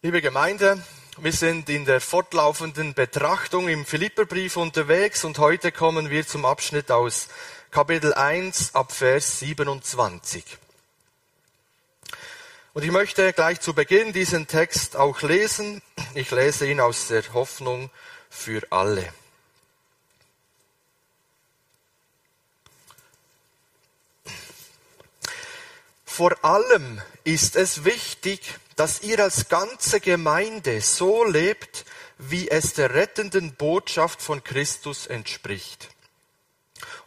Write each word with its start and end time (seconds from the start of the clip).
Liebe 0.00 0.22
Gemeinde, 0.22 0.80
wir 1.16 1.32
sind 1.32 1.68
in 1.68 1.84
der 1.84 2.00
fortlaufenden 2.00 2.94
Betrachtung 2.94 3.68
im 3.68 3.84
Philipperbrief 3.84 4.56
unterwegs 4.56 5.24
und 5.24 5.38
heute 5.38 5.72
kommen 5.72 6.08
wir 6.08 6.24
zum 6.24 6.44
Abschnitt 6.44 6.92
aus 6.92 7.26
Kapitel 7.72 8.14
1 8.14 8.76
ab 8.76 8.92
Vers 8.92 9.40
27. 9.40 10.44
Und 12.74 12.84
ich 12.84 12.92
möchte 12.92 13.32
gleich 13.32 13.60
zu 13.60 13.74
Beginn 13.74 14.12
diesen 14.12 14.46
Text 14.46 14.94
auch 14.94 15.20
lesen. 15.22 15.82
Ich 16.14 16.30
lese 16.30 16.70
ihn 16.70 16.78
aus 16.78 17.08
der 17.08 17.24
Hoffnung 17.32 17.90
für 18.30 18.62
alle. 18.70 19.12
Vor 26.04 26.44
allem 26.44 27.02
ist 27.24 27.56
es 27.56 27.84
wichtig, 27.84 28.60
dass 28.78 29.02
ihr 29.02 29.18
als 29.18 29.48
ganze 29.48 29.98
Gemeinde 29.98 30.80
so 30.80 31.24
lebt, 31.24 31.84
wie 32.16 32.48
es 32.48 32.74
der 32.74 32.94
rettenden 32.94 33.54
Botschaft 33.54 34.22
von 34.22 34.44
Christus 34.44 35.08
entspricht. 35.08 35.88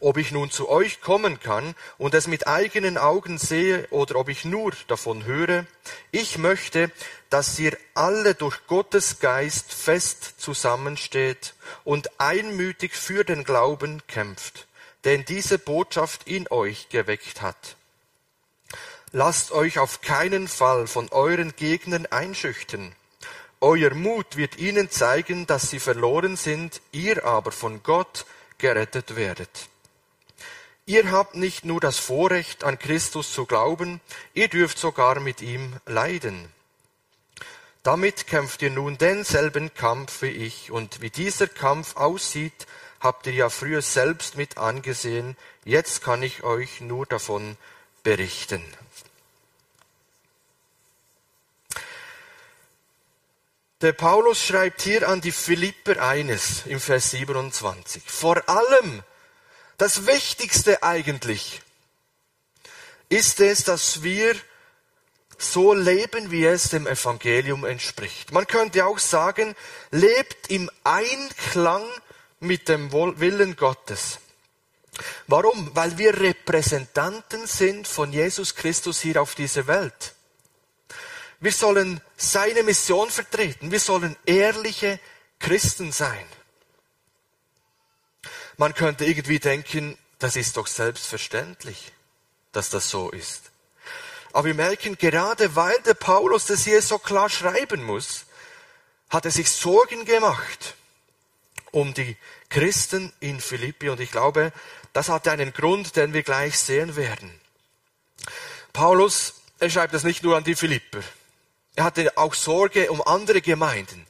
Ob 0.01 0.17
ich 0.17 0.33
nun 0.33 0.51
zu 0.51 0.67
euch 0.67 0.99
kommen 0.99 1.39
kann 1.39 1.73
und 1.97 2.13
es 2.13 2.27
mit 2.27 2.45
eigenen 2.45 2.97
Augen 2.97 3.37
sehe 3.37 3.87
oder 3.89 4.17
ob 4.17 4.27
ich 4.27 4.43
nur 4.43 4.73
davon 4.89 5.23
höre, 5.23 5.65
ich 6.11 6.37
möchte, 6.37 6.91
dass 7.29 7.57
ihr 7.57 7.77
alle 7.93 8.35
durch 8.35 8.67
Gottes 8.67 9.19
Geist 9.19 9.73
fest 9.73 10.41
zusammensteht 10.41 11.53
und 11.85 12.19
einmütig 12.19 12.95
für 12.95 13.23
den 13.23 13.45
Glauben 13.45 14.05
kämpft, 14.07 14.67
den 15.05 15.23
diese 15.23 15.57
Botschaft 15.57 16.27
in 16.27 16.51
euch 16.51 16.89
geweckt 16.89 17.41
hat. 17.41 17.77
Lasst 19.13 19.51
euch 19.51 19.77
auf 19.77 20.01
keinen 20.01 20.47
Fall 20.47 20.87
von 20.87 21.09
euren 21.09 21.53
Gegnern 21.57 22.05
einschüchtern. 22.05 22.95
Euer 23.59 23.93
Mut 23.93 24.37
wird 24.37 24.57
ihnen 24.57 24.89
zeigen, 24.89 25.45
dass 25.47 25.69
sie 25.69 25.79
verloren 25.79 26.37
sind, 26.37 26.81
ihr 26.93 27.25
aber 27.25 27.51
von 27.51 27.83
Gott 27.83 28.25
gerettet 28.57 29.17
werdet. 29.17 29.67
Ihr 30.85 31.11
habt 31.11 31.35
nicht 31.35 31.65
nur 31.65 31.81
das 31.81 31.99
Vorrecht, 31.99 32.63
an 32.63 32.79
Christus 32.79 33.33
zu 33.33 33.45
glauben, 33.45 33.99
ihr 34.33 34.47
dürft 34.47 34.77
sogar 34.77 35.19
mit 35.19 35.41
ihm 35.41 35.75
leiden. 35.85 36.49
Damit 37.83 38.27
kämpft 38.27 38.61
ihr 38.61 38.71
nun 38.71 38.97
denselben 38.97 39.73
Kampf 39.73 40.21
wie 40.21 40.29
ich, 40.29 40.71
und 40.71 41.01
wie 41.01 41.09
dieser 41.09 41.47
Kampf 41.47 41.97
aussieht, 41.97 42.65
habt 42.99 43.27
ihr 43.27 43.33
ja 43.33 43.49
früher 43.49 43.81
selbst 43.81 44.37
mit 44.37 44.57
angesehen, 44.57 45.35
jetzt 45.65 46.01
kann 46.03 46.23
ich 46.23 46.43
euch 46.43 46.79
nur 46.79 47.05
davon 47.05 47.57
berichten. 48.03 48.63
Der 53.81 53.93
Paulus 53.93 54.39
schreibt 54.45 54.83
hier 54.83 55.09
an 55.09 55.21
die 55.21 55.31
Philipper 55.31 56.03
eines 56.03 56.67
im 56.67 56.79
Vers 56.79 57.11
27. 57.11 58.03
Vor 58.05 58.47
allem, 58.47 59.01
das 59.77 60.05
Wichtigste 60.05 60.83
eigentlich, 60.83 61.61
ist 63.09 63.39
es, 63.39 63.63
dass 63.63 64.03
wir 64.03 64.35
so 65.39 65.73
leben, 65.73 66.29
wie 66.29 66.45
es 66.45 66.69
dem 66.69 66.85
Evangelium 66.85 67.65
entspricht. 67.65 68.31
Man 68.31 68.45
könnte 68.45 68.85
auch 68.85 68.99
sagen, 68.99 69.55
lebt 69.89 70.51
im 70.51 70.69
Einklang 70.83 71.83
mit 72.39 72.69
dem 72.69 72.91
Willen 72.91 73.55
Gottes. 73.55 74.19
Warum? 75.25 75.71
Weil 75.73 75.97
wir 75.97 76.19
Repräsentanten 76.19 77.47
sind 77.47 77.87
von 77.87 78.13
Jesus 78.13 78.53
Christus 78.53 79.01
hier 79.01 79.19
auf 79.19 79.33
dieser 79.33 79.65
Welt. 79.65 80.13
Wir 81.41 81.51
sollen 81.51 81.99
seine 82.15 82.63
Mission 82.63 83.09
vertreten. 83.09 83.71
Wir 83.71 83.79
sollen 83.79 84.15
ehrliche 84.25 84.99
Christen 85.39 85.91
sein. 85.91 86.25
Man 88.57 88.75
könnte 88.75 89.05
irgendwie 89.05 89.39
denken, 89.39 89.97
das 90.19 90.35
ist 90.35 90.55
doch 90.55 90.67
selbstverständlich, 90.67 91.91
dass 92.51 92.69
das 92.69 92.89
so 92.89 93.09
ist. 93.09 93.49
Aber 94.33 94.45
wir 94.45 94.53
merken, 94.53 94.97
gerade 94.97 95.55
weil 95.55 95.77
der 95.81 95.95
Paulus 95.95 96.45
das 96.45 96.63
hier 96.63 96.81
so 96.81 96.99
klar 96.99 97.27
schreiben 97.27 97.83
muss, 97.83 98.25
hat 99.09 99.25
er 99.25 99.31
sich 99.31 99.49
Sorgen 99.49 100.05
gemacht 100.05 100.75
um 101.71 101.93
die 101.93 102.17
Christen 102.49 103.11
in 103.19 103.39
Philippi. 103.39 103.89
Und 103.89 103.99
ich 103.99 104.11
glaube, 104.11 104.53
das 104.93 105.09
hat 105.09 105.27
einen 105.27 105.53
Grund, 105.53 105.95
den 105.95 106.13
wir 106.13 106.21
gleich 106.21 106.59
sehen 106.59 106.95
werden. 106.95 107.31
Paulus, 108.73 109.33
er 109.59 109.69
schreibt 109.69 109.93
das 109.93 110.03
nicht 110.03 110.21
nur 110.23 110.37
an 110.37 110.43
die 110.43 110.55
Philipper. 110.55 111.01
Er 111.75 111.85
hatte 111.85 112.17
auch 112.17 112.33
Sorge 112.33 112.91
um 112.91 113.01
andere 113.01 113.41
Gemeinden. 113.41 114.05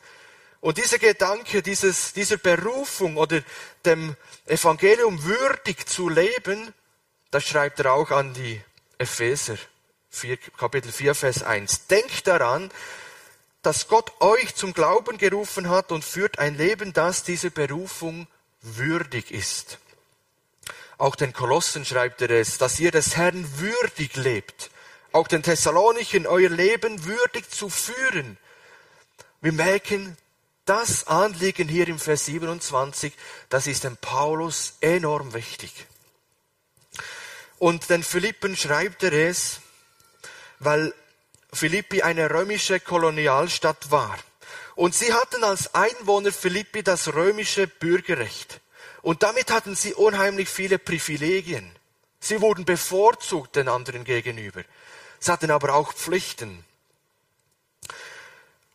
Und 0.62 0.78
dieser 0.78 1.00
Gedanke, 1.00 1.62
dieses, 1.62 2.14
dieser 2.14 2.38
Berufung 2.38 3.18
oder 3.18 3.42
dem 3.86 4.16
Evangelium 4.46 5.24
würdig 5.24 5.88
zu 5.88 6.10
leben, 6.10 6.74
das 7.32 7.46
schreibt 7.46 7.80
er 7.80 7.94
auch 7.94 8.12
an 8.12 8.34
die 8.34 8.62
Epheser, 8.98 9.58
4, 10.12 10.38
Kapitel 10.58 10.92
4, 10.92 11.16
Vers 11.16 11.44
1. 11.44 11.88
Denkt 11.88 12.28
daran, 12.28 12.70
dass 13.62 13.88
Gott 13.88 14.12
euch 14.20 14.56
zum 14.56 14.74
Glauben 14.74 15.18
gerufen 15.18 15.70
hat 15.70 15.92
und 15.92 16.04
führt 16.04 16.40
ein 16.40 16.58
Leben, 16.58 16.94
das 16.94 17.24
dieser 17.24 17.50
Berufung 17.50 18.28
würdig 18.62 19.32
ist. 19.32 19.78
Auch 20.98 21.16
den 21.16 21.34
Kolossen 21.34 21.86
schreibt 21.86 22.22
er 22.22 22.30
es, 22.32 22.58
dass 22.58 22.80
ihr 22.80 22.92
des 22.92 23.16
Herrn 23.16 23.48
würdig 23.60 24.16
lebt 24.16 24.71
auch 25.12 25.28
den 25.28 25.44
Thessalonichen 25.44 26.28
euer 26.28 26.50
Leben 26.50 27.06
würdig 27.06 27.50
zu 27.50 27.70
führen. 27.70 28.38
Wir 29.42 29.52
merken, 29.52 30.18
das 30.66 31.08
Anliegen 31.08 31.68
hier 31.68 31.88
im 31.88 32.00
Vers 32.00 32.26
27, 32.26 33.14
das 33.50 33.68
ist 33.68 33.84
dem 33.84 33.98
Paulus 33.98 34.76
enorm 34.80 35.34
wichtig. 35.34 35.88
Und 37.58 37.90
den 37.90 38.04
Philippen 38.04 38.56
schreibt 38.56 39.04
er 39.04 39.14
es, 39.14 39.60
weil 40.60 40.94
Philippi 41.54 42.02
eine 42.02 42.30
römische 42.30 42.80
Kolonialstadt 42.80 43.92
war. 43.92 44.18
Und 44.76 44.96
sie 44.96 45.14
hatten 45.14 45.44
als 45.44 45.76
Einwohner 45.76 46.32
Philippi 46.32 46.84
das 46.84 47.14
römische 47.14 47.68
Bürgerrecht. 47.68 48.62
Und 49.02 49.24
damit 49.24 49.52
hatten 49.52 49.76
sie 49.76 49.94
unheimlich 49.94 50.48
viele 50.48 50.80
Privilegien. 50.80 51.72
Sie 52.20 52.40
wurden 52.40 52.66
bevorzugt 52.66 53.56
den 53.56 53.68
anderen 53.68 54.04
gegenüber. 54.04 54.64
Sie 55.22 55.32
hatten 55.32 55.52
aber 55.52 55.76
auch 55.76 55.94
Pflichten. 55.94 56.66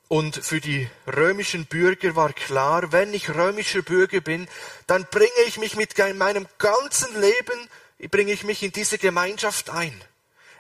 Und 0.07 0.37
für 0.37 0.61
die 0.61 0.89
römischen 1.09 1.67
Bürger 1.67 2.15
war 2.15 2.33
klar, 2.33 2.93
wenn 2.93 3.13
ich 3.13 3.35
römischer 3.35 3.83
Bürger 3.83 4.21
bin, 4.21 4.47
dann 4.87 5.07
bringe 5.11 5.43
ich 5.49 5.59
mich 5.59 5.75
mit 5.75 5.99
meinem 6.15 6.47
ganzen 6.59 7.21
Leben, 7.21 7.69
bringe 8.13 8.31
ich 8.31 8.45
mich 8.45 8.63
in 8.63 8.71
diese 8.71 8.97
Gemeinschaft 8.99 9.71
ein. 9.71 10.01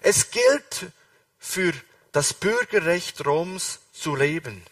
Es 0.01 0.33
gilt 0.33 0.91
für 1.39 1.73
das 2.11 2.35
Bürgerrecht 2.35 3.25
Roms 3.25 3.79
zu 3.93 4.17
leben. 4.17 4.65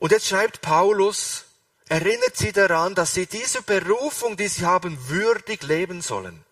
Und 0.00 0.10
jetzt 0.10 0.26
schreibt 0.26 0.60
Paulus, 0.60 1.44
erinnert 1.88 2.36
sie 2.36 2.50
daran, 2.50 2.96
dass 2.96 3.14
sie 3.14 3.26
diese 3.26 3.62
Berufung, 3.62 4.36
die 4.36 4.48
sie 4.48 4.66
haben, 4.66 5.08
würdig 5.08 5.62
leben 5.62 6.02
sollen. 6.02 6.44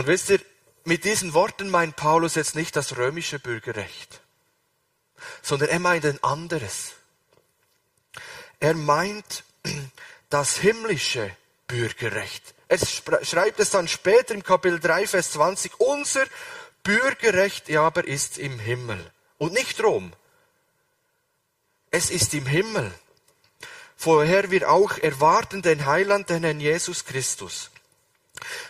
Und 0.00 0.06
wisst 0.06 0.30
ihr, 0.30 0.40
mit 0.84 1.04
diesen 1.04 1.34
Worten 1.34 1.68
meint 1.68 1.94
Paulus 1.94 2.34
jetzt 2.34 2.54
nicht 2.54 2.74
das 2.74 2.96
römische 2.96 3.38
Bürgerrecht, 3.38 4.22
sondern 5.42 5.68
er 5.68 5.78
meint 5.78 6.06
ein 6.06 6.24
anderes. 6.24 6.92
Er 8.60 8.72
meint 8.72 9.44
das 10.30 10.56
himmlische 10.56 11.30
Bürgerrecht. 11.66 12.54
Er 12.68 12.78
schreibt 12.78 13.60
es 13.60 13.68
dann 13.68 13.88
später 13.88 14.32
im 14.32 14.42
Kapitel 14.42 14.80
3, 14.80 15.06
Vers 15.06 15.32
20, 15.32 15.78
unser 15.80 16.24
Bürgerrecht 16.82 17.70
aber 17.76 18.06
ist 18.06 18.38
im 18.38 18.58
Himmel 18.58 19.04
und 19.36 19.52
nicht 19.52 19.82
Rom. 19.82 20.14
Es 21.90 22.08
ist 22.08 22.32
im 22.32 22.46
Himmel. 22.46 22.90
Vorher 23.98 24.50
wir 24.50 24.70
auch 24.70 24.96
erwarten 24.96 25.60
den 25.60 25.84
Heiland, 25.84 26.30
den 26.30 26.42
Herrn 26.42 26.60
Jesus 26.60 27.04
Christus. 27.04 27.70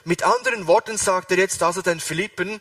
Mit 0.04 0.22
anderen 0.22 0.66
Worten 0.66 0.96
sagt 0.96 1.30
er 1.30 1.38
jetzt 1.38 1.62
also 1.62 1.82
den 1.82 2.00
Philippen, 2.00 2.60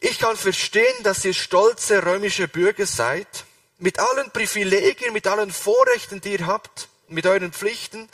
ich 0.00 0.18
kann 0.18 0.36
verstehen, 0.36 1.02
dass 1.02 1.24
ihr 1.24 1.34
stolze 1.34 2.04
römische 2.04 2.48
Bürger 2.48 2.86
seid, 2.86 3.44
mit 3.78 3.98
allen 3.98 4.30
Privilegien, 4.30 5.12
mit 5.12 5.26
allen 5.26 5.50
Vorrechten, 5.50 6.20
die 6.20 6.32
ihr 6.32 6.46
habt, 6.46 6.88
mit 7.08 7.26
euren 7.26 7.52
Pflichten, 7.52 8.08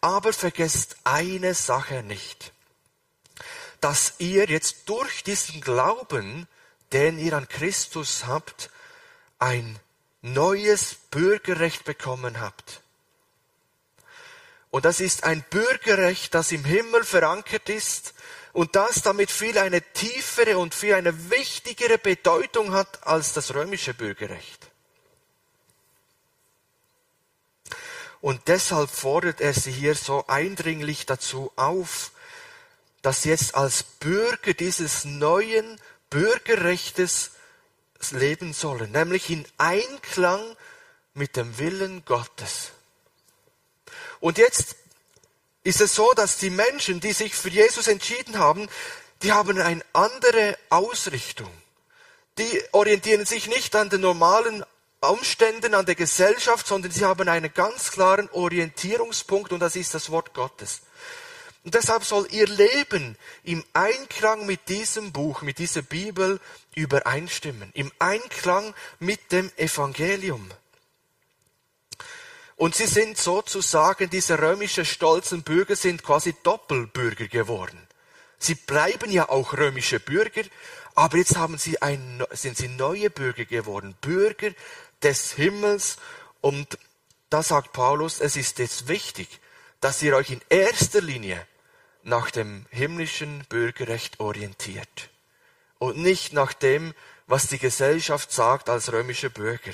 aber 0.00 0.32
vergesst 0.32 0.96
eine 1.04 1.54
Sache 1.54 2.02
nicht, 2.02 2.52
dass 3.80 4.14
ihr 4.18 4.46
jetzt 4.46 4.88
durch 4.88 5.22
diesen 5.24 5.60
Glauben, 5.60 6.46
den 6.92 7.18
ihr 7.18 7.34
an 7.34 7.48
Christus 7.48 8.26
habt, 8.26 8.70
ein 9.38 9.78
neues 10.22 10.94
Bürgerrecht 11.10 11.84
bekommen 11.84 12.40
habt. 12.40 12.80
Und 14.74 14.84
das 14.86 14.98
ist 14.98 15.22
ein 15.22 15.44
Bürgerrecht, 15.50 16.34
das 16.34 16.50
im 16.50 16.64
Himmel 16.64 17.04
verankert 17.04 17.68
ist, 17.68 18.12
und 18.52 18.74
das 18.74 19.02
damit 19.02 19.30
viel 19.30 19.56
eine 19.56 19.80
tiefere 19.80 20.58
und 20.58 20.74
viel 20.74 20.94
eine 20.94 21.30
wichtigere 21.30 21.96
Bedeutung 21.96 22.72
hat 22.72 23.06
als 23.06 23.34
das 23.34 23.54
römische 23.54 23.94
Bürgerrecht. 23.94 24.66
Und 28.20 28.48
deshalb 28.48 28.90
fordert 28.90 29.40
er 29.40 29.52
sie 29.54 29.70
hier 29.70 29.94
so 29.94 30.26
eindringlich 30.26 31.06
dazu 31.06 31.52
auf, 31.54 32.10
dass 33.00 33.22
sie 33.22 33.28
jetzt 33.28 33.54
als 33.54 33.84
Bürger 33.84 34.54
dieses 34.54 35.04
neuen 35.04 35.80
Bürgerrechtes 36.10 37.30
leben 38.10 38.52
sollen, 38.52 38.90
nämlich 38.90 39.30
in 39.30 39.46
Einklang 39.56 40.42
mit 41.12 41.36
dem 41.36 41.58
Willen 41.58 42.04
Gottes. 42.04 42.73
Und 44.24 44.38
jetzt 44.38 44.76
ist 45.64 45.82
es 45.82 45.94
so, 45.94 46.10
dass 46.16 46.38
die 46.38 46.48
Menschen, 46.48 46.98
die 46.98 47.12
sich 47.12 47.34
für 47.34 47.50
Jesus 47.50 47.88
entschieden 47.88 48.38
haben, 48.38 48.70
die 49.22 49.32
haben 49.32 49.60
eine 49.60 49.84
andere 49.92 50.56
Ausrichtung. 50.70 51.50
Die 52.38 52.62
orientieren 52.72 53.26
sich 53.26 53.48
nicht 53.48 53.76
an 53.76 53.90
den 53.90 54.00
normalen 54.00 54.64
Umständen, 55.02 55.74
an 55.74 55.84
der 55.84 55.94
Gesellschaft, 55.94 56.66
sondern 56.66 56.90
sie 56.90 57.04
haben 57.04 57.28
einen 57.28 57.52
ganz 57.52 57.90
klaren 57.90 58.30
Orientierungspunkt 58.30 59.52
und 59.52 59.60
das 59.60 59.76
ist 59.76 59.92
das 59.92 60.08
Wort 60.08 60.32
Gottes. 60.32 60.80
Und 61.62 61.74
deshalb 61.74 62.02
soll 62.04 62.26
ihr 62.30 62.46
Leben 62.46 63.18
im 63.42 63.62
Einklang 63.74 64.46
mit 64.46 64.70
diesem 64.70 65.12
Buch, 65.12 65.42
mit 65.42 65.58
dieser 65.58 65.82
Bibel 65.82 66.40
übereinstimmen, 66.74 67.70
im 67.74 67.92
Einklang 67.98 68.72
mit 69.00 69.32
dem 69.32 69.52
Evangelium. 69.58 70.50
Und 72.56 72.74
sie 72.74 72.86
sind 72.86 73.18
sozusagen, 73.18 74.10
diese 74.10 74.38
römische 74.38 74.84
stolzen 74.84 75.42
Bürger 75.42 75.76
sind 75.76 76.02
quasi 76.02 76.34
Doppelbürger 76.42 77.26
geworden. 77.26 77.88
Sie 78.38 78.54
bleiben 78.54 79.10
ja 79.10 79.28
auch 79.28 79.54
römische 79.54 79.98
Bürger, 79.98 80.42
aber 80.94 81.16
jetzt 81.16 81.36
haben 81.36 81.58
sie 81.58 81.82
ein, 81.82 82.24
sind 82.30 82.56
sie 82.56 82.68
neue 82.68 83.10
Bürger 83.10 83.44
geworden, 83.44 83.96
Bürger 84.00 84.50
des 85.02 85.32
Himmels. 85.32 85.96
Und 86.40 86.78
da 87.30 87.42
sagt 87.42 87.72
Paulus, 87.72 88.20
es 88.20 88.36
ist 88.36 88.58
jetzt 88.58 88.86
wichtig, 88.86 89.40
dass 89.80 90.02
ihr 90.02 90.14
euch 90.14 90.30
in 90.30 90.40
erster 90.48 91.00
Linie 91.00 91.46
nach 92.02 92.30
dem 92.30 92.66
himmlischen 92.70 93.44
Bürgerrecht 93.48 94.20
orientiert 94.20 95.10
und 95.78 95.96
nicht 95.96 96.32
nach 96.32 96.52
dem, 96.52 96.94
was 97.26 97.48
die 97.48 97.58
Gesellschaft 97.58 98.30
sagt 98.30 98.68
als 98.68 98.92
römische 98.92 99.30
Bürger. 99.30 99.72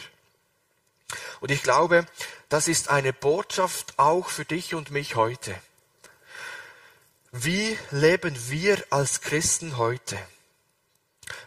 Und 1.40 1.50
ich 1.50 1.62
glaube, 1.62 2.06
das 2.50 2.66
ist 2.66 2.90
eine 2.90 3.12
Botschaft 3.12 3.94
auch 3.96 4.28
für 4.28 4.44
dich 4.44 4.74
und 4.74 4.90
mich 4.90 5.14
heute. 5.14 5.54
Wie 7.30 7.78
leben 7.92 8.36
wir 8.48 8.84
als 8.90 9.20
Christen 9.20 9.78
heute? 9.78 10.18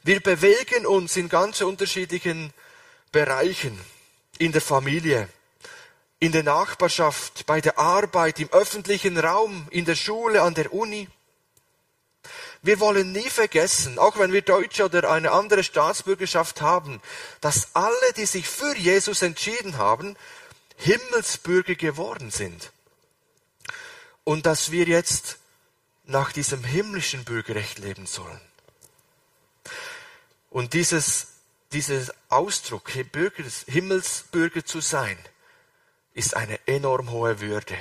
Wir 0.03 0.21
bewegen 0.21 0.85
uns 0.85 1.17
in 1.17 1.27
ganz 1.27 1.59
unterschiedlichen 1.59 2.53
Bereichen. 3.11 3.79
In 4.39 4.53
der 4.53 4.61
Familie, 4.61 5.29
in 6.19 6.31
der 6.31 6.43
Nachbarschaft, 6.43 7.45
bei 7.45 7.59
der 7.59 7.77
Arbeit, 7.77 8.39
im 8.39 8.49
öffentlichen 8.51 9.17
Raum, 9.17 9.67
in 9.71 9.85
der 9.85 9.95
Schule, 9.95 10.41
an 10.41 10.53
der 10.53 10.73
Uni. 10.73 11.09
Wir 12.61 12.79
wollen 12.79 13.11
nie 13.11 13.29
vergessen, 13.29 13.99
auch 13.99 14.17
wenn 14.17 14.31
wir 14.31 14.41
Deutsche 14.41 14.85
oder 14.85 15.11
eine 15.11 15.31
andere 15.31 15.63
Staatsbürgerschaft 15.63 16.61
haben, 16.61 17.01
dass 17.41 17.75
alle, 17.75 18.13
die 18.15 18.25
sich 18.25 18.47
für 18.47 18.75
Jesus 18.77 19.21
entschieden 19.21 19.77
haben, 19.77 20.15
Himmelsbürger 20.83 21.75
geworden 21.75 22.29
sind. 22.29 22.71
Und 24.25 24.45
dass 24.45 24.71
wir 24.71 24.85
jetzt 24.85 25.37
nach 26.05 26.33
diesem 26.33 26.63
himmlischen 26.63 27.23
Bürgerrecht 27.23 27.79
leben 27.79 28.05
sollen. 28.05 28.41
Und 30.49 30.73
dieses, 30.73 31.27
dieser 31.71 32.13
Ausdruck, 32.29 32.91
Himmelsbürger 32.91 34.65
zu 34.65 34.81
sein, 34.81 35.17
ist 36.13 36.35
eine 36.35 36.59
enorm 36.67 37.09
hohe 37.11 37.39
Würde. 37.39 37.77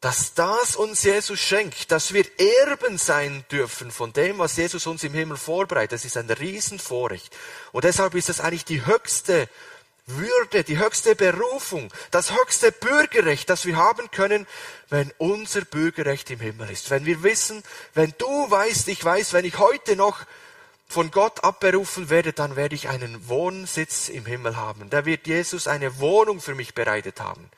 Dass 0.00 0.34
das 0.34 0.76
uns 0.76 1.02
Jesus 1.02 1.40
schenkt, 1.40 1.90
dass 1.90 2.14
wir 2.14 2.24
Erben 2.38 2.96
sein 2.96 3.44
dürfen 3.50 3.90
von 3.90 4.12
dem, 4.12 4.38
was 4.38 4.56
Jesus 4.56 4.86
uns 4.86 5.04
im 5.04 5.12
Himmel 5.12 5.36
vorbereitet, 5.36 5.92
das 5.92 6.04
ist 6.04 6.16
ein 6.16 6.30
Riesenvorrecht. 6.30 7.36
Und 7.72 7.84
deshalb 7.84 8.14
ist 8.14 8.28
es 8.28 8.40
eigentlich 8.40 8.64
die 8.64 8.86
höchste 8.86 9.48
Würde, 10.16 10.64
die 10.64 10.78
höchste 10.78 11.14
Berufung, 11.14 11.92
das 12.10 12.32
höchste 12.32 12.72
Bürgerrecht, 12.72 13.48
das 13.50 13.66
wir 13.66 13.76
haben 13.76 14.10
können, 14.10 14.46
wenn 14.88 15.12
unser 15.18 15.62
Bürgerrecht 15.62 16.30
im 16.30 16.40
Himmel 16.40 16.70
ist. 16.70 16.90
Wenn 16.90 17.06
wir 17.06 17.22
wissen, 17.22 17.62
wenn 17.94 18.14
du 18.18 18.50
weißt, 18.50 18.88
ich 18.88 19.04
weiß, 19.04 19.32
wenn 19.32 19.44
ich 19.44 19.58
heute 19.58 19.96
noch 19.96 20.24
von 20.90 21.10
Gott 21.10 21.44
abberufen 21.44 22.10
werde, 22.10 22.32
dann 22.32 22.56
werde 22.56 22.74
ich 22.74 22.88
einen 22.88 23.28
Wohnsitz 23.28 24.08
im 24.08 24.26
Himmel 24.26 24.56
haben. 24.56 24.90
Da 24.90 25.06
wird 25.06 25.26
Jesus 25.26 25.68
eine 25.68 26.00
Wohnung 26.00 26.40
für 26.40 26.56
mich 26.56 26.74
bereitet 26.74 27.20
haben, 27.20 27.48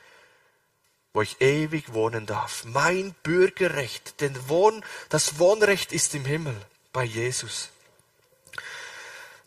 wo 1.14 1.22
ich 1.22 1.40
ewig 1.40 1.94
wohnen 1.94 2.26
darf. 2.26 2.64
Mein 2.64 3.14
Bürgerrecht, 3.22 4.20
denn 4.20 4.36
Wohn, 4.48 4.84
das 5.08 5.38
Wohnrecht 5.38 5.92
ist 5.92 6.14
im 6.14 6.26
Himmel 6.26 6.54
bei 6.92 7.04
Jesus. 7.04 7.71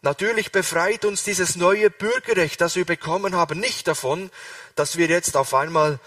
Natürlich 0.06 0.52
befreit 0.52 1.04
uns 1.04 1.24
dieses 1.24 1.56
neue 1.56 1.90
Bürgerrecht, 1.90 2.62
das 2.62 2.76
wir 2.76 2.86
bekommen 2.86 3.36
haben, 3.36 3.60
nicht 3.60 3.88
davon, 3.88 4.30
dass 4.76 4.98
wir 4.98 5.08
jetzt 5.08 5.36
auf 5.36 5.56
einmal 5.56 6.00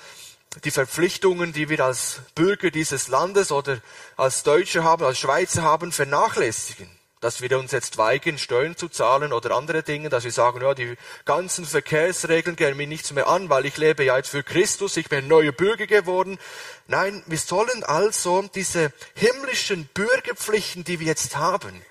die 0.62 0.70
Verpflichtungen, 0.70 1.52
die 1.52 1.68
wir 1.68 1.84
als 1.84 2.20
Bürger 2.36 2.70
dieses 2.70 3.08
Landes 3.08 3.50
oder 3.50 3.80
als 4.16 4.44
Deutsche 4.44 4.84
haben, 4.84 5.04
als 5.04 5.18
Schweizer 5.18 5.62
haben, 5.62 5.90
vernachlässigen 5.90 6.88
dass 7.20 7.40
wir 7.40 7.58
uns 7.58 7.72
jetzt 7.72 7.98
weigern, 7.98 8.38
Steuern 8.38 8.76
zu 8.76 8.88
zahlen 8.88 9.32
oder 9.32 9.56
andere 9.56 9.82
Dinge, 9.82 10.08
dass 10.08 10.22
wir 10.22 10.30
sagen, 10.30 10.60
ja, 10.62 10.72
die 10.72 10.96
ganzen 11.24 11.64
Verkehrsregeln 11.64 12.54
gehen 12.54 12.76
mir 12.76 12.86
nichts 12.86 13.12
mehr 13.12 13.26
an, 13.26 13.50
weil 13.50 13.66
ich 13.66 13.76
lebe 13.76 14.04
ja 14.04 14.16
jetzt 14.16 14.28
für 14.28 14.44
Christus, 14.44 14.96
ich 14.96 15.08
bin 15.08 15.26
neuer 15.26 15.50
Bürger 15.50 15.88
geworden. 15.88 16.38
Nein, 16.86 17.24
wir 17.26 17.38
sollen 17.38 17.82
also 17.82 18.42
diese 18.54 18.92
himmlischen 19.16 19.88
Bürgerpflichten, 19.94 20.84
die 20.84 21.00
wir 21.00 21.08
jetzt 21.08 21.36
haben, 21.36 21.82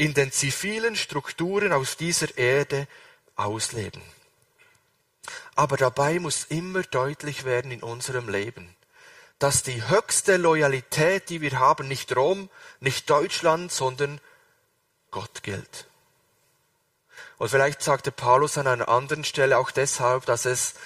in 0.00 0.14
den 0.14 0.32
zivilen 0.32 0.96
Strukturen 0.96 1.74
aus 1.74 1.98
dieser 1.98 2.38
Erde 2.38 2.88
ausleben. 3.36 4.00
Aber 5.54 5.76
dabei 5.76 6.18
muss 6.18 6.44
immer 6.44 6.82
deutlich 6.82 7.44
werden 7.44 7.70
in 7.70 7.82
unserem 7.82 8.30
Leben, 8.30 8.74
dass 9.38 9.62
die 9.62 9.86
höchste 9.86 10.38
Loyalität, 10.38 11.28
die 11.28 11.42
wir 11.42 11.58
haben, 11.58 11.86
nicht 11.86 12.16
Rom, 12.16 12.48
nicht 12.80 13.10
Deutschland, 13.10 13.72
sondern 13.72 14.22
Gott 15.10 15.42
gilt. 15.42 15.86
Und 17.36 17.50
vielleicht 17.50 17.82
sagte 17.82 18.10
Paulus 18.10 18.56
an 18.56 18.68
einer 18.68 18.88
anderen 18.88 19.24
Stelle 19.24 19.58
auch 19.58 19.70
deshalb, 19.70 20.24
dass 20.24 20.46
es, 20.46 20.76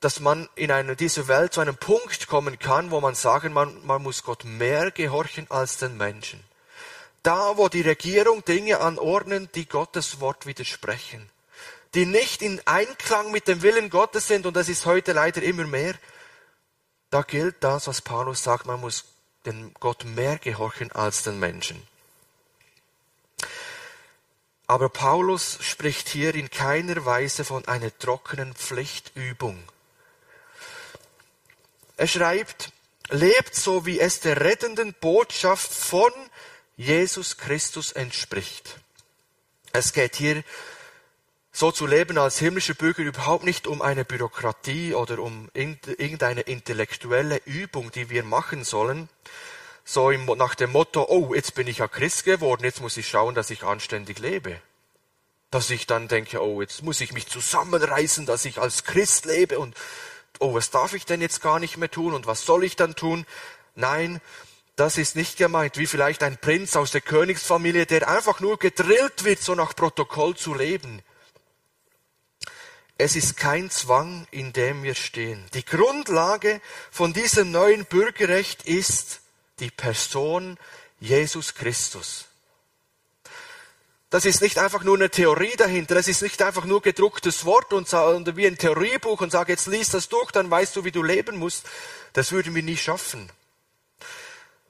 dass 0.00 0.18
man 0.18 0.48
in 0.54 0.70
einer, 0.70 0.94
dieser 0.94 1.28
Welt 1.28 1.52
zu 1.52 1.60
einem 1.60 1.76
Punkt 1.76 2.26
kommen 2.26 2.58
kann, 2.58 2.90
wo 2.90 3.02
man 3.02 3.14
sagen, 3.14 3.52
man, 3.52 3.84
man 3.84 4.02
muss 4.02 4.22
Gott 4.22 4.44
mehr 4.44 4.90
gehorchen 4.92 5.46
als 5.50 5.76
den 5.76 5.98
Menschen. 5.98 6.42
Da, 7.26 7.56
wo 7.56 7.68
die 7.68 7.80
Regierung 7.80 8.44
Dinge 8.44 8.78
anordnen, 8.78 9.48
die 9.56 9.66
Gottes 9.66 10.20
Wort 10.20 10.46
widersprechen, 10.46 11.28
die 11.92 12.06
nicht 12.06 12.40
in 12.40 12.64
Einklang 12.68 13.32
mit 13.32 13.48
dem 13.48 13.62
Willen 13.62 13.90
Gottes 13.90 14.28
sind, 14.28 14.46
und 14.46 14.54
das 14.54 14.68
ist 14.68 14.86
heute 14.86 15.12
leider 15.12 15.42
immer 15.42 15.66
mehr, 15.66 15.96
da 17.10 17.22
gilt 17.22 17.56
das, 17.64 17.88
was 17.88 18.00
Paulus 18.00 18.44
sagt, 18.44 18.66
man 18.66 18.80
muss 18.80 19.06
den 19.44 19.74
Gott 19.80 20.04
mehr 20.04 20.38
gehorchen 20.38 20.92
als 20.92 21.24
den 21.24 21.40
Menschen. 21.40 21.84
Aber 24.68 24.88
Paulus 24.88 25.58
spricht 25.62 26.08
hier 26.08 26.32
in 26.32 26.48
keiner 26.48 27.06
Weise 27.06 27.44
von 27.44 27.66
einer 27.66 27.90
trockenen 27.98 28.54
Pflichtübung. 28.54 29.60
Er 31.96 32.06
schreibt, 32.06 32.70
lebt 33.08 33.56
so, 33.56 33.84
wie 33.84 33.98
es 33.98 34.20
der 34.20 34.42
rettenden 34.42 34.94
Botschaft 34.94 35.72
von 35.72 36.12
Jesus 36.76 37.38
Christus 37.38 37.92
entspricht. 37.92 38.78
Es 39.72 39.92
geht 39.92 40.16
hier 40.16 40.44
so 41.50 41.72
zu 41.72 41.86
leben 41.86 42.18
als 42.18 42.38
himmlischer 42.38 42.74
Bürger 42.74 43.02
überhaupt 43.02 43.44
nicht 43.44 43.66
um 43.66 43.80
eine 43.80 44.04
Bürokratie 44.04 44.94
oder 44.94 45.20
um 45.20 45.48
irgendeine 45.54 46.42
intellektuelle 46.42 47.40
Übung, 47.46 47.90
die 47.92 48.10
wir 48.10 48.24
machen 48.24 48.62
sollen, 48.62 49.08
so 49.84 50.10
nach 50.10 50.54
dem 50.54 50.72
Motto, 50.72 51.06
oh, 51.08 51.32
jetzt 51.32 51.54
bin 51.54 51.66
ich 51.66 51.78
ja 51.78 51.88
Christ 51.88 52.24
geworden, 52.24 52.64
jetzt 52.64 52.82
muss 52.82 52.96
ich 52.98 53.08
schauen, 53.08 53.34
dass 53.34 53.50
ich 53.50 53.62
anständig 53.62 54.18
lebe. 54.18 54.60
Dass 55.50 55.70
ich 55.70 55.86
dann 55.86 56.08
denke, 56.08 56.42
oh, 56.42 56.60
jetzt 56.60 56.82
muss 56.82 57.00
ich 57.00 57.12
mich 57.12 57.26
zusammenreißen, 57.28 58.26
dass 58.26 58.44
ich 58.44 58.58
als 58.58 58.84
Christ 58.84 59.24
lebe 59.24 59.58
und 59.58 59.74
oh, 60.40 60.52
was 60.52 60.70
darf 60.70 60.92
ich 60.92 61.06
denn 61.06 61.22
jetzt 61.22 61.40
gar 61.40 61.58
nicht 61.58 61.78
mehr 61.78 61.90
tun 61.90 62.12
und 62.12 62.26
was 62.26 62.44
soll 62.44 62.64
ich 62.64 62.76
dann 62.76 62.96
tun? 62.96 63.24
Nein, 63.76 64.20
das 64.76 64.98
ist 64.98 65.16
nicht 65.16 65.38
gemeint, 65.38 65.78
wie 65.78 65.86
vielleicht 65.86 66.22
ein 66.22 66.36
Prinz 66.36 66.76
aus 66.76 66.90
der 66.90 67.00
Königsfamilie, 67.00 67.86
der 67.86 68.08
einfach 68.08 68.40
nur 68.40 68.58
gedrillt 68.58 69.24
wird, 69.24 69.40
so 69.40 69.54
nach 69.54 69.74
Protokoll 69.74 70.36
zu 70.36 70.54
leben. 70.54 71.02
Es 72.98 73.16
ist 73.16 73.36
kein 73.36 73.70
Zwang, 73.70 74.26
in 74.30 74.52
dem 74.52 74.82
wir 74.82 74.94
stehen. 74.94 75.44
Die 75.54 75.64
Grundlage 75.64 76.60
von 76.90 77.14
diesem 77.14 77.50
neuen 77.50 77.86
Bürgerrecht 77.86 78.64
ist 78.64 79.20
die 79.60 79.70
Person 79.70 80.58
Jesus 81.00 81.54
Christus. 81.54 82.26
Das 84.10 84.24
ist 84.24 84.40
nicht 84.40 84.58
einfach 84.58 84.84
nur 84.84 84.96
eine 84.96 85.10
Theorie 85.10 85.56
dahinter, 85.56 85.94
das 85.94 86.08
ist 86.08 86.22
nicht 86.22 86.40
einfach 86.40 86.64
nur 86.64 86.80
gedrucktes 86.80 87.44
Wort 87.44 87.72
und, 87.72 87.90
wie 88.36 88.46
ein 88.46 88.56
Theoriebuch 88.56 89.20
und 89.20 89.32
sage, 89.32 89.52
jetzt 89.52 89.66
liest 89.66 89.94
das 89.94 90.08
durch, 90.08 90.30
dann 90.30 90.50
weißt 90.50 90.76
du, 90.76 90.84
wie 90.84 90.92
du 90.92 91.02
leben 91.02 91.38
musst. 91.38 91.66
Das 92.12 92.32
würden 92.32 92.54
wir 92.54 92.62
nie 92.62 92.76
schaffen. 92.76 93.30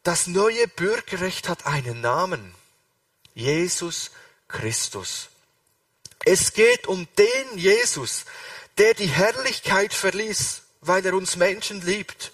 Das 0.06 0.28
neue 0.28 0.68
Bürgerrecht 0.68 1.48
hat 1.48 1.66
einen 1.66 2.00
Namen. 2.00 2.54
Jesus 3.34 4.12
Christus. 4.46 5.30
Es 6.24 6.52
geht 6.52 6.86
um 6.86 7.08
den 7.18 7.58
Jesus, 7.58 8.24
der 8.78 8.94
die 8.94 9.08
Herrlichkeit 9.08 9.92
verließ, 9.92 10.62
weil 10.80 11.04
er 11.04 11.14
uns 11.14 11.34
Menschen 11.34 11.84
liebt. 11.84 12.30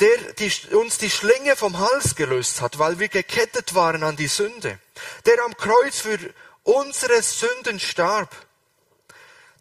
Der 0.00 0.18
die, 0.34 0.52
uns 0.74 0.98
die 0.98 1.08
Schlinge 1.08 1.56
vom 1.56 1.78
Hals 1.78 2.14
gelöst 2.14 2.60
hat, 2.60 2.78
weil 2.78 2.98
wir 2.98 3.08
gekettet 3.08 3.72
waren 3.74 4.02
an 4.02 4.16
die 4.16 4.28
Sünde. 4.28 4.78
Der 5.24 5.42
am 5.42 5.56
Kreuz 5.56 6.00
für 6.00 6.18
unsere 6.62 7.22
Sünden 7.22 7.80
starb. 7.80 8.36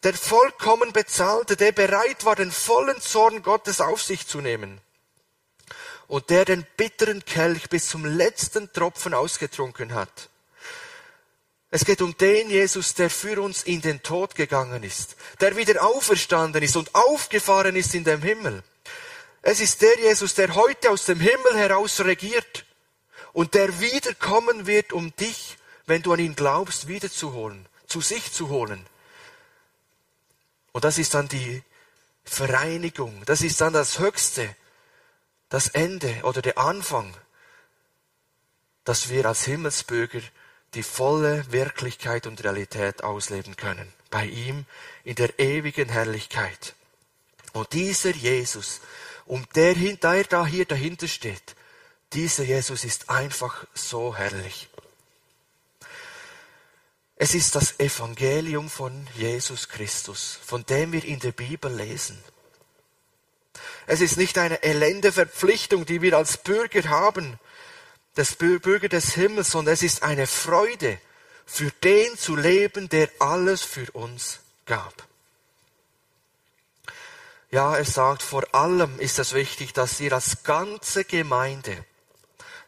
Der 0.04 0.16
vollkommen 0.16 0.92
bezahlte, 0.92 1.56
der 1.56 1.72
bereit 1.72 2.26
war, 2.26 2.36
den 2.36 2.52
vollen 2.52 3.00
Zorn 3.00 3.42
Gottes 3.42 3.80
auf 3.80 4.04
sich 4.04 4.28
zu 4.28 4.42
nehmen 4.42 4.82
und 6.10 6.32
der 6.32 6.44
den 6.44 6.66
bitteren 6.76 7.24
Kelch 7.24 7.70
bis 7.70 7.88
zum 7.88 8.04
letzten 8.04 8.74
Tropfen 8.74 9.14
ausgetrunken 9.14 9.94
hat. 9.94 10.30
Es 11.70 11.86
geht 11.86 12.02
um 12.02 12.18
den 12.18 12.50
Jesus, 12.50 12.96
der 12.96 13.12
für 13.12 13.40
uns 13.40 13.62
in 13.62 13.80
den 13.82 14.02
Tod 14.02 14.34
gegangen 14.34 14.82
ist, 14.82 15.16
der 15.40 15.56
wieder 15.56 15.86
auferstanden 15.86 16.64
ist 16.64 16.76
und 16.76 16.96
aufgefahren 16.96 17.76
ist 17.76 17.94
in 17.94 18.04
dem 18.04 18.24
Himmel. 18.24 18.64
Es 19.44 19.60
ist 19.60 19.84
der 19.84 20.00
Jesus, 20.00 20.34
der 20.34 20.56
heute 20.56 20.90
aus 20.90 21.06
dem 21.06 21.20
Himmel 21.20 21.56
heraus 21.56 22.00
regiert 22.02 22.66
und 23.32 23.54
der 23.54 23.80
wiederkommen 23.80 24.66
wird, 24.66 24.92
um 24.92 25.16
dich, 25.16 25.58
wenn 25.86 26.02
du 26.02 26.12
an 26.12 26.20
ihn 26.20 26.36
glaubst, 26.36 26.88
wiederzuholen, 26.88 27.68
zu 27.86 28.02
sich 28.02 28.34
zu 28.34 28.50
holen. 28.50 28.84
Und 30.72 30.84
das 30.84 30.98
ist 30.98 31.14
dann 31.14 31.28
die 31.28 31.62
Vereinigung, 32.24 33.22
das 33.28 33.42
ist 33.44 33.62
dann 33.62 33.74
das 33.74 34.00
Höchste, 34.00 34.56
das 35.50 35.68
Ende 35.68 36.22
oder 36.24 36.42
der 36.42 36.58
Anfang, 36.58 37.14
dass 38.84 39.10
wir 39.10 39.26
als 39.26 39.44
Himmelsbürger 39.44 40.22
die 40.74 40.84
volle 40.84 41.52
Wirklichkeit 41.52 42.28
und 42.28 42.44
Realität 42.44 43.04
ausleben 43.04 43.56
können. 43.56 43.92
Bei 44.10 44.26
ihm 44.26 44.66
in 45.04 45.16
der 45.16 45.40
ewigen 45.40 45.90
Herrlichkeit. 45.90 46.76
Und 47.54 47.74
dieser 47.74 48.12
Jesus, 48.12 48.82
um 49.26 49.46
der, 49.56 49.76
der 49.76 50.24
da 50.24 50.46
hier 50.46 50.66
dahinter 50.66 51.08
steht, 51.08 51.56
dieser 52.14 52.44
Jesus 52.44 52.84
ist 52.84 53.10
einfach 53.10 53.66
so 53.74 54.16
herrlich. 54.16 54.70
Es 57.16 57.36
ist 57.36 57.56
das 57.56 57.80
Evangelium 57.80 58.70
von 58.70 59.08
Jesus 59.16 59.68
Christus, 59.68 60.40
von 60.42 60.66
dem 60.66 60.94
wir 60.94 61.04
in 61.04 61.20
der 61.20 61.34
Bibel 61.34 61.72
lesen. 61.72 62.18
Es 63.88 64.02
ist 64.02 64.18
nicht 64.18 64.38
eine 64.38 64.64
elende 64.64 65.12
Verpflichtung, 65.12 65.86
die 65.86 66.02
wir 66.02 66.18
als 66.18 66.38
Bürger 66.38 66.90
haben, 66.90 67.40
des 68.18 68.36
Bürger 68.36 68.90
des 68.90 69.14
Himmels, 69.14 69.52
sondern 69.52 69.74
es 69.74 69.84
ist 69.84 70.04
eine 70.04 70.28
Freude, 70.28 71.00
für 71.46 71.72
den 71.84 72.18
zu 72.18 72.36
leben, 72.36 72.90
der 72.90 73.10
alles 73.20 73.64
für 73.64 73.90
uns 73.92 74.40
gab. 74.66 74.94
Ja, 77.52 77.76
er 77.76 77.86
sagt, 77.86 78.22
vor 78.22 78.44
allem 78.54 79.00
ist 79.00 79.18
es 79.18 79.34
wichtig, 79.34 79.74
dass 79.74 80.00
ihr 80.00 80.14
als 80.14 80.44
ganze 80.44 81.04
Gemeinde 81.04 81.84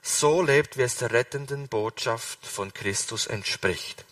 so 0.02 0.42
lebt, 0.42 0.78
wie 0.78 0.82
es 0.82 0.96
der 0.96 1.12
rettenden 1.12 1.68
Botschaft 1.68 2.46
von 2.46 2.74
Christus 2.74 3.28
entspricht. 3.28 4.04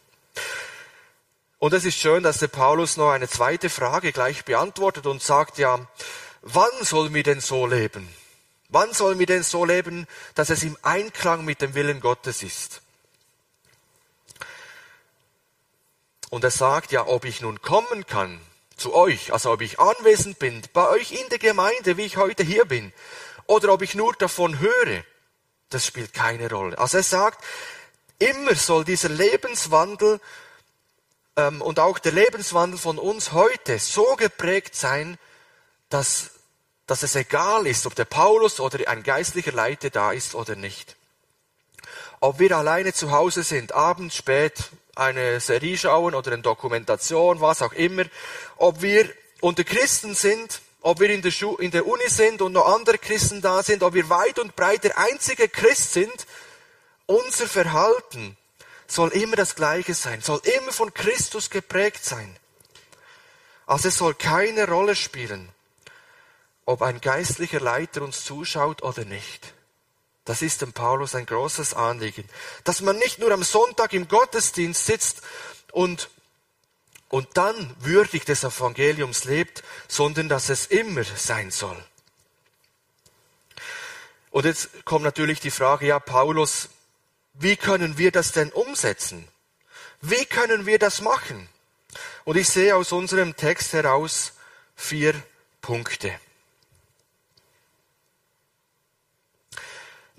Und 1.57 1.73
es 1.73 1.83
ist 1.83 1.97
schön, 1.97 2.21
dass 2.21 2.37
der 2.37 2.47
Paulus 2.47 2.95
noch 2.95 3.09
eine 3.09 3.27
zweite 3.27 3.69
Frage 3.69 4.11
gleich 4.11 4.45
beantwortet 4.45 5.07
und 5.07 5.23
sagt 5.23 5.57
ja, 5.57 5.87
wann 6.41 6.71
sollen 6.81 7.13
wir 7.13 7.23
denn 7.23 7.41
so 7.41 7.65
leben? 7.65 8.07
Wann 8.69 8.93
sollen 8.93 9.17
wir 9.17 9.25
denn 9.25 9.43
so 9.43 9.65
leben, 9.65 10.07
dass 10.35 10.49
es 10.49 10.63
im 10.63 10.77
Einklang 10.83 11.43
mit 11.43 11.61
dem 11.61 11.73
Willen 11.73 11.99
Gottes 11.99 12.43
ist? 12.43 12.81
Und 16.29 16.43
er 16.43 16.51
sagt 16.51 16.91
ja, 16.91 17.07
ob 17.07 17.25
ich 17.25 17.41
nun 17.41 17.61
kommen 17.61 18.05
kann 18.05 18.39
zu 18.77 18.93
euch, 18.93 19.33
also 19.33 19.51
ob 19.51 19.61
ich 19.61 19.79
anwesend 19.79 20.39
bin, 20.39 20.61
bei 20.73 20.87
euch 20.89 21.11
in 21.11 21.27
der 21.29 21.39
Gemeinde, 21.39 21.97
wie 21.97 22.05
ich 22.05 22.17
heute 22.17 22.43
hier 22.43 22.65
bin, 22.65 22.93
oder 23.47 23.73
ob 23.73 23.81
ich 23.81 23.95
nur 23.95 24.13
davon 24.13 24.59
höre, 24.59 25.03
das 25.69 25.85
spielt 25.85 26.13
keine 26.13 26.49
Rolle. 26.49 26.77
Also 26.77 26.97
er 26.97 27.03
sagt, 27.03 27.43
immer 28.19 28.55
soll 28.55 28.85
dieser 28.85 29.09
Lebenswandel 29.09 30.19
ähm, 31.35 31.61
und 31.61 31.79
auch 31.79 31.97
der 31.97 32.11
Lebenswandel 32.11 32.79
von 32.79 32.99
uns 32.99 33.31
heute 33.31 33.79
so 33.79 34.15
geprägt 34.15 34.75
sein, 34.75 35.17
dass, 35.89 36.31
dass 36.87 37.03
es 37.03 37.15
egal 37.15 37.67
ist, 37.67 37.85
ob 37.85 37.95
der 37.95 38.05
Paulus 38.05 38.59
oder 38.59 38.87
ein 38.87 39.03
geistlicher 39.03 39.51
Leiter 39.51 39.89
da 39.89 40.11
ist 40.11 40.35
oder 40.35 40.55
nicht. 40.55 40.95
Ob 42.19 42.39
wir 42.39 42.55
alleine 42.57 42.93
zu 42.93 43.11
Hause 43.11 43.43
sind, 43.43 43.71
abends 43.73 44.15
spät 44.15 44.71
eine 44.95 45.39
Serie 45.39 45.77
schauen 45.77 46.13
oder 46.13 46.33
eine 46.33 46.41
Dokumentation, 46.41 47.41
was 47.41 47.61
auch 47.61 47.73
immer, 47.73 48.03
ob 48.57 48.81
wir 48.81 49.09
unter 49.41 49.63
Christen 49.63 50.13
sind, 50.15 50.61
ob 50.81 50.99
wir 50.99 51.09
in 51.09 51.21
der, 51.21 51.31
Schu 51.31 51.55
in 51.55 51.71
der 51.71 51.87
Uni 51.87 52.07
sind 52.09 52.41
und 52.41 52.53
noch 52.53 52.73
andere 52.73 52.97
Christen 52.97 53.41
da 53.41 53.63
sind, 53.63 53.83
ob 53.83 53.93
wir 53.93 54.09
weit 54.09 54.39
und 54.39 54.55
breit 54.55 54.83
der 54.83 54.97
einzige 54.97 55.47
Christ 55.47 55.93
sind, 55.93 56.27
unser 57.05 57.47
Verhalten 57.47 58.37
soll 58.87 59.09
immer 59.09 59.35
das 59.35 59.55
gleiche 59.55 59.93
sein, 59.93 60.21
soll 60.21 60.41
immer 60.57 60.71
von 60.71 60.93
Christus 60.93 61.49
geprägt 61.49 62.03
sein. 62.03 62.35
Also 63.65 63.89
es 63.89 63.97
soll 63.97 64.15
keine 64.15 64.67
Rolle 64.67 64.95
spielen, 64.95 65.49
ob 66.69 66.83
ein 66.83 67.01
geistlicher 67.01 67.59
Leiter 67.59 68.03
uns 68.03 68.23
zuschaut 68.23 68.83
oder 68.83 69.03
nicht. 69.03 69.55
Das 70.23 70.43
ist 70.43 70.61
dem 70.61 70.71
Paulus 70.71 71.15
ein 71.15 71.25
großes 71.25 71.73
Anliegen, 71.73 72.29
dass 72.63 72.81
man 72.81 72.95
nicht 72.99 73.17
nur 73.17 73.31
am 73.31 73.41
Sonntag 73.41 73.91
im 73.93 74.07
Gottesdienst 74.07 74.85
sitzt 74.85 75.23
und 75.71 76.11
und 77.07 77.27
dann 77.37 77.75
würdig 77.79 78.25
des 78.25 78.43
Evangeliums 78.43 79.23
lebt, 79.23 79.63
sondern 79.87 80.29
dass 80.29 80.49
es 80.49 80.67
immer 80.67 81.03
sein 81.03 81.49
soll. 81.49 81.83
Und 84.29 84.45
jetzt 84.45 84.85
kommt 84.85 85.03
natürlich 85.03 85.39
die 85.39 85.49
Frage, 85.49 85.87
ja, 85.87 85.99
Paulus, 85.99 86.69
wie 87.33 87.57
können 87.57 87.97
wir 87.97 88.11
das 88.11 88.31
denn 88.31 88.51
umsetzen? 88.51 89.27
Wie 90.01 90.23
können 90.25 90.67
wir 90.67 90.77
das 90.77 91.01
machen? 91.01 91.49
Und 92.25 92.37
ich 92.37 92.47
sehe 92.47 92.75
aus 92.75 92.91
unserem 92.91 93.35
Text 93.35 93.73
heraus 93.73 94.33
vier 94.75 95.15
Punkte. 95.61 96.19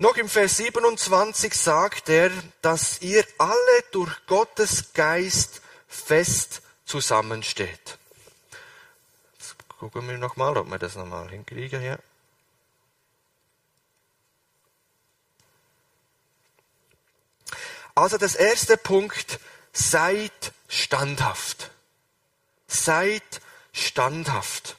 Noch 0.01 0.17
im 0.17 0.27
Vers 0.27 0.57
27 0.57 1.53
sagt 1.53 2.09
er, 2.09 2.31
dass 2.63 3.03
ihr 3.03 3.23
alle 3.37 3.83
durch 3.91 4.11
Gottes 4.25 4.93
Geist 4.93 5.61
fest 5.87 6.63
zusammensteht. 6.85 7.99
Jetzt 9.33 9.55
gucken 9.77 10.09
wir 10.09 10.17
nochmal, 10.17 10.57
ob 10.57 10.71
wir 10.71 10.79
das 10.79 10.95
nochmal 10.95 11.29
hinkriegen 11.29 11.81
hier. 11.81 11.99
Also 17.93 18.17
das 18.17 18.33
erste 18.33 18.77
Punkt, 18.77 19.39
seid 19.71 20.51
standhaft. 20.67 21.69
Seid 22.65 23.39
standhaft. 23.71 24.77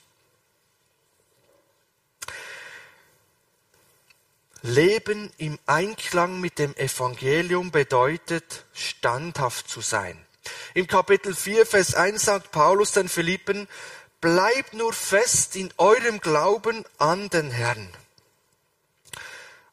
Leben 4.62 5.32
im 5.38 5.58
Einklang 5.66 6.40
mit 6.40 6.60
dem 6.60 6.76
Evangelium 6.76 7.72
bedeutet, 7.72 8.64
standhaft 8.72 9.68
zu 9.68 9.80
sein. 9.80 10.24
Im 10.74 10.86
Kapitel 10.86 11.34
4, 11.34 11.66
Vers 11.66 11.94
1 11.94 12.24
sagt 12.24 12.52
Paulus 12.52 12.92
den 12.92 13.08
Philippen, 13.08 13.66
bleibt 14.20 14.74
nur 14.74 14.92
fest 14.92 15.56
in 15.56 15.74
eurem 15.78 16.20
Glauben 16.20 16.84
an 16.98 17.28
den 17.28 17.50
Herrn. 17.50 17.88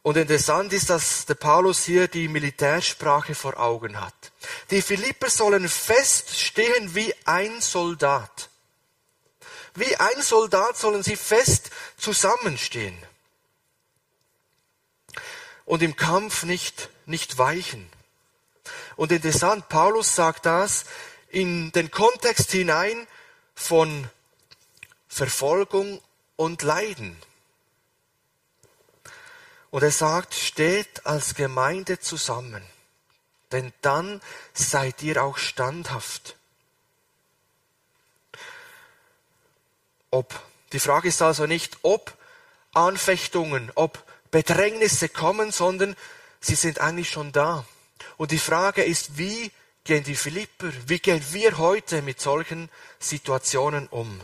Und 0.01 0.17
interessant 0.17 0.73
ist, 0.73 0.89
dass 0.89 1.27
der 1.27 1.35
Paulus 1.35 1.83
hier 1.83 2.07
die 2.07 2.27
Militärsprache 2.27 3.35
vor 3.35 3.59
Augen 3.59 4.01
hat. 4.01 4.31
Die 4.71 4.81
Philipper 4.81 5.29
sollen 5.29 5.69
feststehen 5.69 6.95
wie 6.95 7.13
ein 7.25 7.61
Soldat. 7.61 8.49
Wie 9.75 9.95
ein 9.97 10.23
Soldat 10.23 10.77
sollen 10.77 11.03
sie 11.03 11.15
fest 11.15 11.69
zusammenstehen 11.95 12.97
und 15.69 15.83
im 15.83 15.95
Kampf 15.95 16.45
nicht, 16.45 16.89
nicht 17.05 17.37
weichen. 17.37 17.87
Und 18.95 19.11
interessant, 19.11 19.69
Paulus 19.69 20.15
sagt 20.15 20.47
das 20.47 20.85
in 21.29 21.71
den 21.73 21.91
Kontext 21.91 22.51
hinein 22.51 23.05
von 23.53 24.09
Verfolgung 25.07 26.01
und 26.37 26.63
Leiden. 26.63 27.15
Und 29.69 29.83
er 29.83 29.91
sagt, 29.91 30.33
steht 30.33 31.05
als 31.05 31.35
Gemeinde 31.35 31.99
zusammen, 31.99 32.63
denn 33.51 33.71
dann 33.83 34.21
seid 34.53 35.03
ihr 35.03 35.23
auch 35.23 35.37
standhaft. 35.37 36.35
Ob. 40.09 40.33
Die 40.71 40.79
Frage 40.79 41.09
ist 41.09 41.21
also 41.21 41.45
nicht, 41.45 41.77
ob 41.83 42.17
Anfechtungen, 42.73 43.71
ob 43.75 44.08
Bedrängnisse 44.31 45.09
kommen, 45.09 45.51
sondern 45.51 45.95
sie 46.39 46.55
sind 46.55 46.79
eigentlich 46.79 47.09
schon 47.09 47.31
da. 47.31 47.65
Und 48.17 48.31
die 48.31 48.39
Frage 48.39 48.83
ist, 48.83 49.17
wie 49.17 49.51
gehen 49.83 50.03
die 50.03 50.15
Philipper, 50.15 50.71
wie 50.87 50.99
gehen 50.99 51.23
wir 51.31 51.57
heute 51.57 52.01
mit 52.01 52.21
solchen 52.21 52.69
Situationen 52.99 53.87
um? 53.87 54.21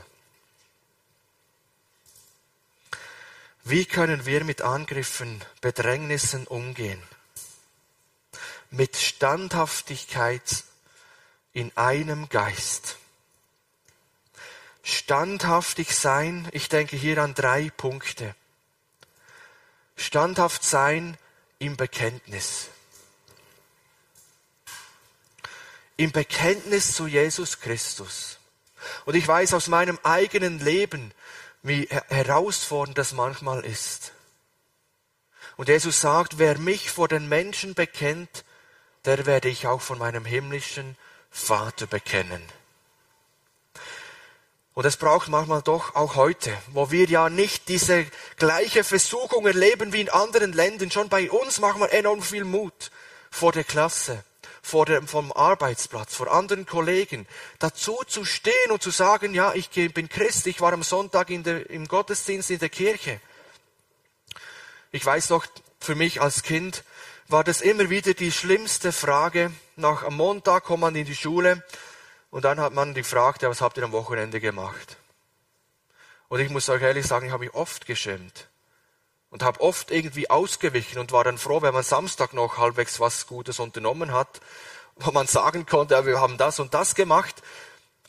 Wie 3.64 3.86
können 3.86 4.28
wir 4.28 4.44
mit 4.44 4.62
Angriffen, 4.62 5.44
Bedrängnissen 5.60 6.46
umgehen? 6.46 7.02
Mit 8.70 8.96
Standhaftigkeit 8.96 10.66
in 11.52 11.76
einem 11.76 12.30
Geist. 12.30 12.98
Standhaftig 14.84 15.96
sein, 15.96 16.48
ich 16.52 16.70
denke 16.70 16.96
hier 16.96 17.24
an 17.24 17.34
drei 17.34 17.72
Punkte. 17.76 18.36
Standhaft 19.96 20.64
sein 20.64 21.18
im 21.60 21.78
Bekenntnis. 21.78 22.70
Im 25.98 26.12
Bekenntnis 26.12 26.94
zu 26.94 27.08
Jesus 27.08 27.60
Christus. 27.60 28.40
Und 29.06 29.16
ich 29.16 29.28
weiß 29.28 29.54
aus 29.54 29.68
meinem 29.68 29.98
eigenen 30.04 30.60
Leben, 30.60 31.12
wie 31.64 31.88
herausfordernd 32.10 32.98
das 32.98 33.14
manchmal 33.14 33.64
ist. 33.66 34.12
Und 35.58 35.70
Jesus 35.70 36.02
sagt, 36.02 36.38
wer 36.38 36.58
mich 36.58 36.92
vor 36.92 37.08
den 37.08 37.30
Menschen 37.30 37.74
bekennt, 37.74 38.44
der 39.06 39.26
werde 39.26 39.50
ich 39.50 39.68
auch 39.68 39.82
von 39.82 39.98
meinem 39.98 40.26
himmlischen 40.26 40.98
Vater 41.32 41.88
bekennen. 41.88 42.44
Und 44.76 44.86
es 44.86 44.98
braucht 44.98 45.30
manchmal 45.30 45.62
doch 45.62 45.96
auch 45.96 46.16
heute, 46.16 46.56
wo 46.74 46.92
wir 46.92 47.06
ja 47.06 47.30
nicht 47.30 47.70
diese 47.70 48.06
gleiche 48.36 48.84
Versuchung 48.84 49.48
erleben 49.48 49.94
wie 49.94 50.02
in 50.02 50.10
anderen 50.10 50.52
Ländern. 50.52 50.92
Schon 50.92 51.08
bei 51.08 51.32
uns 51.32 51.60
machen 51.60 51.80
wir 51.80 51.94
enorm 51.94 52.22
viel 52.22 52.44
Mut 52.44 52.92
vor 53.32 53.54
der 53.54 53.64
Klasse, 53.64 54.22
vor 54.62 54.86
dem, 54.86 55.08
vom 55.08 55.32
Arbeitsplatz, 55.32 56.14
vor 56.14 56.30
anderen 56.30 56.66
Kollegen, 56.66 57.26
dazu 57.60 58.02
zu 58.06 58.26
stehen 58.26 58.70
und 58.70 58.84
zu 58.84 58.92
sagen, 58.92 59.34
ja, 59.34 59.54
ich 59.54 59.70
bin 59.94 60.10
Christ, 60.10 60.46
ich 60.46 60.60
war 60.60 60.74
am 60.74 60.84
Sonntag 60.84 61.30
in 61.30 61.44
der, 61.44 61.70
im 61.70 61.88
Gottesdienst 61.88 62.52
in 62.52 62.60
der 62.60 62.68
Kirche. 62.68 63.22
Ich 64.92 65.06
weiß 65.06 65.30
noch, 65.30 65.46
für 65.80 65.96
mich 65.96 66.20
als 66.20 66.44
Kind 66.44 66.84
war 67.30 67.46
das 67.46 67.62
immer 67.62 67.90
wieder 67.90 68.14
die 68.14 68.32
schlimmste 68.32 68.92
Frage. 68.92 69.54
Nach 69.78 70.04
am 70.04 70.18
Montag 70.18 70.66
kommt 70.66 70.82
man 70.82 70.96
in 70.96 71.06
die 71.06 71.16
Schule 71.16 71.64
und 72.36 72.44
dann 72.44 72.60
hat 72.60 72.74
man 72.74 72.94
gefragt, 72.94 73.44
ja, 73.44 73.50
was 73.50 73.62
habt 73.62 73.78
ihr 73.78 73.86
am 73.86 73.94
Wochenende 73.94 74.42
gemacht? 74.42 74.98
Und 76.28 76.42
ich 76.42 76.50
muss 76.50 76.68
euch 76.68 76.82
ehrlich 76.82 77.08
sagen, 77.08 77.28
ich 77.28 77.32
habe 77.32 77.46
mich 77.46 77.54
oft 77.54 77.86
geschämt 77.86 78.50
und 79.30 79.42
habe 79.42 79.62
oft 79.62 79.90
irgendwie 79.90 80.30
ausgewichen 80.30 81.00
und 81.00 81.14
war 81.14 81.24
dann 81.24 81.38
froh, 81.38 81.62
wenn 81.62 81.74
man 81.74 81.84
Samstag 81.84 82.34
noch 82.34 82.58
halbwegs 82.58 83.00
was 83.00 83.26
Gutes 83.28 83.62
unternommen 83.62 84.12
hat, 84.12 84.42
wo 84.98 85.12
man 85.12 85.28
sagen 85.28 85.66
konnte, 85.66 85.94
ja, 85.94 86.06
wir 86.06 86.20
haben 86.20 86.38
das 86.38 86.60
und 86.60 86.74
das 86.74 86.94
gemacht, 86.94 87.42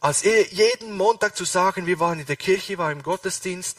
als 0.01 0.25
jeden 0.25 0.97
Montag 0.97 1.37
zu 1.37 1.45
sagen, 1.45 1.87
wir 1.87 2.01
waren 2.01 2.19
in 2.19 2.27
der 2.27 2.35
Kirche, 2.35 2.79
waren 2.79 2.95
im 2.95 3.05
Gottesdienst 3.05 3.79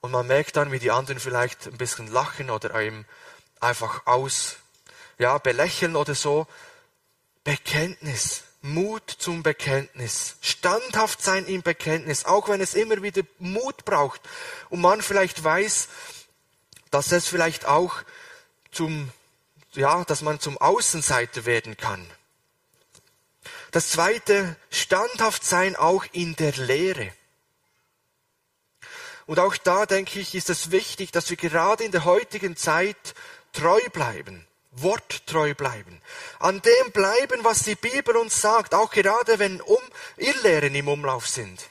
und 0.00 0.10
man 0.10 0.26
merkt 0.26 0.56
dann, 0.56 0.72
wie 0.72 0.78
die 0.78 0.90
anderen 0.90 1.20
vielleicht 1.20 1.66
ein 1.66 1.76
bisschen 1.76 2.10
lachen 2.10 2.48
oder 2.48 2.74
einem 2.74 3.04
einfach 3.60 4.06
aus, 4.06 4.56
ja, 5.18 5.36
belächeln 5.36 5.96
oder 5.96 6.14
so. 6.14 6.46
Bekenntnis. 7.44 8.44
Mut 8.64 9.10
zum 9.18 9.42
Bekenntnis. 9.42 10.36
Standhaft 10.40 11.20
sein 11.20 11.44
im 11.44 11.60
Bekenntnis, 11.60 12.24
auch 12.24 12.48
wenn 12.48 12.62
es 12.62 12.72
immer 12.72 13.02
wieder 13.02 13.20
Mut 13.38 13.84
braucht 13.84 14.22
und 14.70 14.80
man 14.80 15.02
vielleicht 15.02 15.44
weiß, 15.44 15.88
dass 16.90 17.12
es 17.12 17.28
vielleicht 17.28 17.66
auch 17.66 17.94
zum, 18.72 19.10
ja, 19.74 20.02
dass 20.04 20.22
man 20.22 20.40
zum 20.40 20.56
Außenseiter 20.56 21.44
werden 21.44 21.76
kann. 21.76 22.10
Das 23.70 23.90
zweite, 23.90 24.56
standhaft 24.70 25.44
sein 25.44 25.76
auch 25.76 26.06
in 26.12 26.34
der 26.36 26.52
Lehre. 26.52 27.12
Und 29.26 29.40
auch 29.40 29.58
da 29.58 29.84
denke 29.84 30.20
ich, 30.20 30.34
ist 30.34 30.48
es 30.48 30.70
wichtig, 30.70 31.12
dass 31.12 31.28
wir 31.28 31.36
gerade 31.36 31.84
in 31.84 31.92
der 31.92 32.06
heutigen 32.06 32.56
Zeit 32.56 33.14
treu 33.52 33.80
bleiben 33.92 34.46
worttreu 34.76 35.54
bleiben. 35.54 36.00
An 36.38 36.60
dem 36.62 36.92
bleiben, 36.92 37.44
was 37.44 37.62
die 37.62 37.74
Bibel 37.74 38.16
uns 38.16 38.40
sagt, 38.40 38.74
auch 38.74 38.90
gerade 38.90 39.38
wenn 39.38 39.60
um 39.60 39.80
Irrlehren 40.16 40.74
im 40.74 40.88
Umlauf 40.88 41.28
sind. 41.28 41.68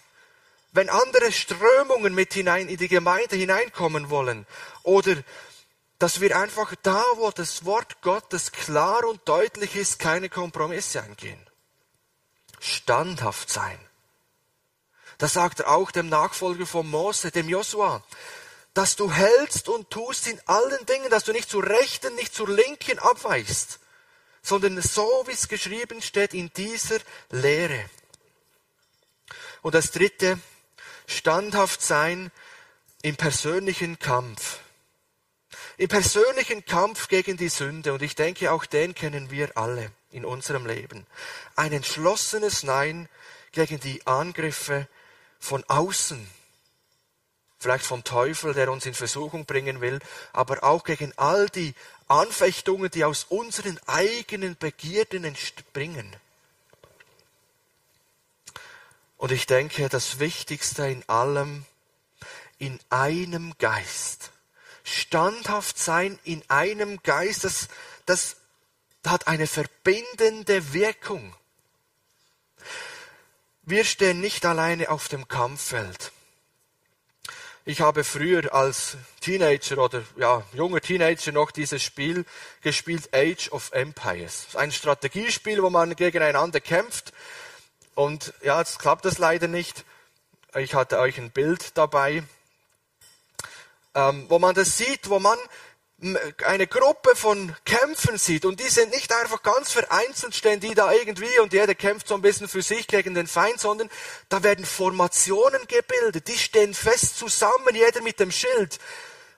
Wenn 0.71 0.89
andere 0.89 1.31
Strömungen 1.31 2.15
mit 2.15 2.33
hinein 2.33 2.67
in 2.67 2.77
die 2.77 2.87
Gemeinde 2.87 3.35
hineinkommen 3.35 4.09
wollen 4.09 4.47
oder 4.81 5.15
dass 5.99 6.19
wir 6.19 6.37
einfach 6.37 6.73
da, 6.81 7.03
wo 7.15 7.29
das 7.31 7.65
Wort 7.65 8.01
Gottes 8.01 8.51
klar 8.51 9.05
und 9.05 9.21
deutlich 9.27 9.75
ist, 9.75 9.99
keine 9.99 10.29
Kompromisse 10.29 11.01
eingehen. 11.01 11.39
Standhaft 12.59 13.49
sein. 13.49 13.79
Das 15.17 15.33
sagt 15.33 15.61
er 15.61 15.69
auch 15.69 15.91
dem 15.91 16.09
Nachfolger 16.09 16.65
von 16.65 16.89
Mose, 16.89 17.31
dem 17.31 17.47
Josua 17.47 18.03
dass 18.73 18.95
du 18.95 19.11
hältst 19.11 19.69
und 19.69 19.89
tust 19.89 20.27
in 20.27 20.39
allen 20.45 20.85
Dingen, 20.85 21.09
dass 21.09 21.23
du 21.23 21.31
nicht 21.31 21.49
zur 21.49 21.63
rechten, 21.65 22.15
nicht 22.15 22.33
zur 22.33 22.49
linken 22.49 22.99
abweichst, 22.99 23.79
sondern 24.41 24.81
so, 24.81 25.23
wie 25.27 25.31
es 25.31 25.47
geschrieben 25.47 26.01
steht, 26.01 26.33
in 26.33 26.51
dieser 26.53 26.99
Lehre. 27.29 27.85
Und 29.61 29.75
das 29.75 29.91
dritte, 29.91 30.39
standhaft 31.05 31.81
sein 31.81 32.31
im 33.01 33.15
persönlichen 33.15 33.99
Kampf. 33.99 34.59
Im 35.77 35.87
persönlichen 35.87 36.65
Kampf 36.65 37.07
gegen 37.07 37.37
die 37.37 37.49
Sünde. 37.49 37.93
Und 37.93 38.01
ich 38.01 38.15
denke, 38.15 38.51
auch 38.51 38.65
den 38.65 38.95
kennen 38.95 39.31
wir 39.31 39.57
alle 39.57 39.91
in 40.11 40.25
unserem 40.25 40.65
Leben. 40.65 41.05
Ein 41.55 41.73
entschlossenes 41.73 42.63
Nein 42.63 43.09
gegen 43.51 43.79
die 43.79 44.05
Angriffe 44.05 44.87
von 45.39 45.63
außen 45.65 46.27
vielleicht 47.63 47.85
vom 47.85 48.03
Teufel, 48.03 48.53
der 48.53 48.71
uns 48.71 48.85
in 48.85 48.93
Versuchung 48.93 49.45
bringen 49.45 49.81
will, 49.81 49.99
aber 50.33 50.63
auch 50.63 50.83
gegen 50.83 51.13
all 51.17 51.49
die 51.49 51.73
Anfechtungen, 52.07 52.91
die 52.91 53.05
aus 53.05 53.25
unseren 53.29 53.79
eigenen 53.87 54.57
Begierden 54.57 55.23
entspringen. 55.23 56.15
Und 59.17 59.31
ich 59.31 59.45
denke, 59.45 59.87
das 59.87 60.19
Wichtigste 60.19 60.85
in 60.87 61.07
allem, 61.07 61.65
in 62.59 62.79
einem 62.89 63.53
Geist. 63.57 64.31
Standhaft 64.83 65.79
sein 65.79 66.19
in 66.25 66.43
einem 66.49 67.01
Geist, 67.03 67.45
das, 67.45 67.69
das 68.05 68.35
hat 69.05 69.27
eine 69.27 69.47
verbindende 69.47 70.73
Wirkung. 70.73 71.33
Wir 73.61 73.85
stehen 73.85 74.19
nicht 74.19 74.45
alleine 74.45 74.89
auf 74.89 75.07
dem 75.07 75.29
Kampffeld. 75.29 76.11
Ich 77.65 77.79
habe 77.79 78.03
früher 78.03 78.53
als 78.53 78.97
Teenager 79.21 79.77
oder 79.77 80.03
ja, 80.17 80.43
junger 80.51 80.81
Teenager 80.81 81.31
noch 81.31 81.49
dieses 81.49 81.81
Spiel 81.81 82.25
gespielt, 82.61 83.07
Age 83.13 83.49
of 83.53 83.71
Empires. 83.71 84.47
Ein 84.55 84.73
Strategiespiel, 84.73 85.63
wo 85.63 85.69
man 85.69 85.95
gegeneinander 85.95 86.59
kämpft. 86.59 87.13
Und 87.95 88.33
ja, 88.41 88.59
jetzt 88.59 88.79
klappt 88.79 89.05
das 89.05 89.17
leider 89.17 89.47
nicht. 89.47 89.85
Ich 90.55 90.75
hatte 90.75 90.99
euch 90.99 91.17
ein 91.17 91.31
Bild 91.31 91.77
dabei, 91.77 92.23
ähm, 93.95 94.25
wo 94.27 94.39
man 94.39 94.53
das 94.53 94.77
sieht, 94.77 95.09
wo 95.09 95.19
man 95.19 95.39
eine 96.45 96.67
Gruppe 96.67 97.15
von 97.15 97.55
Kämpfen 97.65 98.17
sieht. 98.17 98.45
Und 98.45 98.59
die 98.59 98.69
sind 98.69 98.91
nicht 98.91 99.13
einfach 99.13 99.41
ganz 99.41 99.71
vereinzelt 99.71 100.35
stehen 100.35 100.59
die 100.59 100.75
da 100.75 100.91
irgendwie 100.91 101.39
und 101.39 101.53
jeder 101.53 101.75
kämpft 101.75 102.07
so 102.07 102.15
ein 102.15 102.21
bisschen 102.21 102.47
für 102.47 102.61
sich 102.61 102.87
gegen 102.87 103.13
den 103.13 103.27
Feind, 103.27 103.59
sondern 103.59 103.89
da 104.29 104.43
werden 104.43 104.65
Formationen 104.65 105.65
gebildet, 105.67 106.27
die 106.27 106.37
stehen 106.37 106.73
fest 106.73 107.17
zusammen, 107.17 107.73
jeder 107.73 108.01
mit 108.01 108.19
dem 108.19 108.31
Schild. 108.31 108.79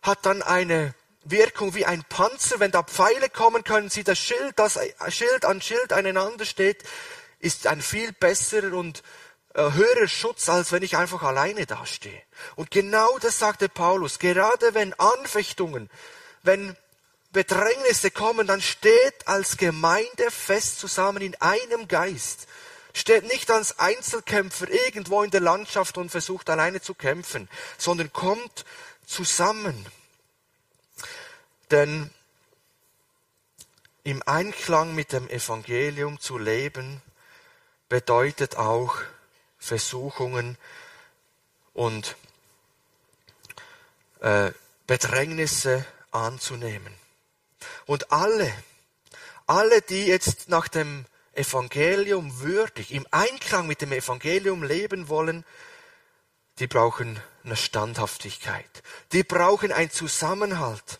Hat 0.02 0.26
dann 0.26 0.42
eine 0.42 0.94
Wirkung 1.24 1.74
wie 1.74 1.86
ein 1.86 2.04
Panzer, 2.08 2.60
wenn 2.60 2.72
da 2.72 2.84
Pfeile 2.84 3.30
kommen, 3.30 3.64
können 3.64 3.90
sie 3.90 4.04
das 4.04 4.20
Schild, 4.20 4.58
das 4.58 4.80
Schild 5.10 5.46
an 5.46 5.62
Schild 5.62 5.92
aneinander 5.92 6.46
steht, 6.46 6.84
ist 7.40 7.68
ein 7.68 7.82
viel 7.82 8.12
besserer 8.12 8.76
und 8.76 9.04
äh, 9.56 9.72
höherer 9.72 10.08
Schutz, 10.08 10.50
als 10.50 10.72
wenn 10.72 10.84
ich 10.84 10.98
einfach 10.98 11.24
alleine 11.24 11.66
dastehe. 11.66 12.22
Und 12.56 12.72
genau 12.72 13.18
das 13.20 13.40
sagte 13.40 13.70
Paulus, 13.70 14.20
gerade 14.20 14.74
wenn 14.74 14.94
Anfechtungen 15.00 15.90
wenn 16.46 16.76
Bedrängnisse 17.32 18.12
kommen, 18.12 18.48
dann 18.48 18.62
steht 18.62 19.28
als 19.28 19.58
Gemeinde 19.58 20.32
fest 20.32 20.80
zusammen 20.80 21.22
in 21.22 21.36
einem 21.42 21.88
Geist. 21.88 22.48
Steht 22.94 23.26
nicht 23.26 23.52
als 23.52 23.78
Einzelkämpfer 23.78 24.70
irgendwo 24.70 25.22
in 25.22 25.32
der 25.32 25.42
Landschaft 25.42 25.98
und 25.98 26.10
versucht 26.10 26.50
alleine 26.50 26.82
zu 26.82 26.94
kämpfen, 26.94 27.50
sondern 27.78 28.14
kommt 28.14 28.64
zusammen. 29.06 29.86
Denn 31.72 32.10
im 34.04 34.24
Einklang 34.26 34.96
mit 34.96 35.12
dem 35.12 35.28
Evangelium 35.30 36.22
zu 36.22 36.38
leben, 36.38 37.02
bedeutet 37.90 38.56
auch 38.56 38.98
Versuchungen 39.58 40.58
und 41.74 42.16
äh, 44.22 44.52
Bedrängnisse 44.88 45.86
anzunehmen. 46.16 46.94
Und 47.86 48.12
alle, 48.12 48.52
alle, 49.46 49.82
die 49.82 50.06
jetzt 50.06 50.50
nach 50.50 50.68
dem 50.68 51.06
Evangelium 51.34 52.40
würdig, 52.40 52.92
im 52.92 53.06
Einklang 53.12 53.68
mit 53.68 53.82
dem 53.82 53.92
Evangelium 53.92 54.64
leben 54.64 55.10
wollen, 55.10 55.46
die 56.60 56.68
brauchen 56.68 57.22
eine 57.44 57.58
Standhaftigkeit. 57.58 58.84
Die 59.12 59.24
brauchen 59.24 59.72
ein 59.72 59.92
Zusammenhalt, 59.92 61.00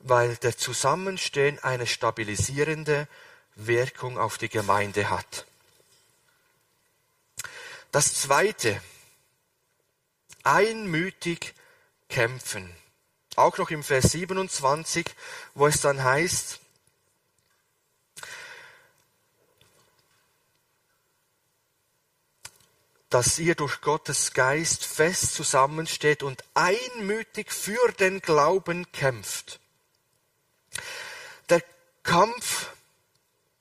weil 0.00 0.36
der 0.36 0.58
Zusammenstehen 0.58 1.58
eine 1.60 1.86
stabilisierende 1.86 3.06
Wirkung 3.54 4.18
auf 4.18 4.38
die 4.38 4.48
Gemeinde 4.48 5.08
hat. 5.08 5.46
Das 7.92 8.14
zweite, 8.14 8.82
einmütig 10.42 11.54
kämpfen. 12.08 12.74
Auch 13.36 13.58
noch 13.58 13.70
im 13.70 13.82
Vers 13.82 14.12
27, 14.12 15.06
wo 15.54 15.66
es 15.66 15.80
dann 15.80 16.02
heißt, 16.02 16.60
dass 23.14 23.38
ihr 23.38 23.54
durch 23.54 23.80
Gottes 23.80 24.32
Geist 24.32 24.84
fest 24.84 25.34
zusammensteht 25.34 26.24
und 26.24 26.42
einmütig 26.54 27.52
für 27.52 27.92
den 27.92 28.20
Glauben 28.20 28.90
kämpft. 28.90 29.60
Der 31.48 31.62
Kampf 32.02 32.70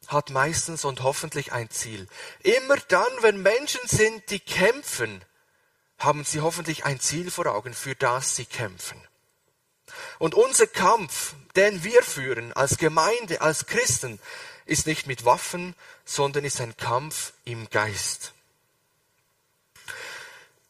hat 0.07 0.31
meistens 0.31 0.85
und 0.85 1.03
hoffentlich 1.03 1.51
ein 1.51 1.69
Ziel. 1.69 2.07
Immer 2.41 2.77
dann, 2.87 3.11
wenn 3.21 3.43
Menschen 3.43 3.81
sind, 3.85 4.27
die 4.31 4.39
kämpfen, 4.39 5.23
haben 5.99 6.23
sie 6.23 6.41
hoffentlich 6.41 6.85
ein 6.85 6.99
Ziel 6.99 7.29
vor 7.29 7.45
Augen, 7.45 7.75
für 7.75 7.93
das 7.93 8.35
sie 8.35 8.45
kämpfen. 8.45 8.99
Und 10.19 10.35
unser 10.35 10.67
Kampf, 10.67 11.33
den 11.55 11.83
wir 11.83 12.03
führen 12.03 12.53
als 12.53 12.77
Gemeinde, 12.77 13.41
als 13.41 13.65
Christen, 13.65 14.19
ist 14.65 14.87
nicht 14.87 15.07
mit 15.07 15.25
Waffen, 15.25 15.75
sondern 16.05 16.45
ist 16.45 16.61
ein 16.61 16.77
Kampf 16.77 17.33
im 17.45 17.69
Geist. 17.69 18.33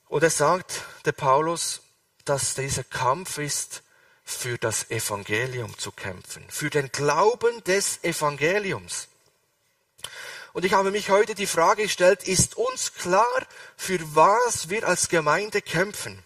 Und 0.08 0.24
er 0.24 0.30
sagt, 0.30 0.84
der 1.06 1.12
Paulus, 1.12 1.82
dass 2.26 2.56
dieser 2.56 2.84
Kampf 2.84 3.38
ist, 3.38 3.84
für 4.24 4.58
das 4.58 4.90
Evangelium 4.90 5.78
zu 5.78 5.92
kämpfen, 5.92 6.46
für 6.50 6.70
den 6.70 6.92
Glauben 6.92 7.64
des 7.66 8.04
Evangeliums. 8.04 9.10
Und 10.54 10.66
ich 10.66 10.74
habe 10.74 10.92
mich 10.92 11.10
heute 11.10 11.36
die 11.36 11.48
Frage 11.48 11.84
gestellt, 11.84 12.28
ist 12.28 12.56
uns 12.56 12.94
klar, 12.94 13.48
für 13.76 14.00
was 14.16 14.70
wir 14.70 14.88
als 14.88 15.10
Gemeinde 15.10 15.62
kämpfen? 15.62 16.24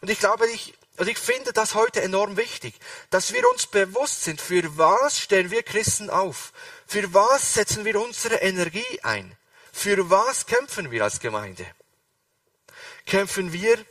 Und 0.00 0.10
ich 0.10 0.18
glaube, 0.18 0.46
ich, 0.48 0.74
also 0.96 1.10
ich 1.10 1.18
finde 1.18 1.52
das 1.52 1.74
heute 1.74 2.02
enorm 2.02 2.36
wichtig, 2.36 2.74
dass 3.10 3.32
wir 3.32 3.48
uns 3.50 3.66
bewusst 3.66 4.22
sind, 4.22 4.40
für 4.40 4.76
was 4.78 5.18
stehen 5.18 5.50
wir 5.50 5.62
Christen 5.64 6.08
auf? 6.08 6.52
Für 6.86 7.12
was 7.12 7.54
setzen 7.54 7.84
wir 7.84 8.00
unsere 8.00 8.36
Energie 8.36 9.00
ein? 9.02 9.36
Für 9.72 10.08
was 10.08 10.46
kämpfen 10.46 10.92
wir 10.92 11.02
als 11.02 11.18
Gemeinde? 11.18 11.66
Kämpfen 13.06 13.52
wir 13.52 13.84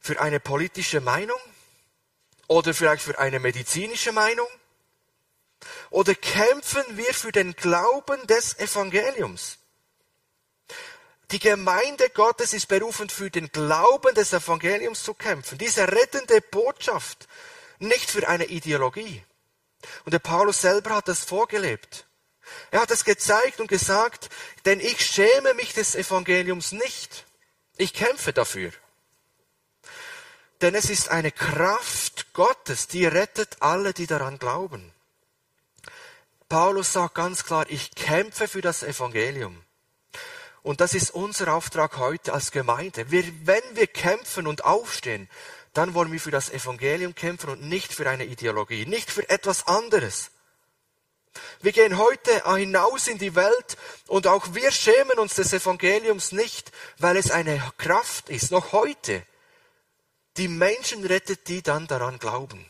für 0.00 0.20
eine 0.20 0.40
politische 0.40 1.00
Meinung? 1.00 1.38
Oder 2.48 2.74
vielleicht 2.74 3.02
für 3.02 3.18
eine 3.18 3.38
medizinische 3.38 4.10
Meinung? 4.10 4.48
Oder 5.90 6.14
kämpfen 6.16 6.84
wir 6.96 7.14
für 7.14 7.30
den 7.30 7.54
Glauben 7.54 8.26
des 8.26 8.58
Evangeliums? 8.58 9.58
Die 11.32 11.40
Gemeinde 11.40 12.08
Gottes 12.10 12.52
ist 12.52 12.68
berufen, 12.68 13.08
für 13.08 13.30
den 13.30 13.50
Glauben 13.50 14.14
des 14.14 14.32
Evangeliums 14.32 15.02
zu 15.02 15.14
kämpfen. 15.14 15.58
Diese 15.58 15.88
rettende 15.88 16.40
Botschaft, 16.40 17.26
nicht 17.78 18.10
für 18.10 18.28
eine 18.28 18.46
Ideologie. 18.46 19.24
Und 20.04 20.12
der 20.12 20.20
Paulus 20.20 20.60
selber 20.60 20.94
hat 20.96 21.08
das 21.08 21.24
vorgelebt. 21.24 22.06
Er 22.70 22.80
hat 22.80 22.92
es 22.92 23.04
gezeigt 23.04 23.60
und 23.60 23.66
gesagt, 23.66 24.30
denn 24.64 24.78
ich 24.78 25.04
schäme 25.04 25.54
mich 25.54 25.74
des 25.74 25.96
Evangeliums 25.96 26.72
nicht. 26.72 27.24
Ich 27.76 27.92
kämpfe 27.92 28.32
dafür. 28.32 28.72
Denn 30.60 30.74
es 30.74 30.88
ist 30.88 31.10
eine 31.10 31.32
Kraft 31.32 32.32
Gottes, 32.32 32.86
die 32.86 33.04
rettet 33.04 33.56
alle, 33.60 33.92
die 33.92 34.06
daran 34.06 34.38
glauben. 34.38 34.92
Paulus 36.48 36.92
sagt 36.92 37.16
ganz 37.16 37.44
klar, 37.44 37.66
ich 37.68 37.94
kämpfe 37.94 38.46
für 38.46 38.62
das 38.62 38.84
Evangelium. 38.84 39.65
Und 40.66 40.80
das 40.80 40.94
ist 40.94 41.10
unser 41.12 41.54
Auftrag 41.54 41.96
heute 41.96 42.32
als 42.32 42.50
Gemeinde. 42.50 43.12
Wir, 43.12 43.22
wenn 43.44 43.62
wir 43.74 43.86
kämpfen 43.86 44.48
und 44.48 44.64
aufstehen, 44.64 45.30
dann 45.74 45.94
wollen 45.94 46.10
wir 46.10 46.18
für 46.18 46.32
das 46.32 46.50
Evangelium 46.50 47.14
kämpfen 47.14 47.50
und 47.50 47.62
nicht 47.62 47.94
für 47.94 48.10
eine 48.10 48.24
Ideologie, 48.24 48.84
nicht 48.84 49.08
für 49.08 49.30
etwas 49.30 49.68
anderes. 49.68 50.32
Wir 51.60 51.70
gehen 51.70 51.98
heute 51.98 52.52
hinaus 52.56 53.06
in 53.06 53.18
die 53.18 53.36
Welt 53.36 53.76
und 54.08 54.26
auch 54.26 54.54
wir 54.54 54.72
schämen 54.72 55.20
uns 55.20 55.36
des 55.36 55.52
Evangeliums 55.52 56.32
nicht, 56.32 56.72
weil 56.98 57.16
es 57.16 57.30
eine 57.30 57.62
Kraft 57.78 58.28
ist, 58.28 58.50
noch 58.50 58.72
heute. 58.72 59.22
Die 60.36 60.48
Menschen 60.48 61.04
rettet, 61.06 61.46
die 61.46 61.62
dann 61.62 61.86
daran 61.86 62.18
glauben. 62.18 62.66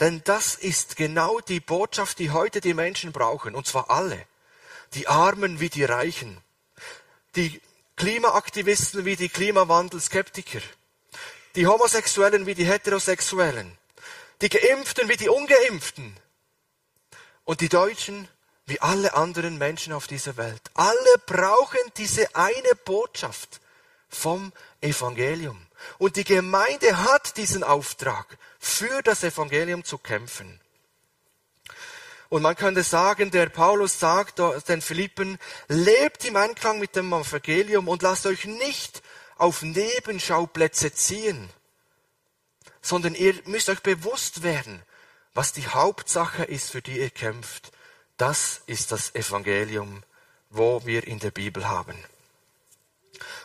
Denn 0.00 0.22
das 0.24 0.56
ist 0.56 0.96
genau 0.96 1.38
die 1.38 1.60
Botschaft, 1.60 2.18
die 2.18 2.32
heute 2.32 2.60
die 2.60 2.74
Menschen 2.74 3.12
brauchen, 3.12 3.54
und 3.54 3.68
zwar 3.68 3.88
alle. 3.88 4.26
Die 4.94 5.08
Armen 5.08 5.60
wie 5.60 5.68
die 5.68 5.84
Reichen. 5.84 6.38
Die 7.36 7.60
Klimaaktivisten 7.96 9.04
wie 9.04 9.16
die 9.16 9.28
Klimawandelskeptiker. 9.28 10.60
Die 11.54 11.66
Homosexuellen 11.66 12.46
wie 12.46 12.54
die 12.54 12.66
Heterosexuellen. 12.66 13.76
Die 14.40 14.48
Geimpften 14.48 15.08
wie 15.08 15.16
die 15.16 15.28
Ungeimpften 15.28 16.16
und 17.48 17.62
die 17.62 17.70
Deutschen, 17.70 18.28
wie 18.66 18.78
alle 18.82 19.14
anderen 19.14 19.56
Menschen 19.56 19.94
auf 19.94 20.06
dieser 20.06 20.36
Welt, 20.36 20.60
alle 20.74 21.18
brauchen 21.24 21.80
diese 21.96 22.36
eine 22.36 22.74
Botschaft 22.84 23.60
vom 24.10 24.52
Evangelium. 24.82 25.66
Und 25.96 26.16
die 26.16 26.24
Gemeinde 26.24 26.98
hat 27.04 27.38
diesen 27.38 27.64
Auftrag, 27.64 28.36
für 28.58 29.00
das 29.02 29.24
Evangelium 29.24 29.82
zu 29.82 29.96
kämpfen. 29.96 30.60
Und 32.28 32.42
man 32.42 32.56
könnte 32.56 32.82
sagen, 32.82 33.30
der 33.30 33.48
Paulus 33.48 33.98
sagt 33.98 34.38
den 34.68 34.82
Philippen, 34.82 35.38
lebt 35.68 36.24
im 36.26 36.36
Einklang 36.36 36.78
mit 36.78 36.94
dem 36.94 37.12
Evangelium 37.12 37.88
und 37.88 38.02
lasst 38.02 38.26
euch 38.26 38.44
nicht 38.44 39.02
auf 39.36 39.62
Nebenschauplätze 39.62 40.92
ziehen, 40.92 41.48
sondern 42.82 43.14
ihr 43.14 43.34
müsst 43.46 43.70
euch 43.70 43.80
bewusst 43.80 44.42
werden, 44.42 44.82
was 45.32 45.52
die 45.52 45.68
Hauptsache 45.68 46.44
ist, 46.44 46.70
für 46.70 46.82
die 46.82 46.98
ihr 46.98 47.10
kämpft, 47.10 47.72
das 48.16 48.62
ist 48.66 48.92
das 48.92 49.14
Evangelium, 49.14 50.02
wo 50.50 50.84
wir 50.84 51.06
in 51.06 51.20
der 51.20 51.30
Bibel 51.30 51.68
haben. 51.68 51.96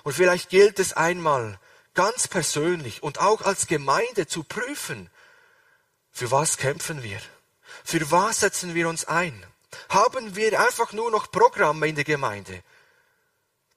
Und 0.04 0.14
vielleicht 0.14 0.50
gilt 0.50 0.80
es 0.80 0.94
einmal 0.94 1.60
ganz 1.94 2.28
persönlich 2.28 3.04
und 3.04 3.20
auch 3.20 3.42
als 3.42 3.68
Gemeinde 3.68 4.28
zu 4.28 4.44
prüfen, 4.44 5.10
für 6.12 6.32
was 6.32 6.58
kämpfen 6.58 7.04
wir? 7.04 7.22
Für 7.84 8.10
was 8.12 8.40
setzen 8.40 8.74
wir 8.74 8.88
uns 8.88 9.06
ein? 9.06 9.46
Haben 9.90 10.36
wir 10.36 10.60
einfach 10.60 10.94
nur 10.94 11.12
noch 11.12 11.32
Programme 11.32 11.88
in 11.88 11.96
der 11.96 12.04
Gemeinde, 12.04 12.64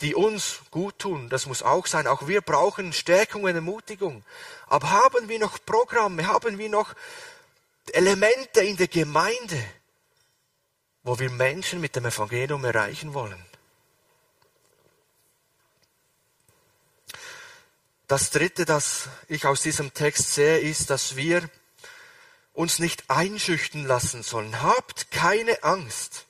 die 0.00 0.14
uns 0.14 0.60
gut 0.70 0.98
tun? 0.98 1.28
Das 1.28 1.46
muss 1.46 1.62
auch 1.62 1.86
sein. 1.86 2.06
Auch 2.06 2.26
wir 2.28 2.40
brauchen 2.40 2.92
Stärkung 2.92 3.44
und 3.44 3.54
Ermutigung. 3.54 4.24
Aber 4.66 4.90
haben 4.90 5.28
wir 5.28 5.38
noch 5.38 5.58
Programme? 5.64 6.26
Haben 6.26 6.58
wir 6.58 6.68
noch 6.68 6.94
Elemente 7.92 8.60
in 8.60 8.76
der 8.76 8.88
Gemeinde, 8.88 9.62
wo 11.02 11.18
wir 11.18 11.30
Menschen 11.30 11.80
mit 11.80 11.94
dem 11.96 12.04
Evangelium 12.04 12.64
erreichen 12.64 13.14
wollen. 13.14 13.40
Das 18.08 18.30
Dritte, 18.30 18.64
das 18.64 19.08
ich 19.28 19.46
aus 19.46 19.62
diesem 19.62 19.92
Text 19.92 20.34
sehe, 20.34 20.58
ist, 20.58 20.90
dass 20.90 21.16
wir 21.16 21.48
uns 22.56 22.78
nicht 22.78 23.04
einschüchtern 23.08 23.84
lassen 23.84 24.22
sollen. 24.22 24.62
Habt 24.62 25.10
keine 25.10 25.62
Angst. 25.62 26.24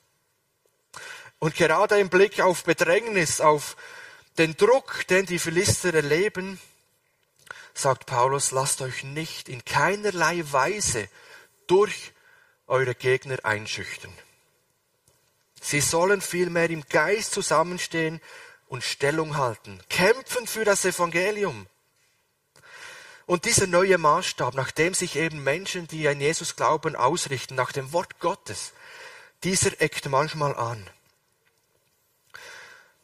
Und 1.38 1.54
gerade 1.54 1.98
im 2.00 2.08
Blick 2.08 2.40
auf 2.40 2.64
Bedrängnis, 2.64 3.40
auf 3.40 3.76
den 4.36 4.56
Druck, 4.56 5.06
den 5.06 5.26
die 5.26 5.38
Philister 5.38 5.94
erleben, 5.94 6.60
sagt 7.74 8.06
Paulus, 8.06 8.50
lasst 8.50 8.80
euch 8.82 9.04
nicht 9.04 9.48
in 9.48 9.64
keinerlei 9.64 10.42
Weise 10.50 11.08
durch 11.66 12.12
eure 12.66 12.94
Gegner 12.94 13.38
einschüchtern. 13.44 14.12
Sie 15.60 15.80
sollen 15.80 16.20
vielmehr 16.20 16.70
im 16.70 16.84
Geist 16.88 17.32
zusammenstehen 17.32 18.20
und 18.66 18.82
Stellung 18.82 19.36
halten, 19.36 19.80
kämpfen 19.88 20.46
für 20.46 20.64
das 20.64 20.84
Evangelium. 20.84 21.66
Und 23.26 23.44
dieser 23.44 23.66
neue 23.66 23.98
Maßstab, 23.98 24.54
nach 24.54 24.70
dem 24.70 24.94
sich 24.94 25.16
eben 25.16 25.42
Menschen, 25.42 25.88
die 25.88 26.06
an 26.06 26.20
Jesus 26.20 26.54
glauben, 26.54 26.94
ausrichten, 26.94 27.56
nach 27.56 27.72
dem 27.72 27.92
Wort 27.92 28.20
Gottes, 28.20 28.72
dieser 29.42 29.80
eckt 29.80 30.08
manchmal 30.08 30.54
an. 30.56 30.88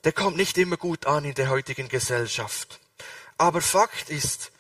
Der 0.04 0.12
kommt 0.12 0.36
nicht 0.36 0.56
immer 0.58 0.76
gut 0.76 1.06
an 1.06 1.24
in 1.24 1.34
der 1.34 1.50
heutigen 1.50 1.88
Gesellschaft. 1.88 2.78
Aber 3.36 3.60
Fakt 3.60 4.10
ist, 4.10 4.52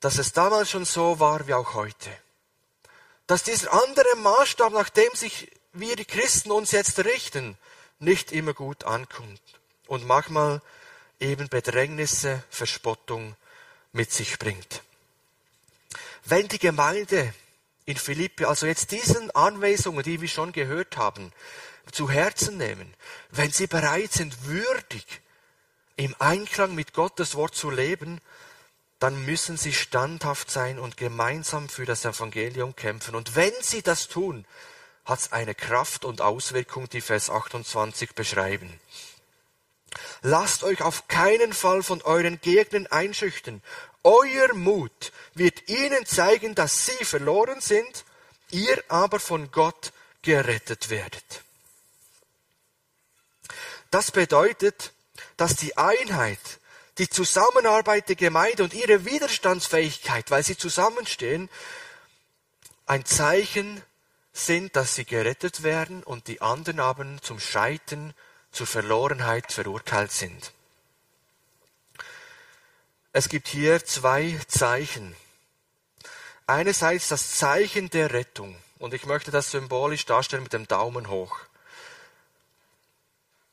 dass 0.00 0.16
es 0.16 0.32
damals 0.32 0.70
schon 0.70 0.86
so 0.86 1.20
war 1.20 1.46
wie 1.46 1.54
auch 1.54 1.74
heute. 1.74 2.10
Dass 3.26 3.42
dieser 3.42 3.72
andere 3.72 4.16
Maßstab, 4.16 4.72
nach 4.72 4.88
dem 4.88 5.14
sich 5.14 5.50
wir 5.72 5.94
die 5.94 6.06
Christen 6.06 6.50
uns 6.50 6.72
jetzt 6.72 6.98
richten, 7.00 7.56
nicht 7.98 8.32
immer 8.32 8.54
gut 8.54 8.84
ankommt 8.84 9.42
und 9.86 10.06
manchmal 10.06 10.62
eben 11.20 11.48
Bedrängnisse, 11.48 12.42
Verspottung 12.48 13.36
mit 13.92 14.12
sich 14.12 14.38
bringt. 14.38 14.82
Wenn 16.24 16.48
die 16.48 16.58
Gemeinde 16.58 17.32
in 17.86 17.96
Philippi 17.96 18.44
also 18.44 18.66
jetzt 18.66 18.92
diesen 18.92 19.30
Anweisungen, 19.32 20.02
die 20.02 20.20
wir 20.20 20.28
schon 20.28 20.52
gehört 20.52 20.96
haben, 20.96 21.32
zu 21.90 22.10
Herzen 22.10 22.56
nehmen, 22.56 22.94
wenn 23.30 23.50
sie 23.50 23.66
bereit 23.66 24.12
sind, 24.12 24.46
würdig 24.46 25.04
im 25.96 26.14
Einklang 26.18 26.74
mit 26.74 26.92
Gottes 26.92 27.34
Wort 27.34 27.54
zu 27.54 27.70
leben, 27.70 28.20
dann 29.00 29.24
müssen 29.24 29.56
sie 29.56 29.72
standhaft 29.72 30.50
sein 30.50 30.78
und 30.78 30.96
gemeinsam 30.96 31.68
für 31.68 31.86
das 31.86 32.04
Evangelium 32.04 32.76
kämpfen. 32.76 33.14
Und 33.14 33.34
wenn 33.34 33.52
sie 33.60 33.82
das 33.82 34.08
tun, 34.08 34.44
hat 35.04 35.18
es 35.18 35.32
eine 35.32 35.54
Kraft 35.54 36.04
und 36.04 36.20
Auswirkung, 36.20 36.88
die 36.88 37.00
Vers 37.00 37.30
28 37.30 38.14
beschreiben. 38.14 38.78
Lasst 40.22 40.62
euch 40.62 40.82
auf 40.82 41.08
keinen 41.08 41.52
Fall 41.52 41.82
von 41.82 42.02
euren 42.02 42.40
Gegnern 42.40 42.86
einschüchtern. 42.86 43.62
Euer 44.02 44.54
Mut 44.54 45.12
wird 45.34 45.68
ihnen 45.68 46.06
zeigen, 46.06 46.54
dass 46.54 46.86
sie 46.86 47.04
verloren 47.04 47.60
sind, 47.60 48.04
ihr 48.50 48.82
aber 48.88 49.20
von 49.20 49.50
Gott 49.50 49.92
gerettet 50.22 50.90
werdet. 50.90 51.42
Das 53.90 54.10
bedeutet, 54.10 54.92
dass 55.36 55.56
die 55.56 55.76
Einheit, 55.76 56.38
die 56.98 57.08
Zusammenarbeit 57.08 58.08
der 58.08 58.16
Gemeinde 58.16 58.62
und 58.62 58.74
ihre 58.74 59.04
Widerstandsfähigkeit, 59.04 60.30
weil 60.30 60.44
sie 60.44 60.56
zusammenstehen, 60.56 61.48
ein 62.86 63.04
Zeichen 63.04 63.82
sind, 64.32 64.76
dass 64.76 64.94
sie 64.94 65.04
gerettet 65.04 65.62
werden 65.62 66.02
und 66.02 66.28
die 66.28 66.40
anderen 66.40 66.80
aber 66.80 67.06
zum 67.22 67.40
Scheitern, 67.40 68.14
zur 68.52 68.66
Verlorenheit 68.66 69.52
verurteilt 69.52 70.12
sind. 70.12 70.52
Es 73.12 73.28
gibt 73.28 73.48
hier 73.48 73.84
zwei 73.84 74.38
Zeichen. 74.46 75.16
Einerseits 76.46 77.08
das 77.08 77.36
Zeichen 77.36 77.90
der 77.90 78.12
Rettung. 78.12 78.56
Und 78.78 78.94
ich 78.94 79.04
möchte 79.04 79.30
das 79.30 79.50
symbolisch 79.50 80.06
darstellen 80.06 80.42
mit 80.42 80.52
dem 80.52 80.66
Daumen 80.66 81.08
hoch. 81.08 81.38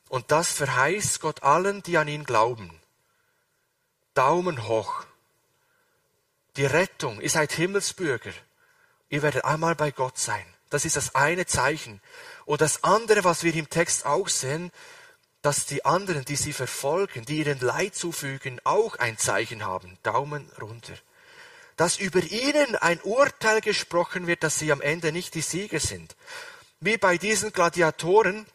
Und 0.08 0.30
das 0.30 0.52
verheißt 0.52 1.20
Gott 1.20 1.42
allen, 1.42 1.82
die 1.82 1.98
an 1.98 2.08
ihn 2.08 2.24
glauben. 2.24 2.80
Daumen 4.14 4.66
hoch. 4.66 5.04
Die 6.56 6.66
Rettung, 6.66 7.20
ihr 7.20 7.30
seid 7.30 7.52
Himmelsbürger. 7.52 8.32
Ihr 9.10 9.22
werdet 9.22 9.44
einmal 9.44 9.74
bei 9.74 9.90
Gott 9.90 10.18
sein. 10.18 10.44
Das 10.70 10.84
ist 10.84 10.96
das 10.96 11.14
eine 11.14 11.46
Zeichen. 11.46 12.00
Und 12.48 12.62
das 12.62 12.82
andere, 12.82 13.24
was 13.24 13.42
wir 13.42 13.54
im 13.54 13.68
Text 13.68 14.06
auch 14.06 14.26
sehen, 14.26 14.72
dass 15.42 15.66
die 15.66 15.84
anderen, 15.84 16.24
die 16.24 16.34
sie 16.34 16.54
verfolgen, 16.54 17.26
die 17.26 17.40
ihren 17.40 17.60
Leid 17.60 17.94
zufügen, 17.94 18.58
auch 18.64 18.96
ein 18.96 19.18
Zeichen 19.18 19.66
haben. 19.66 19.98
Daumen 20.02 20.50
runter. 20.58 20.94
Dass 21.76 21.98
über 21.98 22.22
ihnen 22.22 22.74
ein 22.76 23.02
Urteil 23.02 23.60
gesprochen 23.60 24.26
wird, 24.26 24.42
dass 24.42 24.58
sie 24.58 24.72
am 24.72 24.80
Ende 24.80 25.12
nicht 25.12 25.34
die 25.34 25.42
Sieger 25.42 25.78
sind. 25.78 26.16
Wie 26.80 26.96
bei 26.96 27.18
diesen 27.18 27.52
Gladiatoren, 27.52 28.46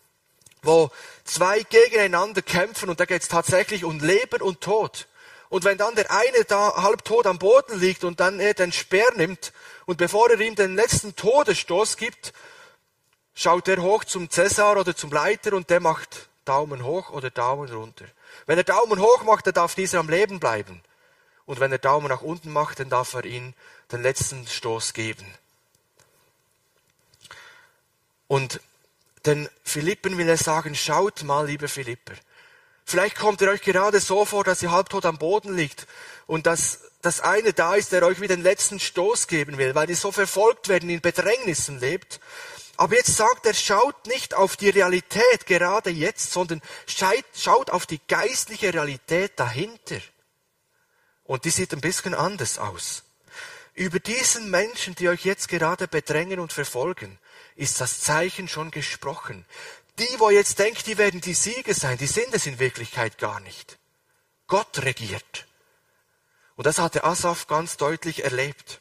wo 0.63 0.89
zwei 1.23 1.61
gegeneinander 1.61 2.41
kämpfen 2.41 2.89
und 2.89 2.99
da 2.99 3.05
geht 3.05 3.21
es 3.21 3.27
tatsächlich 3.27 3.83
um 3.83 3.99
Leben 3.99 4.41
und 4.41 4.61
Tod. 4.61 5.07
Und 5.49 5.65
wenn 5.65 5.77
dann 5.77 5.93
der 5.93 6.09
eine 6.09 6.45
da 6.45 6.81
halbtot 6.81 7.27
am 7.27 7.37
Boden 7.37 7.79
liegt 7.79 8.05
und 8.05 8.19
dann 8.19 8.39
er 8.39 8.55
den 8.55 8.71
Speer 8.71 9.13
nimmt 9.17 9.53
und 9.85 9.97
bevor 9.97 10.31
er 10.31 10.39
ihm 10.39 10.55
den 10.55 10.75
letzten 10.75 11.15
Todesstoß 11.15 11.97
gibt, 11.97 12.33
schaut 13.33 13.67
er 13.67 13.81
hoch 13.81 14.03
zum 14.03 14.29
Cäsar 14.29 14.77
oder 14.77 14.95
zum 14.95 15.11
Leiter 15.11 15.53
und 15.53 15.69
der 15.69 15.79
macht 15.79 16.29
Daumen 16.45 16.83
hoch 16.83 17.09
oder 17.09 17.29
Daumen 17.29 17.71
runter. 17.71 18.05
Wenn 18.45 18.57
er 18.57 18.63
Daumen 18.63 18.99
hoch 18.99 19.23
macht, 19.23 19.47
dann 19.47 19.53
darf 19.53 19.75
dieser 19.75 19.99
am 19.99 20.09
Leben 20.09 20.39
bleiben. 20.39 20.81
Und 21.45 21.59
wenn 21.59 21.71
er 21.71 21.77
Daumen 21.77 22.07
nach 22.07 22.21
unten 22.21 22.51
macht, 22.51 22.79
dann 22.79 22.89
darf 22.89 23.13
er 23.13 23.25
ihm 23.25 23.53
den 23.91 24.01
letzten 24.01 24.47
Stoß 24.47 24.93
geben. 24.93 25.25
Und 28.27 28.61
den 29.25 29.49
Philippen 29.63 30.17
will 30.17 30.27
er 30.27 30.37
sagen, 30.37 30.75
schaut 30.75 31.23
mal, 31.23 31.45
liebe 31.45 31.67
Philipper. 31.67 32.13
Vielleicht 32.85 33.17
kommt 33.17 33.41
ihr 33.41 33.49
euch 33.49 33.61
gerade 33.61 33.99
so 33.99 34.25
vor, 34.25 34.43
dass 34.43 34.61
ihr 34.61 34.71
halbtot 34.71 35.05
am 35.05 35.17
Boden 35.17 35.55
liegt 35.55 35.87
und 36.27 36.45
dass 36.45 36.81
das 37.01 37.21
eine 37.21 37.53
da 37.53 37.75
ist, 37.75 37.91
der 37.91 38.03
euch 38.03 38.21
wieder 38.21 38.35
den 38.35 38.43
letzten 38.43 38.79
Stoß 38.79 39.27
geben 39.27 39.57
will, 39.57 39.75
weil 39.75 39.89
ihr 39.89 39.95
so 39.95 40.11
verfolgt 40.11 40.67
werden, 40.69 40.89
in 40.89 41.01
Bedrängnissen 41.01 41.79
lebt. 41.79 42.19
Aber 42.77 42.95
jetzt 42.95 43.15
sagt 43.15 43.45
er, 43.45 43.53
schaut 43.53 44.07
nicht 44.07 44.33
auf 44.33 44.57
die 44.57 44.69
Realität 44.69 45.45
gerade 45.45 45.89
jetzt, 45.89 46.31
sondern 46.31 46.61
schaut 46.87 47.69
auf 47.69 47.85
die 47.85 47.99
geistliche 48.07 48.73
Realität 48.73 49.39
dahinter. 49.39 49.99
Und 51.23 51.45
die 51.45 51.51
sieht 51.51 51.73
ein 51.73 51.81
bisschen 51.81 52.13
anders 52.13 52.57
aus. 52.57 53.03
Über 53.75 53.99
diesen 53.99 54.49
Menschen, 54.49 54.95
die 54.95 55.09
euch 55.09 55.25
jetzt 55.25 55.47
gerade 55.47 55.87
bedrängen 55.87 56.39
und 56.39 56.53
verfolgen, 56.53 57.17
ist 57.55 57.81
das 57.81 58.01
Zeichen 58.01 58.47
schon 58.47 58.71
gesprochen. 58.71 59.45
Die, 59.99 60.19
wo 60.19 60.29
jetzt 60.29 60.59
denkt, 60.59 60.87
die 60.87 60.97
werden 60.97 61.21
die 61.21 61.33
Sieger 61.33 61.73
sein, 61.73 61.97
die 61.97 62.07
sind 62.07 62.33
es 62.33 62.45
in 62.45 62.59
Wirklichkeit 62.59 63.17
gar 63.17 63.39
nicht. 63.39 63.77
Gott 64.47 64.83
regiert. 64.83 65.47
Und 66.55 66.65
das 66.65 66.79
hatte 66.79 67.03
Asaf 67.03 67.47
ganz 67.47 67.77
deutlich 67.77 68.23
erlebt. 68.23 68.79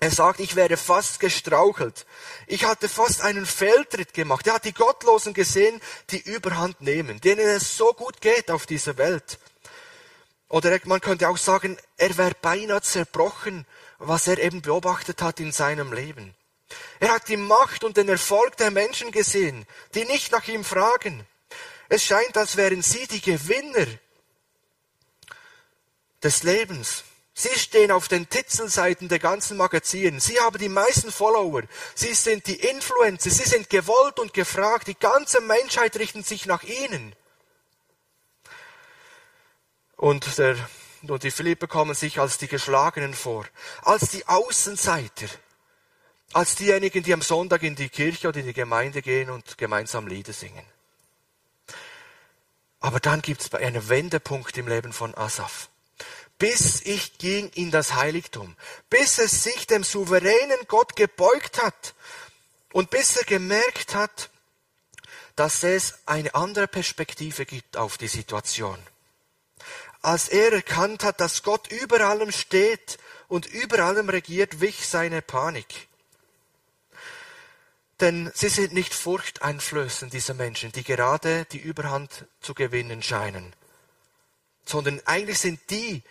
Er 0.00 0.10
sagt, 0.10 0.40
ich 0.40 0.56
wäre 0.56 0.76
fast 0.76 1.20
gestrauchelt. 1.20 2.04
Ich 2.46 2.64
hatte 2.64 2.88
fast 2.88 3.22
einen 3.22 3.46
Fehltritt 3.46 4.12
gemacht. 4.12 4.46
Er 4.46 4.54
hat 4.54 4.64
die 4.64 4.74
Gottlosen 4.74 5.34
gesehen, 5.34 5.80
die 6.10 6.20
Überhand 6.20 6.80
nehmen, 6.80 7.20
denen 7.20 7.46
es 7.46 7.76
so 7.76 7.92
gut 7.92 8.20
geht 8.20 8.50
auf 8.50 8.66
dieser 8.66 8.98
Welt. 8.98 9.38
Oder 10.48 10.78
man 10.84 11.00
könnte 11.00 11.28
auch 11.28 11.38
sagen, 11.38 11.76
er 11.96 12.16
wäre 12.16 12.34
beinahe 12.40 12.82
zerbrochen, 12.82 13.66
was 13.98 14.26
er 14.26 14.38
eben 14.38 14.62
beobachtet 14.62 15.22
hat 15.22 15.40
in 15.40 15.52
seinem 15.52 15.92
Leben. 15.92 16.34
Er 17.00 17.12
hat 17.12 17.28
die 17.28 17.36
Macht 17.36 17.84
und 17.84 17.96
den 17.96 18.08
Erfolg 18.08 18.56
der 18.56 18.70
Menschen 18.70 19.10
gesehen, 19.10 19.66
die 19.94 20.04
nicht 20.04 20.32
nach 20.32 20.46
ihm 20.48 20.64
fragen. 20.64 21.26
Es 21.88 22.04
scheint, 22.04 22.36
als 22.36 22.56
wären 22.56 22.82
sie 22.82 23.06
die 23.06 23.20
Gewinner 23.20 23.86
des 26.22 26.42
Lebens. 26.42 27.04
Sie 27.36 27.58
stehen 27.58 27.90
auf 27.90 28.06
den 28.06 28.28
Titelseiten 28.28 29.08
der 29.08 29.18
ganzen 29.18 29.56
Magazinen. 29.56 30.20
Sie 30.20 30.38
haben 30.38 30.56
die 30.56 30.68
meisten 30.68 31.10
Follower. 31.10 31.62
Sie 31.96 32.14
sind 32.14 32.46
die 32.46 32.54
Influencer. 32.54 33.28
Sie 33.28 33.42
sind 33.42 33.68
gewollt 33.68 34.20
und 34.20 34.32
gefragt. 34.32 34.86
Die 34.86 34.98
ganze 34.98 35.40
Menschheit 35.40 35.96
richtet 35.96 36.26
sich 36.26 36.46
nach 36.46 36.62
ihnen. 36.62 37.16
Und, 39.96 40.38
der, 40.38 40.56
und 41.02 41.24
die 41.24 41.32
Philippe 41.32 41.66
kommen 41.66 41.96
sich 41.96 42.20
als 42.20 42.38
die 42.38 42.46
Geschlagenen 42.46 43.14
vor, 43.14 43.46
als 43.82 44.10
die 44.10 44.26
Außenseiter, 44.28 45.26
als 46.32 46.54
diejenigen, 46.54 47.02
die 47.02 47.14
am 47.14 47.22
Sonntag 47.22 47.64
in 47.64 47.74
die 47.74 47.88
Kirche 47.88 48.28
oder 48.28 48.40
in 48.40 48.46
die 48.46 48.52
Gemeinde 48.52 49.02
gehen 49.02 49.30
und 49.30 49.58
gemeinsam 49.58 50.06
Lieder 50.06 50.32
singen. 50.32 50.64
Aber 52.78 53.00
dann 53.00 53.22
gibt 53.22 53.40
es 53.40 53.54
einen 53.54 53.88
Wendepunkt 53.88 54.56
im 54.56 54.68
Leben 54.68 54.92
von 54.92 55.14
Asaf. 55.14 55.68
Bis 56.38 56.80
ich 56.82 57.18
ging 57.18 57.48
in 57.50 57.70
das 57.70 57.94
Heiligtum, 57.94 58.56
bis 58.90 59.18
es 59.18 59.44
sich 59.44 59.66
dem 59.66 59.84
souveränen 59.84 60.58
Gott 60.66 60.96
gebeugt 60.96 61.62
hat 61.62 61.94
und 62.72 62.90
bis 62.90 63.16
er 63.16 63.24
gemerkt 63.24 63.94
hat, 63.94 64.30
dass 65.36 65.62
es 65.62 65.98
eine 66.06 66.34
andere 66.34 66.68
Perspektive 66.68 67.46
gibt 67.46 67.76
auf 67.76 67.98
die 67.98 68.08
Situation. 68.08 68.78
Als 70.02 70.28
er 70.28 70.52
erkannt 70.52 71.02
hat, 71.02 71.20
dass 71.20 71.42
Gott 71.42 71.70
über 71.72 72.00
allem 72.00 72.30
steht 72.30 72.98
und 73.28 73.46
über 73.46 73.80
allem 73.80 74.08
regiert, 74.08 74.60
wich 74.60 74.86
seine 74.86 75.22
Panik. 75.22 75.88
Denn 78.00 78.30
sie 78.34 78.48
sind 78.48 78.72
nicht 78.72 78.92
furchteinflößend, 78.92 80.12
diese 80.12 80.34
Menschen, 80.34 80.72
die 80.72 80.84
gerade 80.84 81.46
die 81.46 81.58
Überhand 81.58 82.26
zu 82.40 82.52
gewinnen 82.52 83.02
scheinen, 83.02 83.54
sondern 84.66 85.00
eigentlich 85.06 85.38
sind 85.38 85.60
die, 85.70 86.02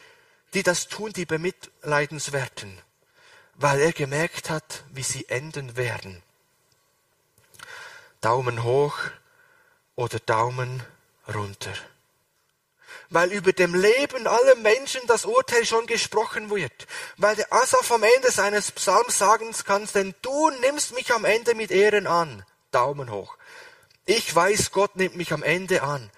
die 0.53 0.63
das 0.63 0.87
tun, 0.87 1.13
die 1.13 1.25
bemitleidenswerten, 1.25 2.77
weil 3.55 3.79
er 3.79 3.93
gemerkt 3.93 4.49
hat, 4.49 4.83
wie 4.91 5.03
sie 5.03 5.27
enden 5.29 5.75
werden. 5.77 6.21
Daumen 8.21 8.63
hoch 8.63 8.97
oder 9.95 10.19
Daumen 10.19 10.83
runter. 11.33 11.73
weil 13.09 13.31
über 13.31 13.53
dem 13.53 13.75
Leben 13.75 14.25
aller 14.25 14.55
Menschen 14.55 15.01
das 15.05 15.25
Urteil 15.25 15.65
schon 15.65 15.85
gesprochen 15.85 16.49
wird, 16.49 16.87
weil 17.17 17.35
der 17.35 17.53
Asaf 17.53 17.91
am 17.91 18.01
Ende 18.01 18.31
seines 18.31 18.71
Psalms 18.71 19.19
sagen 19.19 19.51
kann, 19.65 19.87
denn 19.93 20.15
du 20.23 20.49
nimmst 20.61 20.95
mich 20.95 21.13
am 21.13 21.23
Ende 21.23 21.53
mit 21.53 21.69
Ehren 21.69 22.07
an. 22.07 22.43
Daumen 22.71 23.11
hoch. 23.11 23.37
Ich 24.05 24.33
weiß, 24.33 24.71
Gott 24.71 24.95
nimmt 24.95 25.15
mich 25.15 25.31
am 25.31 25.43
Ende 25.43 25.83
an. 25.83 26.09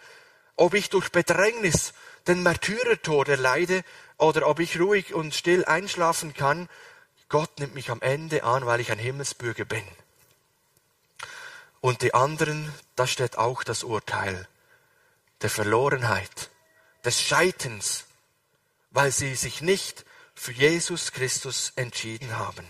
Ob 0.55 0.73
ich 0.73 0.89
durch 0.89 1.11
Bedrängnis 1.11 1.93
den 2.27 2.41
Märtyrertod 2.43 3.27
erleide 3.27 3.83
oder 4.17 4.47
ob 4.47 4.59
ich 4.59 4.79
ruhig 4.79 5.13
und 5.13 5.33
still 5.33 5.65
einschlafen 5.65 6.33
kann, 6.33 6.69
Gott 7.29 7.59
nimmt 7.59 7.75
mich 7.75 7.89
am 7.89 8.01
Ende 8.01 8.43
an, 8.43 8.65
weil 8.65 8.79
ich 8.79 8.91
ein 8.91 8.99
Himmelsbürger 8.99 9.65
bin. 9.65 9.83
Und 11.81 12.01
die 12.01 12.13
anderen, 12.13 12.73
da 12.95 13.07
steht 13.07 13.37
auch 13.37 13.63
das 13.63 13.83
Urteil 13.83 14.47
der 15.41 15.49
Verlorenheit, 15.49 16.49
des 17.03 17.21
Scheitens, 17.21 18.05
weil 18.91 19.11
sie 19.11 19.35
sich 19.35 19.61
nicht 19.61 20.05
für 20.33 20.51
Jesus 20.51 21.11
Christus 21.11 21.73
entschieden 21.75 22.37
haben. 22.37 22.67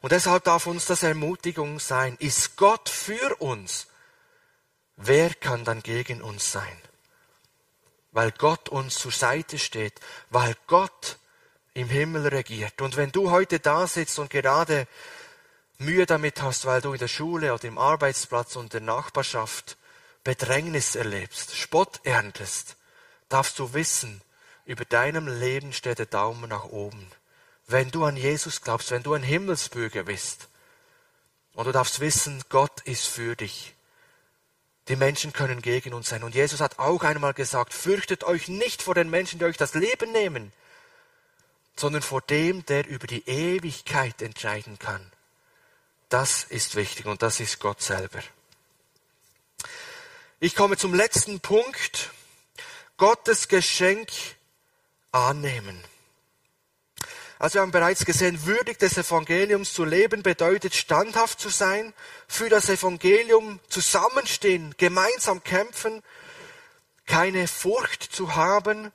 Und 0.00 0.12
deshalb 0.12 0.44
darf 0.44 0.66
uns 0.66 0.86
das 0.86 1.02
Ermutigung 1.02 1.80
sein. 1.80 2.16
Ist 2.18 2.56
Gott 2.56 2.88
für 2.88 3.36
uns? 3.36 3.88
Wer 4.96 5.34
kann 5.34 5.64
dann 5.64 5.82
gegen 5.82 6.22
uns 6.22 6.52
sein? 6.52 6.80
Weil 8.12 8.32
Gott 8.32 8.68
uns 8.68 8.94
zur 8.94 9.12
Seite 9.12 9.58
steht, 9.58 10.00
weil 10.30 10.56
Gott 10.66 11.18
im 11.74 11.88
Himmel 11.88 12.26
regiert. 12.26 12.80
Und 12.82 12.96
wenn 12.96 13.12
du 13.12 13.30
heute 13.30 13.60
da 13.60 13.86
sitzt 13.86 14.18
und 14.18 14.30
gerade 14.30 14.86
Mühe 15.78 16.06
damit 16.06 16.42
hast, 16.42 16.66
weil 16.66 16.80
du 16.80 16.92
in 16.92 16.98
der 16.98 17.08
Schule 17.08 17.54
oder 17.54 17.64
im 17.64 17.78
Arbeitsplatz 17.78 18.56
und 18.56 18.72
der 18.72 18.80
Nachbarschaft 18.80 19.76
Bedrängnis 20.24 20.96
erlebst, 20.96 21.56
Spott 21.56 22.00
erntest, 22.04 22.76
darfst 23.28 23.58
du 23.58 23.72
wissen, 23.72 24.20
über 24.66 24.84
deinem 24.84 25.26
Leben 25.26 25.72
steht 25.72 25.98
der 25.98 26.06
Daumen 26.06 26.50
nach 26.50 26.64
oben. 26.64 27.10
Wenn 27.66 27.90
du 27.90 28.04
an 28.04 28.16
Jesus 28.16 28.60
glaubst, 28.60 28.90
wenn 28.90 29.02
du 29.02 29.14
ein 29.14 29.22
Himmelsbürger 29.22 30.04
bist, 30.04 30.48
und 31.54 31.66
du 31.66 31.72
darfst 31.72 32.00
wissen, 32.00 32.42
Gott 32.48 32.80
ist 32.82 33.06
für 33.06 33.36
dich. 33.36 33.74
Die 34.90 34.96
Menschen 34.96 35.32
können 35.32 35.62
gegen 35.62 35.94
uns 35.94 36.08
sein. 36.08 36.24
Und 36.24 36.34
Jesus 36.34 36.60
hat 36.60 36.80
auch 36.80 37.04
einmal 37.04 37.32
gesagt, 37.32 37.72
fürchtet 37.72 38.24
euch 38.24 38.48
nicht 38.48 38.82
vor 38.82 38.96
den 38.96 39.08
Menschen, 39.08 39.38
die 39.38 39.44
euch 39.44 39.56
das 39.56 39.74
Leben 39.74 40.10
nehmen, 40.10 40.52
sondern 41.76 42.02
vor 42.02 42.20
dem, 42.22 42.66
der 42.66 42.88
über 42.88 43.06
die 43.06 43.24
Ewigkeit 43.28 44.20
entscheiden 44.20 44.80
kann. 44.80 45.12
Das 46.08 46.42
ist 46.42 46.74
wichtig 46.74 47.06
und 47.06 47.22
das 47.22 47.38
ist 47.38 47.60
Gott 47.60 47.80
selber. 47.80 48.18
Ich 50.40 50.56
komme 50.56 50.76
zum 50.76 50.92
letzten 50.92 51.38
Punkt. 51.38 52.10
Gottes 52.96 53.46
Geschenk 53.46 54.10
annehmen. 55.12 55.84
Also 57.40 57.54
wir 57.54 57.62
haben 57.62 57.70
bereits 57.70 58.04
gesehen, 58.04 58.44
würdig 58.44 58.78
des 58.78 58.98
Evangeliums 58.98 59.72
zu 59.72 59.86
leben 59.86 60.22
bedeutet 60.22 60.74
standhaft 60.74 61.40
zu 61.40 61.48
sein, 61.48 61.94
für 62.28 62.50
das 62.50 62.68
Evangelium 62.68 63.60
zusammenstehen, 63.70 64.74
gemeinsam 64.76 65.42
kämpfen, 65.42 66.02
keine 67.06 67.48
Furcht 67.48 68.02
zu 68.02 68.36
haben 68.36 68.92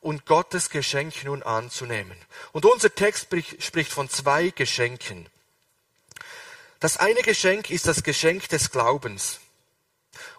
und 0.00 0.26
Gottes 0.26 0.70
Geschenk 0.70 1.22
nun 1.22 1.44
anzunehmen. 1.44 2.18
Und 2.50 2.64
unser 2.64 2.92
Text 2.92 3.28
spricht 3.60 3.92
von 3.92 4.10
zwei 4.10 4.48
Geschenken. 4.48 5.28
Das 6.80 6.96
eine 6.96 7.22
Geschenk 7.22 7.70
ist 7.70 7.86
das 7.86 8.02
Geschenk 8.02 8.48
des 8.48 8.72
Glaubens. 8.72 9.38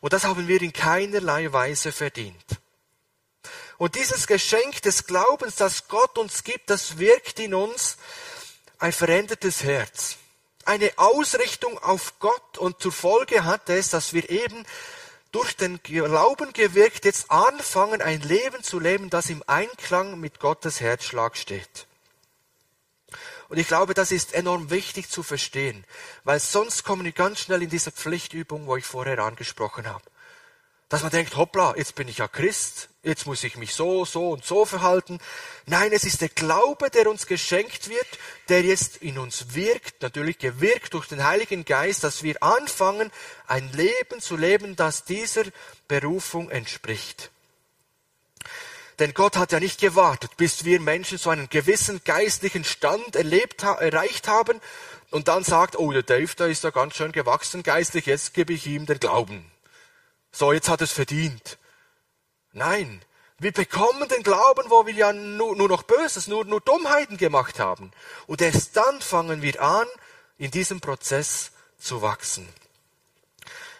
Und 0.02 0.12
das 0.12 0.26
haben 0.26 0.50
wir 0.50 0.62
in 0.62 0.74
keinerlei 0.74 1.54
Weise 1.54 1.94
verdient. 1.94 2.44
Und 3.78 3.96
dieses 3.96 4.28
Geschenk 4.28 4.82
des 4.84 5.06
Glaubens, 5.06 5.56
das 5.56 5.88
Gott 5.88 6.18
uns 6.18 6.44
gibt, 6.44 6.70
das 6.70 6.98
wirkt 6.98 7.40
in 7.40 7.54
uns 7.54 7.98
ein 8.80 8.94
verändertes 8.94 9.64
Herz. 9.64 10.18
Eine 10.64 10.92
Ausrichtung 10.96 11.78
auf 11.80 12.20
Gott 12.20 12.58
und 12.58 12.82
zur 12.82 12.92
Folge 12.92 13.44
hat 13.44 13.70
es, 13.70 13.90
dass 13.90 14.14
wir 14.14 14.30
eben 14.30 14.66
durch 15.32 15.58
den 15.58 15.84
Glauben 15.84 16.54
gewirkt 16.54 17.04
jetzt 17.04 17.30
anfangen, 17.30 18.02
ein 18.02 18.22
Leben 18.22 18.64
zu 18.64 18.80
leben, 18.80 19.10
das 19.10 19.30
im 19.30 19.44
Einklang 19.48 20.20
mit 20.20 20.40
Gottes 20.40 20.80
Herzschlag 20.80 21.36
steht. 21.36 21.88
Und 23.50 23.58
ich 23.58 23.68
glaube, 23.68 23.94
das 23.94 24.12
ist 24.12 24.34
enorm 24.34 24.70
wichtig 24.70 25.10
zu 25.10 25.22
verstehen, 25.22 25.86
weil 26.24 26.40
sonst 26.40 26.84
kommen 26.84 27.04
wir 27.04 27.12
ganz 27.12 27.42
schnell 27.42 27.62
in 27.62 27.70
diese 27.70 27.92
Pflichtübung, 27.92 28.66
wo 28.66 28.78
ich 28.78 28.86
vorher 28.86 29.20
angesprochen 29.20 29.88
habe. 29.88 30.04
Dass 30.96 31.04
man 31.04 31.12
denkt, 31.12 31.36
hoppla, 31.36 31.74
jetzt 31.76 31.96
bin 31.96 32.08
ich 32.08 32.20
ja 32.20 32.30
Christ, 32.30 32.88
jetzt 33.04 33.26
muss 33.26 33.44
ich 33.44 33.58
mich 33.58 33.74
so, 33.74 34.06
so 34.06 34.30
und 34.30 34.46
so 34.46 34.64
verhalten. 34.64 35.20
Nein, 35.66 35.92
es 35.92 36.06
ist 36.06 36.22
der 36.22 36.30
Glaube, 36.30 36.90
der 36.90 37.10
uns 37.10 37.28
geschenkt 37.28 37.90
wird, 37.90 38.08
der 38.48 38.62
jetzt 38.62 38.96
in 39.02 39.18
uns 39.18 39.54
wirkt, 39.56 40.02
natürlich 40.02 40.38
gewirkt 40.38 40.94
durch 40.94 41.10
den 41.10 41.26
Heiligen 41.26 41.66
Geist, 41.66 42.06
dass 42.06 42.24
wir 42.24 42.42
anfangen, 42.42 43.12
ein 43.46 43.70
Leben 43.74 44.22
zu 44.22 44.38
leben, 44.38 44.78
das 44.78 45.04
dieser 45.04 45.44
Berufung 45.90 46.50
entspricht. 46.50 47.30
Denn 49.00 49.14
Gott 49.14 49.36
hat 49.36 49.52
ja 49.52 49.60
nicht 49.60 49.82
gewartet, 49.82 50.38
bis 50.38 50.64
wir 50.64 50.80
Menschen 50.80 51.18
so 51.18 51.30
einen 51.30 51.50
gewissen 51.50 52.06
geistlichen 52.06 52.64
Stand 52.64 53.18
erlebt, 53.18 53.64
erreicht 53.64 54.30
haben 54.30 54.62
und 55.12 55.28
dann 55.28 55.44
sagt, 55.44 55.78
oh, 55.78 55.92
der 55.92 56.04
Dave, 56.04 56.34
der 56.40 56.48
ist 56.48 56.64
ja 56.64 56.70
ganz 56.70 56.96
schön 56.96 57.12
gewachsen 57.12 57.64
geistlich, 57.64 58.06
jetzt 58.06 58.34
gebe 58.34 58.54
ich 58.54 58.66
ihm 58.66 58.86
den 58.86 59.02
Glauben. 59.02 59.52
So, 60.38 60.52
jetzt 60.52 60.68
hat 60.68 60.82
es 60.82 60.92
verdient. 60.92 61.58
Nein, 62.52 63.02
wir 63.40 63.54
bekommen 63.54 64.10
den 64.10 64.22
Glauben, 64.22 64.70
wo 64.70 64.86
wir 64.86 64.94
ja 64.94 65.14
nur, 65.14 65.56
nur 65.56 65.70
noch 65.70 65.84
Böses, 65.84 66.28
nur, 66.28 66.44
nur 66.44 66.60
Dummheiten 66.60 67.16
gemacht 67.16 67.58
haben. 67.58 67.92
Und 68.28 68.42
erst 68.42 68.76
dann 68.76 69.00
fangen 69.00 69.42
wir 69.42 69.62
an, 69.62 69.88
in 70.38 70.52
diesem 70.52 70.82
Prozess 70.82 71.52
zu 71.80 72.02
wachsen. 72.02 72.50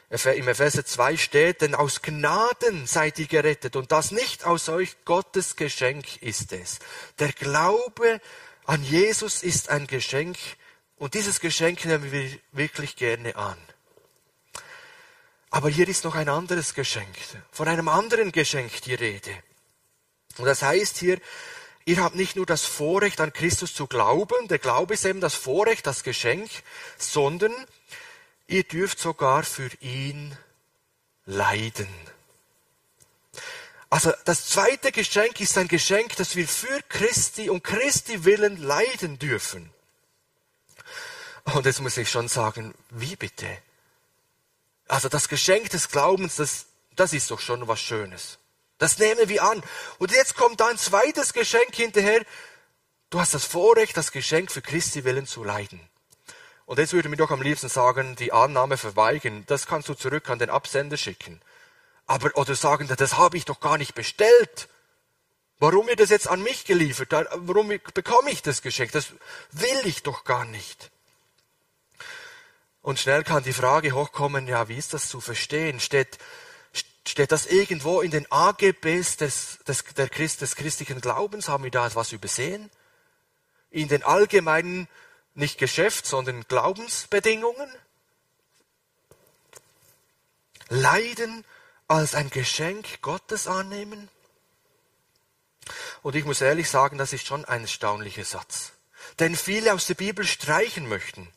Im 0.10 0.48
Epheser 0.48 0.86
2 0.86 1.18
steht, 1.18 1.60
denn 1.60 1.76
aus 1.76 2.02
Gnaden 2.02 2.88
seid 2.88 3.20
ihr 3.20 3.28
gerettet 3.28 3.76
und 3.76 3.92
das 3.92 4.12
nicht 4.12 4.46
aus 4.46 4.70
euch, 4.70 5.04
Gottes 5.04 5.58
Geschenk 5.58 6.22
ist 6.22 6.54
es. 6.54 6.80
Der 7.20 7.34
Glaube 7.34 8.22
an 8.66 8.82
Jesus 8.82 9.44
ist 9.44 9.68
ein 9.68 9.88
Geschenk 9.88 10.38
und 10.96 11.16
dieses 11.16 11.42
Geschenk 11.42 11.84
nehmen 11.84 12.14
wir 12.14 12.30
wirklich 12.54 12.96
gerne 12.96 13.36
an. 13.36 13.58
Aber 15.56 15.70
hier 15.70 15.88
ist 15.88 16.04
noch 16.04 16.16
ein 16.16 16.28
anderes 16.28 16.74
Geschenk, 16.74 17.16
von 17.50 17.70
einem 17.70 17.88
anderen 17.88 18.34
Geschenk 18.34 18.82
die 18.82 18.94
Rede. 18.94 19.32
Und 20.38 20.44
das 20.44 20.62
heißt 20.62 20.98
hier, 20.98 21.18
ihr 21.86 22.04
habt 22.04 22.16
nicht 22.16 22.36
nur 22.36 22.46
das 22.46 22.66
Vorrecht 22.66 23.22
an 23.22 23.32
Christus 23.32 23.74
zu 23.74 23.88
glauben, 23.88 24.50
der 24.50 24.60
Glaube 24.60 24.96
ist 24.96 25.06
eben 25.06 25.22
das 25.22 25.34
Vorrecht, 25.34 25.88
das 25.88 26.04
Geschenk, 26.04 26.50
sondern 26.98 27.54
Ihr 28.48 28.64
dürft 28.64 29.00
sogar 29.00 29.44
für 29.44 29.70
ihn 29.82 30.38
leiden. 31.26 31.88
Also 33.90 34.12
das 34.26 34.48
zweite 34.48 34.92
Geschenk 34.92 35.40
ist 35.40 35.58
ein 35.58 35.68
Geschenk, 35.68 36.16
dass 36.18 36.36
wir 36.36 36.48
für 36.48 36.82
Christi 36.90 37.50
und 37.50 37.64
Christi 37.64 38.26
willen 38.26 38.58
leiden 38.62 39.18
dürfen. 39.18 39.72
Und 41.46 41.66
jetzt 41.66 41.82
muss 41.82 41.98
ich 41.98 42.10
schon 42.10 42.28
sagen, 42.28 42.74
wie 42.90 43.16
bitte? 43.16 43.48
Also 44.88 45.10
das 45.10 45.30
Geschenk 45.30 45.70
des 45.70 45.90
Glaubens, 45.90 46.36
das, 46.36 46.68
das 46.96 47.14
ist 47.14 47.32
doch 47.32 47.40
schon 47.40 47.68
was 47.68 47.80
Schönes. 47.80 48.38
Das 48.78 48.98
nehmen 49.00 49.30
wir 49.30 49.44
an. 49.44 49.64
Und 50.00 50.12
jetzt 50.12 50.36
kommt 50.36 50.62
ein 50.62 50.78
zweites 50.78 51.34
Geschenk 51.34 51.74
hinterher. 51.74 52.24
Du 53.10 53.20
hast 53.20 53.34
das 53.34 53.46
Vorrecht, 53.46 53.96
das 53.96 54.12
Geschenk 54.12 54.52
für 54.52 54.62
Christi 54.62 55.04
willen 55.04 55.26
zu 55.26 55.44
leiden. 55.44 55.80
Und 56.66 56.80
jetzt 56.80 56.94
würde 56.94 57.10
mir 57.10 57.18
doch 57.18 57.32
am 57.32 57.42
liebsten 57.42 57.70
sagen, 57.70 58.16
die 58.16 58.34
Annahme 58.34 58.78
verweigern, 58.78 59.44
das 59.48 59.68
kannst 59.68 59.88
du 59.88 59.94
zurück 59.94 60.30
an 60.30 60.40
den 60.40 60.50
Absender 60.50 60.98
schicken. 60.98 61.42
Aber, 62.08 62.36
oder 62.36 62.56
sagen, 62.56 62.88
das 62.88 63.18
habe 63.18 63.38
ich 63.38 63.46
doch 63.46 63.60
gar 63.60 63.78
nicht 63.78 63.96
bestellt. 63.96 64.68
Warum 65.60 65.88
wird 65.88 66.00
das 66.00 66.10
jetzt 66.10 66.28
an 66.28 66.44
mich 66.44 66.66
geliefert? 66.66 67.12
Warum 67.12 67.70
bekomme 67.94 68.32
ich 68.32 68.42
das 68.42 68.62
Geschenk? 68.62 68.92
Das 68.92 69.08
will 69.52 69.80
ich 69.86 70.04
doch 70.04 70.24
gar 70.24 70.46
nicht. 70.46 70.92
Und 72.86 73.00
schnell 73.00 73.24
kann 73.24 73.42
die 73.42 73.52
Frage 73.52 73.94
hochkommen, 73.94 74.46
ja, 74.46 74.70
wie 74.70 74.78
ist 74.78 74.94
das 74.94 75.10
zu 75.10 75.20
verstehen? 75.20 75.80
Steht, 75.80 76.20
steht 77.08 77.32
das 77.32 77.48
irgendwo 77.48 78.00
in 78.02 78.12
den 78.12 78.32
AGBs 78.32 79.18
des, 79.18 79.58
des, 79.68 79.86
der 79.98 80.08
Christ, 80.08 80.42
des 80.42 80.56
christlichen 80.56 81.02
Glaubens? 81.02 81.50
Haben 81.50 81.64
wir 81.64 81.72
da 81.72 81.88
etwas 81.88 82.12
übersehen? 82.12 82.70
In 83.72 83.88
den 83.88 84.04
allgemeinen 84.04 84.88
nicht 85.34 85.58
Geschäft, 85.58 86.06
sondern 86.06 86.44
Glaubensbedingungen. 86.44 87.68
Leiden 90.70 91.44
als 91.88 92.14
ein 92.14 92.30
Geschenk 92.30 93.02
Gottes 93.02 93.48
annehmen. 93.48 94.10
Und 96.04 96.16
ich 96.16 96.24
muss 96.24 96.40
ehrlich 96.40 96.70
sagen, 96.70 97.00
das 97.00 97.14
ist 97.14 97.26
schon 97.26 97.46
ein 97.46 97.62
erstaunlicher 97.62 98.26
Satz. 98.26 98.74
Denn 99.18 99.36
viele 99.36 99.74
aus 99.74 99.88
der 99.88 99.96
Bibel 99.96 100.24
streichen 100.24 100.88
möchten. 100.88 101.32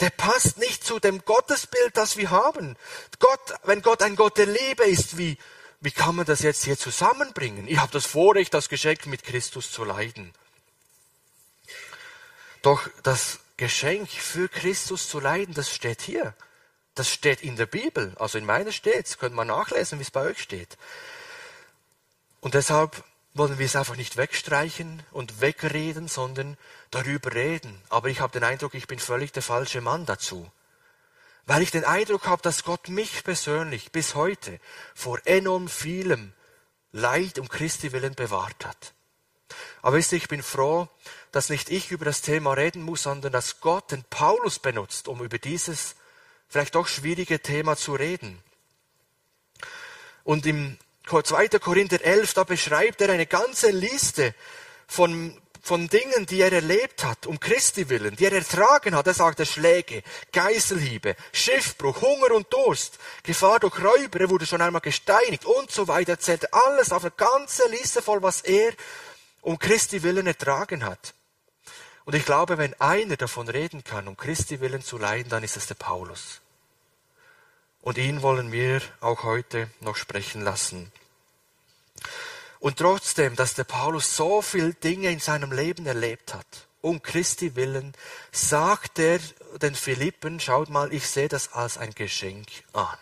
Der 0.00 0.10
passt 0.10 0.58
nicht 0.58 0.84
zu 0.84 1.00
dem 1.00 1.24
Gottesbild, 1.24 1.96
das 1.96 2.16
wir 2.16 2.30
haben. 2.30 2.76
Gott, 3.18 3.54
wenn 3.64 3.82
Gott 3.82 4.02
ein 4.02 4.14
Gott 4.14 4.38
der 4.38 4.46
Liebe 4.46 4.84
ist, 4.84 5.18
wie, 5.18 5.38
wie 5.80 5.90
kann 5.90 6.14
man 6.14 6.26
das 6.26 6.40
jetzt 6.42 6.64
hier 6.64 6.78
zusammenbringen? 6.78 7.66
Ich 7.66 7.78
habe 7.78 7.92
das 7.92 8.06
Vorrecht, 8.06 8.54
das 8.54 8.68
Geschenk 8.68 9.06
mit 9.06 9.24
Christus 9.24 9.72
zu 9.72 9.84
leiden. 9.84 10.32
Doch 12.62 12.88
das 13.02 13.40
Geschenk 13.56 14.08
für 14.08 14.48
Christus 14.48 15.08
zu 15.08 15.18
leiden, 15.18 15.54
das 15.54 15.70
steht 15.70 16.02
hier. 16.02 16.34
Das 16.94 17.08
steht 17.08 17.42
in 17.42 17.56
der 17.56 17.66
Bibel. 17.66 18.12
Also 18.18 18.38
in 18.38 18.44
meiner 18.44 18.72
steht 18.72 19.06
es. 19.06 19.18
Könnt 19.18 19.34
man 19.34 19.46
nachlesen, 19.48 19.98
wie 19.98 20.02
es 20.02 20.10
bei 20.10 20.22
euch 20.22 20.40
steht. 20.40 20.76
Und 22.40 22.54
deshalb 22.54 23.04
wollen 23.38 23.58
wir 23.58 23.66
es 23.66 23.76
einfach 23.76 23.96
nicht 23.96 24.16
wegstreichen 24.16 25.02
und 25.12 25.40
wegreden, 25.40 26.08
sondern 26.08 26.56
darüber 26.90 27.32
reden. 27.32 27.80
Aber 27.88 28.08
ich 28.08 28.20
habe 28.20 28.32
den 28.32 28.44
Eindruck, 28.44 28.74
ich 28.74 28.86
bin 28.86 28.98
völlig 28.98 29.32
der 29.32 29.42
falsche 29.42 29.80
Mann 29.80 30.04
dazu. 30.06 30.50
Weil 31.46 31.62
ich 31.62 31.70
den 31.70 31.84
Eindruck 31.84 32.26
habe, 32.26 32.42
dass 32.42 32.64
Gott 32.64 32.88
mich 32.88 33.24
persönlich 33.24 33.92
bis 33.92 34.14
heute 34.14 34.60
vor 34.94 35.20
enorm 35.24 35.68
vielem 35.68 36.32
Leid 36.92 37.38
um 37.38 37.48
Christi 37.48 37.92
willen 37.92 38.14
bewahrt 38.14 38.66
hat. 38.66 38.92
Aber 39.80 39.96
wisst 39.96 40.12
ihr, 40.12 40.18
ich 40.18 40.28
bin 40.28 40.42
froh, 40.42 40.88
dass 41.32 41.48
nicht 41.48 41.70
ich 41.70 41.90
über 41.90 42.04
das 42.04 42.20
Thema 42.22 42.52
reden 42.52 42.82
muss, 42.82 43.04
sondern 43.04 43.32
dass 43.32 43.60
Gott 43.60 43.92
den 43.92 44.04
Paulus 44.04 44.58
benutzt, 44.58 45.08
um 45.08 45.22
über 45.22 45.38
dieses 45.38 45.96
vielleicht 46.48 46.74
doch 46.74 46.86
schwierige 46.86 47.40
Thema 47.40 47.76
zu 47.76 47.94
reden. 47.94 48.42
Und 50.24 50.44
im 50.44 50.78
2. 51.08 51.48
Korinther 51.58 52.02
11, 52.02 52.34
da 52.34 52.44
beschreibt 52.44 53.00
er 53.00 53.10
eine 53.10 53.26
ganze 53.26 53.70
Liste 53.70 54.34
von, 54.86 55.40
von 55.62 55.88
Dingen, 55.88 56.26
die 56.26 56.40
er 56.40 56.52
erlebt 56.52 57.04
hat, 57.04 57.26
um 57.26 57.40
Christi 57.40 57.88
willen, 57.88 58.16
die 58.16 58.26
er 58.26 58.32
ertragen 58.32 58.94
hat. 58.94 59.06
Er 59.06 59.14
sagt, 59.14 59.40
er 59.40 59.46
Schläge, 59.46 60.02
Geißelhiebe, 60.32 61.16
Schiffbruch, 61.32 62.00
Hunger 62.02 62.32
und 62.34 62.52
Durst, 62.52 62.98
Gefahr 63.22 63.60
durch 63.60 63.78
Räuber, 63.82 64.20
er 64.20 64.30
wurde 64.30 64.46
schon 64.46 64.60
einmal 64.62 64.80
gesteinigt 64.80 65.44
und 65.44 65.70
so 65.70 65.88
weiter. 65.88 66.12
Er 66.12 66.20
zählt 66.20 66.52
alles 66.52 66.92
auf 66.92 67.04
eine 67.04 67.12
ganze 67.16 67.68
Liste 67.68 68.02
voll, 68.02 68.22
was 68.22 68.42
er 68.42 68.72
um 69.40 69.58
Christi 69.58 70.02
willen 70.02 70.26
ertragen 70.26 70.84
hat. 70.84 71.14
Und 72.04 72.14
ich 72.14 72.24
glaube, 72.24 72.56
wenn 72.56 72.72
einer 72.80 73.16
davon 73.16 73.48
reden 73.48 73.84
kann, 73.84 74.08
um 74.08 74.16
Christi 74.16 74.60
willen 74.60 74.82
zu 74.82 74.96
leiden, 74.96 75.28
dann 75.28 75.44
ist 75.44 75.56
es 75.56 75.66
der 75.66 75.74
Paulus. 75.74 76.40
Und 77.88 77.96
ihn 77.96 78.20
wollen 78.20 78.52
wir 78.52 78.82
auch 79.00 79.22
heute 79.22 79.70
noch 79.80 79.96
sprechen 79.96 80.42
lassen. 80.42 80.92
Und 82.60 82.76
trotzdem, 82.80 83.34
dass 83.34 83.54
der 83.54 83.64
Paulus 83.64 84.14
so 84.14 84.42
viele 84.42 84.74
Dinge 84.74 85.10
in 85.10 85.20
seinem 85.20 85.52
Leben 85.52 85.86
erlebt 85.86 86.34
hat, 86.34 86.68
um 86.82 87.00
Christi 87.00 87.56
willen, 87.56 87.94
sagt 88.30 88.98
er 88.98 89.20
den 89.62 89.74
Philippen, 89.74 90.38
schaut 90.38 90.68
mal, 90.68 90.92
ich 90.92 91.08
sehe 91.08 91.28
das 91.28 91.54
als 91.54 91.78
ein 91.78 91.94
Geschenk 91.94 92.48
an. 92.74 92.98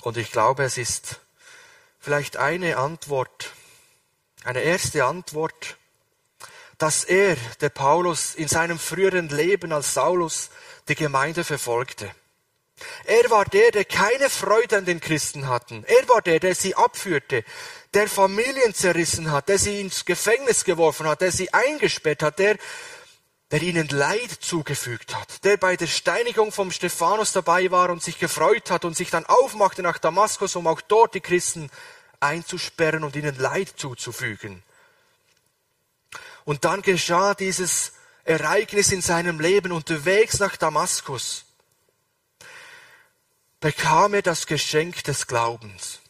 Und 0.00 0.16
ich 0.16 0.32
glaube, 0.32 0.64
es 0.64 0.76
ist 0.76 1.20
vielleicht 2.00 2.36
eine 2.36 2.78
Antwort, 2.78 3.52
eine 4.42 4.62
erste 4.62 5.04
Antwort, 5.04 5.77
dass 6.78 7.04
er, 7.04 7.36
der 7.60 7.70
Paulus, 7.70 8.34
in 8.34 8.48
seinem 8.48 8.78
früheren 8.78 9.28
Leben 9.28 9.72
als 9.72 9.94
Saulus 9.94 10.50
die 10.88 10.94
Gemeinde 10.94 11.44
verfolgte. 11.44 12.10
Er 13.04 13.28
war 13.30 13.44
der, 13.44 13.72
der 13.72 13.84
keine 13.84 14.30
Freude 14.30 14.78
an 14.78 14.84
den 14.84 15.00
Christen 15.00 15.48
hatten. 15.48 15.84
Er 15.84 16.08
war 16.08 16.22
der, 16.22 16.38
der 16.38 16.54
sie 16.54 16.76
abführte, 16.76 17.44
der 17.92 18.08
Familien 18.08 18.72
zerrissen 18.72 19.32
hat, 19.32 19.48
der 19.48 19.58
sie 19.58 19.80
ins 19.80 20.04
Gefängnis 20.04 20.64
geworfen 20.64 21.08
hat, 21.08 21.20
der 21.20 21.32
sie 21.32 21.52
eingesperrt 21.52 22.22
hat, 22.22 22.38
der, 22.38 22.56
der 23.50 23.62
ihnen 23.62 23.88
Leid 23.88 24.30
zugefügt 24.30 25.16
hat, 25.16 25.44
der 25.44 25.56
bei 25.56 25.76
der 25.76 25.86
Steinigung 25.86 26.52
vom 26.52 26.70
Stephanus 26.70 27.32
dabei 27.32 27.70
war 27.70 27.90
und 27.90 28.02
sich 28.02 28.18
gefreut 28.18 28.70
hat 28.70 28.84
und 28.84 28.96
sich 28.96 29.10
dann 29.10 29.26
aufmachte 29.26 29.82
nach 29.82 29.98
Damaskus, 29.98 30.54
um 30.54 30.66
auch 30.66 30.82
dort 30.82 31.14
die 31.14 31.20
Christen 31.20 31.70
einzusperren 32.20 33.04
und 33.04 33.16
ihnen 33.16 33.36
Leid 33.38 33.72
zuzufügen. 33.76 34.62
Und 36.48 36.64
dann 36.64 36.80
geschah 36.80 37.34
dieses 37.34 37.92
Ereignis 38.24 38.90
in 38.90 39.02
seinem 39.02 39.38
Leben 39.38 39.70
unterwegs 39.70 40.38
nach 40.38 40.56
Damaskus. 40.56 41.44
Bekam 43.60 44.14
er 44.14 44.22
das 44.22 44.46
Geschenk 44.46 45.04
des 45.04 45.26
Glaubens. 45.26 46.00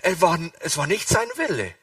Er 0.00 0.18
war, 0.22 0.38
es 0.60 0.78
war 0.78 0.86
nicht 0.86 1.06
sein 1.06 1.28
Wille. 1.36 1.74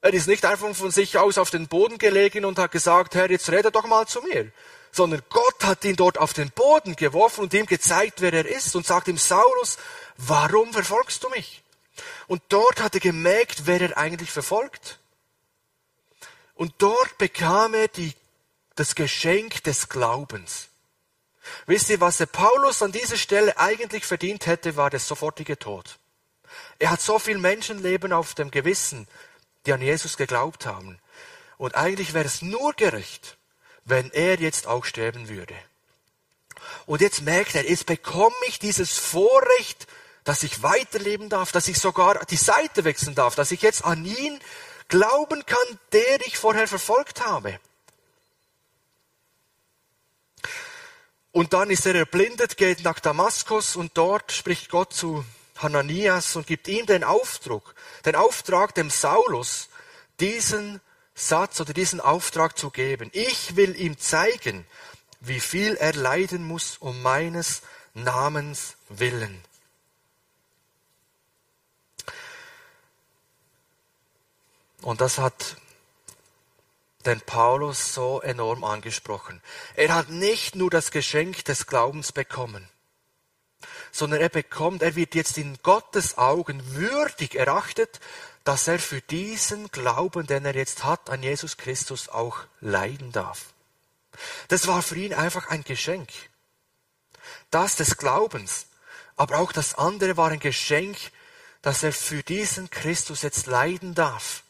Er 0.00 0.14
ist 0.14 0.26
nicht 0.26 0.46
einfach 0.46 0.74
von 0.74 0.90
sich 0.90 1.18
aus 1.18 1.36
auf 1.36 1.50
den 1.50 1.68
Boden 1.68 1.98
gelegen 1.98 2.46
und 2.46 2.58
hat 2.58 2.72
gesagt, 2.72 3.14
Herr, 3.14 3.30
jetzt 3.30 3.52
rede 3.52 3.70
doch 3.70 3.84
mal 3.84 4.06
zu 4.06 4.22
mir. 4.22 4.50
Sondern 4.92 5.20
Gott 5.28 5.64
hat 5.64 5.84
ihn 5.84 5.96
dort 5.96 6.16
auf 6.16 6.32
den 6.32 6.50
Boden 6.50 6.96
geworfen 6.96 7.42
und 7.42 7.52
ihm 7.52 7.66
gezeigt, 7.66 8.22
wer 8.22 8.32
er 8.32 8.46
ist 8.46 8.74
und 8.74 8.86
sagt 8.86 9.08
ihm, 9.08 9.18
Saulus, 9.18 9.76
warum 10.16 10.72
verfolgst 10.72 11.22
du 11.24 11.28
mich? 11.28 11.62
Und 12.26 12.40
dort 12.48 12.80
hat 12.80 12.94
er 12.94 13.00
gemerkt, 13.00 13.66
wer 13.66 13.82
er 13.82 13.98
eigentlich 13.98 14.30
verfolgt. 14.30 14.98
Und 16.56 16.74
dort 16.78 17.18
bekam 17.18 17.74
er 17.74 17.86
die, 17.86 18.14
das 18.74 18.94
Geschenk 18.94 19.62
des 19.64 19.88
Glaubens. 19.88 20.68
Wisst 21.66 21.90
ihr, 21.90 22.00
was 22.00 22.16
der 22.16 22.26
Paulus 22.26 22.82
an 22.82 22.92
dieser 22.92 23.16
Stelle 23.16 23.56
eigentlich 23.58 24.04
verdient 24.04 24.46
hätte, 24.46 24.76
war 24.76 24.90
der 24.90 24.98
sofortige 24.98 25.58
Tod. 25.58 25.98
Er 26.78 26.90
hat 26.90 27.00
so 27.00 27.18
viel 27.18 27.38
Menschenleben 27.38 28.12
auf 28.12 28.34
dem 28.34 28.50
Gewissen, 28.50 29.06
die 29.64 29.72
an 29.72 29.82
Jesus 29.82 30.16
geglaubt 30.16 30.66
haben. 30.66 30.98
Und 31.58 31.74
eigentlich 31.74 32.14
wäre 32.14 32.24
es 32.24 32.42
nur 32.42 32.72
gerecht, 32.72 33.36
wenn 33.84 34.10
er 34.10 34.40
jetzt 34.40 34.66
auch 34.66 34.84
sterben 34.84 35.28
würde. 35.28 35.54
Und 36.86 37.00
jetzt 37.00 37.22
merkt 37.22 37.54
er, 37.54 37.68
jetzt 37.68 37.86
bekomme 37.86 38.34
ich 38.48 38.58
dieses 38.58 38.98
Vorrecht, 38.98 39.86
dass 40.24 40.42
ich 40.42 40.62
weiterleben 40.62 41.28
darf, 41.28 41.52
dass 41.52 41.68
ich 41.68 41.78
sogar 41.78 42.24
die 42.24 42.36
Seite 42.36 42.84
wechseln 42.84 43.14
darf, 43.14 43.34
dass 43.34 43.52
ich 43.52 43.62
jetzt 43.62 43.84
an 43.84 44.04
ihn 44.04 44.40
glauben 44.88 45.44
kann, 45.46 45.78
der 45.92 46.20
ich 46.26 46.38
vorher 46.38 46.68
verfolgt 46.68 47.24
habe. 47.24 47.58
Und 51.32 51.52
dann 51.52 51.68
ist 51.68 51.84
er 51.84 51.94
erblindet, 51.94 52.56
geht 52.56 52.82
nach 52.82 52.98
Damaskus 52.98 53.76
und 53.76 53.92
dort 53.98 54.32
spricht 54.32 54.70
Gott 54.70 54.94
zu 54.94 55.24
Hananias 55.58 56.34
und 56.36 56.46
gibt 56.46 56.66
ihm 56.68 56.86
den 56.86 57.04
Auftrag, 57.04 57.74
den 58.04 58.16
Auftrag 58.16 58.74
dem 58.74 58.88
Saulus, 58.88 59.68
diesen 60.18 60.80
Satz 61.14 61.60
oder 61.60 61.72
diesen 61.72 62.00
Auftrag 62.00 62.58
zu 62.58 62.70
geben. 62.70 63.10
Ich 63.12 63.56
will 63.56 63.78
ihm 63.78 63.98
zeigen, 63.98 64.66
wie 65.20 65.40
viel 65.40 65.76
er 65.76 65.94
leiden 65.94 66.46
muss 66.46 66.76
um 66.78 67.02
meines 67.02 67.62
Namens 67.94 68.76
willen. 68.88 69.42
Und 74.86 75.00
das 75.00 75.18
hat 75.18 75.56
den 77.06 77.20
Paulus 77.20 77.92
so 77.92 78.20
enorm 78.20 78.62
angesprochen. 78.62 79.42
Er 79.74 79.92
hat 79.92 80.10
nicht 80.10 80.54
nur 80.54 80.70
das 80.70 80.92
Geschenk 80.92 81.44
des 81.44 81.66
Glaubens 81.66 82.12
bekommen, 82.12 82.68
sondern 83.90 84.20
er 84.20 84.28
bekommt, 84.28 84.82
er 84.82 84.94
wird 84.94 85.16
jetzt 85.16 85.38
in 85.38 85.58
Gottes 85.64 86.18
Augen 86.18 86.62
würdig 86.76 87.34
erachtet, 87.34 87.98
dass 88.44 88.68
er 88.68 88.78
für 88.78 89.00
diesen 89.00 89.72
Glauben, 89.72 90.28
den 90.28 90.44
er 90.44 90.54
jetzt 90.54 90.84
hat, 90.84 91.10
an 91.10 91.20
Jesus 91.20 91.56
Christus 91.56 92.08
auch 92.08 92.44
leiden 92.60 93.10
darf. 93.10 93.54
Das 94.46 94.68
war 94.68 94.82
für 94.82 94.94
ihn 94.94 95.14
einfach 95.14 95.48
ein 95.48 95.64
Geschenk. 95.64 96.10
Das 97.50 97.74
des 97.74 97.96
Glaubens, 97.96 98.66
aber 99.16 99.38
auch 99.38 99.50
das 99.50 99.74
andere 99.74 100.16
war 100.16 100.30
ein 100.30 100.38
Geschenk, 100.38 100.96
dass 101.60 101.82
er 101.82 101.92
für 101.92 102.22
diesen 102.22 102.70
Christus 102.70 103.22
jetzt 103.22 103.46
leiden 103.46 103.96
darf 103.96 104.44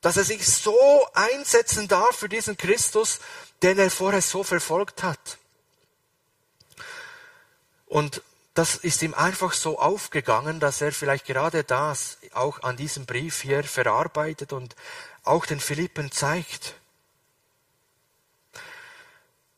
dass 0.00 0.16
er 0.16 0.24
sich 0.24 0.46
so 0.46 1.06
einsetzen 1.14 1.88
darf 1.88 2.16
für 2.16 2.28
diesen 2.28 2.56
Christus, 2.56 3.20
den 3.62 3.78
er 3.78 3.90
vorher 3.90 4.22
so 4.22 4.42
verfolgt 4.42 5.02
hat. 5.02 5.38
Und 7.86 8.22
das 8.54 8.74
ist 8.76 9.02
ihm 9.02 9.14
einfach 9.14 9.52
so 9.52 9.78
aufgegangen, 9.78 10.60
dass 10.60 10.80
er 10.80 10.92
vielleicht 10.92 11.26
gerade 11.26 11.64
das 11.64 12.18
auch 12.32 12.62
an 12.62 12.76
diesem 12.76 13.06
Brief 13.06 13.42
hier 13.42 13.62
verarbeitet 13.64 14.52
und 14.52 14.74
auch 15.22 15.46
den 15.46 15.60
Philippen 15.60 16.10
zeigt. 16.10 16.74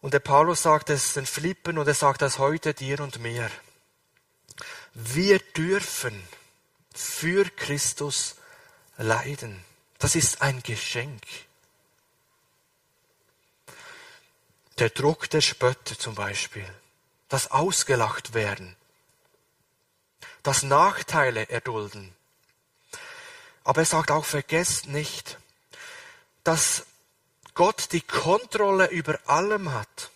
Und 0.03 0.15
der 0.15 0.21
Paulus 0.21 0.63
sagt 0.63 0.91
es 0.91 1.15
den 1.15 1.27
Philippen 1.27 1.79
und 1.79 1.87
er 1.87 1.95
sagt 1.95 2.23
das 2.23 2.39
heute 2.39 2.73
dir 2.75 3.01
und 3.01 3.21
mir. 3.21 3.51
Wir 4.95 5.39
dürfen 5.39 6.23
für 6.95 7.45
Christus 7.45 8.37
leiden. 8.97 9.65
Das 10.01 10.15
ist 10.15 10.41
ein 10.41 10.63
Geschenk. 10.63 11.23
Der 14.79 14.89
Druck 14.89 15.29
der 15.29 15.43
Spötter 15.43 15.99
zum 15.99 16.15
Beispiel, 16.15 16.67
das 17.29 17.51
Ausgelacht 17.51 18.33
werden, 18.33 18.77
das 20.43 20.63
Nachteile 20.63 21.51
erdulden. 21.51 22.17
Aber 23.63 23.83
er 23.83 23.87
sagt 23.87 24.11
auch, 24.11 24.25
vergesst 24.25 24.87
nicht, 24.87 25.39
dass 26.45 26.87
Gott 27.53 27.93
die 27.93 28.01
Kontrolle 28.01 28.89
über 28.89 29.21
allem 29.27 29.75
hat. 29.75 30.11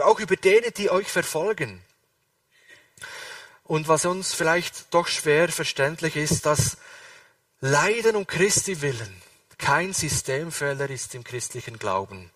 auch 0.00 0.18
über 0.18 0.34
denen, 0.34 0.74
die 0.74 0.90
euch 0.90 1.06
verfolgen. 1.06 1.84
Und 3.62 3.86
was 3.86 4.06
uns 4.06 4.34
vielleicht 4.34 4.92
doch 4.92 5.06
schwer 5.06 5.50
verständlich 5.50 6.16
ist, 6.16 6.46
dass 6.46 6.78
Leiden 7.66 8.14
um 8.16 8.26
Christi 8.26 8.82
willen 8.82 9.22
kein 9.56 9.94
Systemfehler 9.94 10.90
ist 10.90 11.14
im 11.14 11.24
christlichen 11.24 11.78
Glauben, 11.78 12.30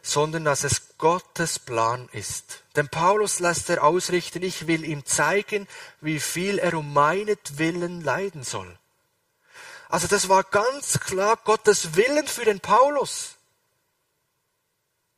sondern 0.00 0.44
dass 0.44 0.62
es 0.62 0.96
Gottes 0.98 1.58
Plan 1.58 2.08
ist. 2.12 2.62
Denn 2.76 2.88
Paulus 2.88 3.40
lässt 3.40 3.68
er 3.70 3.82
ausrichten, 3.82 4.44
ich 4.44 4.68
will 4.68 4.84
ihm 4.84 5.04
zeigen, 5.04 5.66
wie 6.00 6.20
viel 6.20 6.60
er 6.60 6.74
um 6.74 6.92
meinetwillen 6.92 8.00
leiden 8.02 8.44
soll. 8.44 8.78
Also 9.88 10.06
das 10.06 10.28
war 10.28 10.44
ganz 10.44 11.00
klar 11.00 11.36
Gottes 11.38 11.96
Willen 11.96 12.28
für 12.28 12.44
den 12.44 12.60
Paulus. 12.60 13.34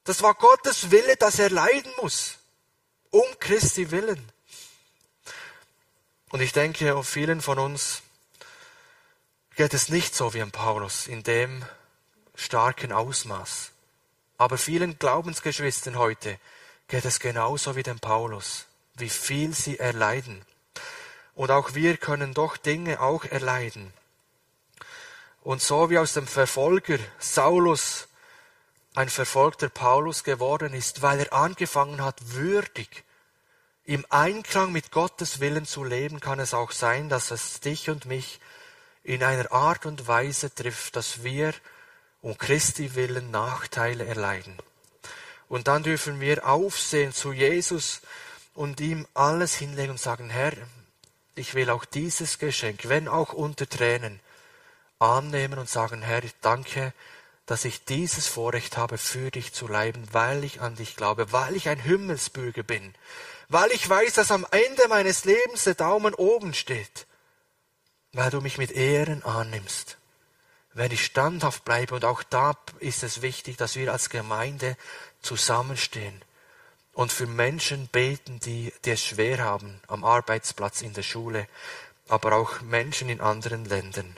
Das 0.05 0.23
war 0.23 0.33
Gottes 0.33 0.91
Wille, 0.91 1.17
dass 1.17 1.39
er 1.39 1.51
leiden 1.51 1.93
muss. 2.01 2.39
Um 3.11 3.27
Christi 3.41 3.91
willen. 3.91 4.33
Und 6.31 6.41
ich 6.41 6.55
denke, 6.55 7.05
vielen 7.05 7.43
von 7.43 7.59
uns 7.59 8.01
geht 9.59 9.75
es 9.75 9.89
nicht 9.89 10.15
so 10.15 10.35
wie 10.35 10.41
an 10.41 10.53
Paulus 10.53 11.09
in 11.09 11.25
dem 11.25 11.65
starken 12.37 12.93
Ausmaß. 12.93 13.73
Aber 14.37 14.57
vielen 14.57 15.01
Glaubensgeschwistern 15.01 15.99
heute 15.99 16.39
geht 16.87 17.05
es 17.05 17.19
genauso 17.19 17.75
wie 17.75 17.83
dem 17.83 17.99
Paulus, 17.99 18.67
wie 18.95 19.09
viel 19.09 19.53
sie 19.57 19.77
erleiden. 19.77 20.43
Und 21.35 21.51
auch 21.51 21.75
wir 21.75 21.97
können 21.97 22.35
doch 22.35 22.57
Dinge 22.57 23.01
auch 23.01 23.25
erleiden. 23.25 23.93
Und 25.43 25.61
so 25.61 25.91
wie 25.91 25.99
aus 25.99 26.13
dem 26.13 26.29
Verfolger 26.29 27.01
Saulus 27.19 28.07
ein 28.95 29.09
verfolgter 29.09 29.71
Paulus 29.71 30.23
geworden 30.23 30.73
ist, 30.73 31.03
weil 31.03 31.19
er 31.19 31.33
angefangen 31.33 32.05
hat, 32.05 32.21
würdig 32.33 33.03
im 33.83 34.07
Einklang 34.09 34.71
mit 34.71 34.93
Gottes 34.93 35.41
Willen 35.41 35.67
zu 35.67 35.83
leben, 35.83 36.21
kann 36.21 36.39
es 36.39 36.55
auch 36.55 36.71
sein, 36.71 37.09
dass 37.09 37.33
es 37.33 37.59
dich 37.59 37.91
und 37.91 38.05
mich 38.05 38.39
in 39.09 39.23
einer 39.23 39.51
Art 39.53 39.87
und 39.87 40.07
Weise 40.07 40.55
trifft, 40.55 40.95
dass 40.95 41.25
wir 41.25 41.55
um 42.21 42.37
Christi 42.37 42.95
willen 42.95 43.31
Nachteile 43.31 44.05
erleiden. 44.05 44.59
Und 45.49 45.67
dann 45.67 45.83
dürfen 45.83 46.21
wir 46.21 46.47
aufsehen 46.47 47.15
zu 47.15 47.33
Jesus 47.33 48.03
und 48.53 48.81
ihm 48.81 49.07
alles 49.15 49.55
hinlegen 49.55 49.93
und 49.93 50.01
sagen, 50.01 50.29
Herr, 50.29 50.53
ich 51.37 51.55
will 51.55 51.71
auch 51.71 51.87
dieses 51.87 52.39
Geschenk, 52.39 52.91
wenn 52.91 53.09
auch 53.09 53.33
unter 53.33 53.67
Tränen, 53.67 54.21
annehmen 54.99 55.59
und 55.59 55.71
sagen, 55.71 56.03
Herr, 56.03 56.23
danke, 56.43 56.93
dass 57.47 57.65
ich 57.65 57.87
dieses 57.87 58.27
Vorrecht 58.27 58.77
habe, 58.77 58.99
für 58.99 59.31
dich 59.31 59.55
zu 59.55 59.69
leiden, 59.69 60.07
weil 60.13 60.45
ich 60.45 60.61
an 60.61 60.77
dich 60.77 60.97
glaube, 60.97 61.33
weil 61.33 61.57
ich 61.57 61.71
ein 61.71 61.81
Himmelsbürger 61.81 62.63
bin, 62.63 62.95
weil 63.49 63.71
ich 63.71 63.89
weiß, 63.89 64.13
dass 64.13 64.31
am 64.31 64.47
Ende 64.51 64.87
meines 64.89 65.25
Lebens 65.25 65.65
der 65.65 65.77
Daumen 65.77 66.13
oben 66.13 66.53
steht, 66.53 67.07
weil 68.19 68.31
du 68.31 68.41
mich 68.41 68.59
mit 68.59 68.73
Ehren 68.73 69.23
annimmst. 69.23 69.97
Wenn 70.75 70.91
ich 70.91 71.05
standhaft 71.05 71.65
bleibe, 71.65 71.95
und 71.95 72.05
auch 72.05 72.25
da 72.25 72.57
ist 72.81 73.05
es 73.05 73.23
wichtig, 73.23 73.57
dass 73.59 73.77
wir 73.77 73.93
als 73.93 74.11
Gemeinde 74.11 74.77
zusammenstehen 75.23 76.21
und 76.95 77.13
für 77.13 77.29
Menschen 77.29 77.87
beten, 77.87 78.41
die, 78.41 78.73
die 78.85 78.91
es 78.91 79.05
schwer 79.05 79.39
haben, 79.39 79.81
am 79.87 80.05
Arbeitsplatz, 80.05 80.83
in 80.83 80.95
der 80.95 81.05
Schule, 81.05 81.47
aber 82.09 82.33
auch 82.33 82.61
Menschen 82.61 83.09
in 83.09 83.21
anderen 83.21 83.65
Ländern. 83.65 84.17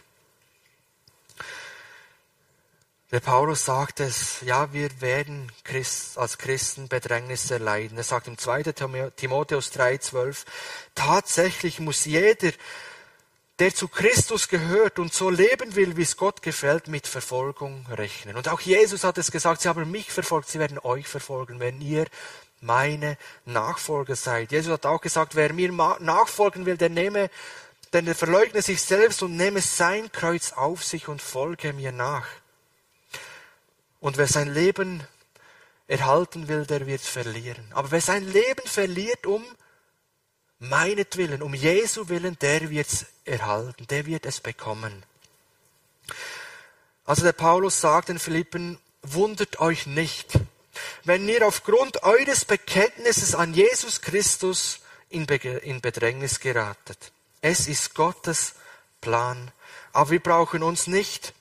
Der 3.12 3.20
Paulus 3.20 3.66
sagt 3.66 4.01
es, 4.01 4.40
ja, 4.40 4.72
wir 4.72 5.03
werden 5.03 5.53
Christ, 5.62 6.16
als 6.16 6.38
Christen 6.38 6.88
Bedrängnisse 6.88 7.59
leiden. 7.59 7.98
Er 7.98 8.05
sagt 8.05 8.28
im 8.28 8.38
2. 8.38 8.62
Timotheus 9.14 9.70
3,12, 9.74 10.46
tatsächlich 10.94 11.80
muss 11.80 12.07
jeder, 12.07 12.53
der 13.61 13.74
zu 13.74 13.88
Christus 13.88 14.48
gehört 14.48 14.98
und 14.98 15.12
so 15.12 15.28
leben 15.28 15.76
will, 15.76 15.98
wie 15.98 16.02
es 16.02 16.16
Gott 16.16 16.40
gefällt, 16.40 16.88
mit 16.88 17.06
Verfolgung 17.06 17.86
rechnen. 17.90 18.36
Und 18.36 18.48
auch 18.48 18.61
Jesus 18.61 19.04
hat 19.04 19.18
es 19.18 19.30
gesagt, 19.30 19.61
sie 19.61 19.68
haben 19.68 19.90
mich 19.90 20.11
verfolgt, 20.11 20.48
sie 20.48 20.58
werden 20.58 20.78
euch 20.78 21.06
verfolgen, 21.06 21.61
wenn 21.61 21.78
ihr 21.82 22.06
meine 22.62 23.18
Nachfolger 23.44 24.16
seid. 24.16 24.50
Jesus 24.50 24.72
hat 24.72 24.86
auch 24.86 25.02
gesagt, 25.02 25.34
wer 25.34 25.52
mir 25.52 25.70
nachfolgen 25.72 26.64
will, 26.64 26.78
der 26.78 26.88
nehme, 26.88 27.28
denn 27.92 28.06
der 28.06 28.14
verleugne 28.14 28.62
sich 28.62 28.80
selbst 28.80 29.22
und 29.22 29.36
nehme 29.36 29.61
sein 29.61 30.11
Kreuz 30.11 30.52
auf 30.52 30.82
sich 30.82 31.08
und 31.08 31.20
folge 31.20 31.74
mir 31.74 31.92
nach. 31.92 32.26
Und 34.00 34.16
wer 34.16 34.26
sein 34.26 34.54
Leben 34.54 35.02
erhalten 35.86 36.48
will, 36.48 36.64
der 36.64 36.86
wird 36.86 37.02
verlieren. 37.02 37.66
Aber 37.72 37.90
wer 37.90 38.00
sein 38.00 38.26
Leben 38.26 38.66
verliert 38.66 39.26
um 39.26 39.44
meinetwillen, 40.61 41.42
um 41.42 41.54
Jesu 41.54 42.08
willen, 42.08 42.38
der 42.38 42.70
wird 42.70 42.86
es 42.86 43.06
erhalten, 43.24 43.86
der 43.88 44.06
wird 44.06 44.26
es 44.26 44.40
bekommen. 44.40 45.02
Also 47.04 47.24
der 47.24 47.32
Paulus 47.32 47.80
sagt 47.80 48.11
den 48.11 48.18
Philippen, 48.18 48.78
wundert 49.02 49.58
euch 49.58 49.86
nicht, 49.86 50.38
wenn 51.04 51.28
ihr 51.28 51.46
aufgrund 51.46 52.02
eures 52.02 52.44
Bekenntnisses 52.44 53.34
an 53.34 53.54
Jesus 53.54 54.00
Christus 54.00 54.80
in, 55.08 55.26
Bedrängnis 55.26 56.40
geratet. 56.40 57.12
Es 57.40 57.66
ist 57.66 57.94
Gottes 57.94 58.54
Plan. 59.00 59.50
Aber 59.92 60.11
wir 60.11 60.20
brauchen 60.20 60.62
uns 60.62 60.86
nicht 60.86 61.34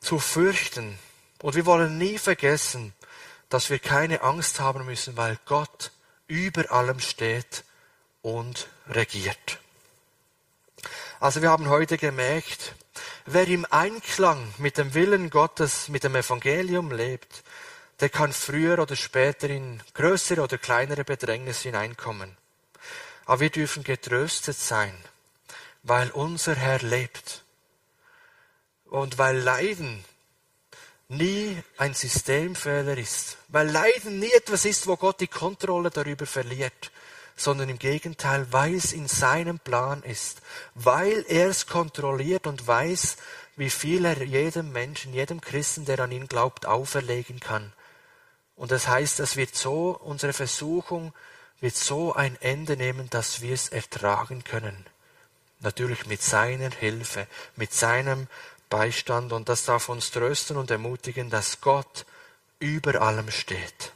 zu 0.00 0.18
fürchten, 0.18 0.98
und 1.40 1.54
wir 1.54 1.66
wollen 1.66 1.98
nie 1.98 2.18
vergessen, 2.18 2.92
dass 3.48 3.70
wir 3.70 3.78
keine 3.78 4.22
Angst 4.22 4.60
haben 4.60 4.84
müssen, 4.84 5.16
weil 5.16 5.38
Gott 5.46 5.92
über 6.26 6.70
allem 6.72 7.00
steht 7.00 7.64
und 8.22 8.68
regiert. 8.88 9.58
Also 11.20 11.42
wir 11.42 11.50
haben 11.50 11.68
heute 11.68 11.98
gemerkt, 11.98 12.74
wer 13.26 13.48
im 13.48 13.66
Einklang 13.70 14.54
mit 14.58 14.78
dem 14.78 14.94
Willen 14.94 15.30
Gottes, 15.30 15.88
mit 15.88 16.04
dem 16.04 16.14
Evangelium 16.14 16.92
lebt, 16.92 17.42
der 18.00 18.08
kann 18.08 18.32
früher 18.32 18.78
oder 18.78 18.94
später 18.94 19.50
in 19.50 19.82
größere 19.94 20.42
oder 20.42 20.58
kleinere 20.58 21.04
Bedrängnis 21.04 21.62
hineinkommen. 21.62 22.36
Aber 23.26 23.40
wir 23.40 23.50
dürfen 23.50 23.82
getröstet 23.82 24.56
sein, 24.56 24.94
weil 25.82 26.10
unser 26.10 26.54
Herr 26.54 26.78
lebt. 26.78 27.42
Und 28.86 29.18
weil 29.18 29.38
Leiden 29.38 30.04
nie 31.08 31.62
ein 31.76 31.94
Systemfehler 31.94 32.96
ist, 32.96 33.38
weil 33.48 33.68
Leiden 33.68 34.18
nie 34.18 34.30
etwas 34.32 34.64
ist, 34.64 34.86
wo 34.86 34.96
Gott 34.96 35.20
die 35.20 35.26
Kontrolle 35.26 35.90
darüber 35.90 36.26
verliert, 36.26 36.90
sondern 37.38 37.68
im 37.68 37.78
Gegenteil, 37.78 38.46
weil 38.50 38.74
es 38.74 38.92
in 38.92 39.08
seinem 39.08 39.58
Plan 39.58 40.02
ist, 40.02 40.42
weil 40.74 41.24
er 41.28 41.48
es 41.48 41.66
kontrolliert 41.66 42.46
und 42.46 42.66
weiß, 42.66 43.16
wie 43.56 43.70
viel 43.70 44.04
er 44.04 44.22
jedem 44.22 44.72
Menschen, 44.72 45.14
jedem 45.14 45.40
Christen, 45.40 45.84
der 45.84 46.00
an 46.00 46.12
ihn 46.12 46.28
glaubt, 46.28 46.66
auferlegen 46.66 47.40
kann. 47.40 47.72
Und 48.56 48.72
das 48.72 48.88
heißt, 48.88 49.20
es 49.20 49.36
wird 49.36 49.54
so, 49.54 49.90
unsere 50.02 50.32
Versuchung 50.32 51.12
wird 51.60 51.76
so 51.76 52.12
ein 52.14 52.36
Ende 52.40 52.76
nehmen, 52.76 53.08
dass 53.10 53.40
wir 53.40 53.54
es 53.54 53.68
ertragen 53.68 54.44
können. 54.44 54.86
Natürlich 55.60 56.06
mit 56.06 56.22
seiner 56.22 56.70
Hilfe, 56.70 57.26
mit 57.56 57.72
seinem 57.72 58.28
Beistand 58.68 59.32
und 59.32 59.48
das 59.48 59.64
darf 59.64 59.88
uns 59.88 60.10
trösten 60.10 60.56
und 60.56 60.70
ermutigen, 60.70 61.30
dass 61.30 61.60
Gott 61.60 62.04
über 62.58 63.00
allem 63.00 63.30
steht. 63.30 63.92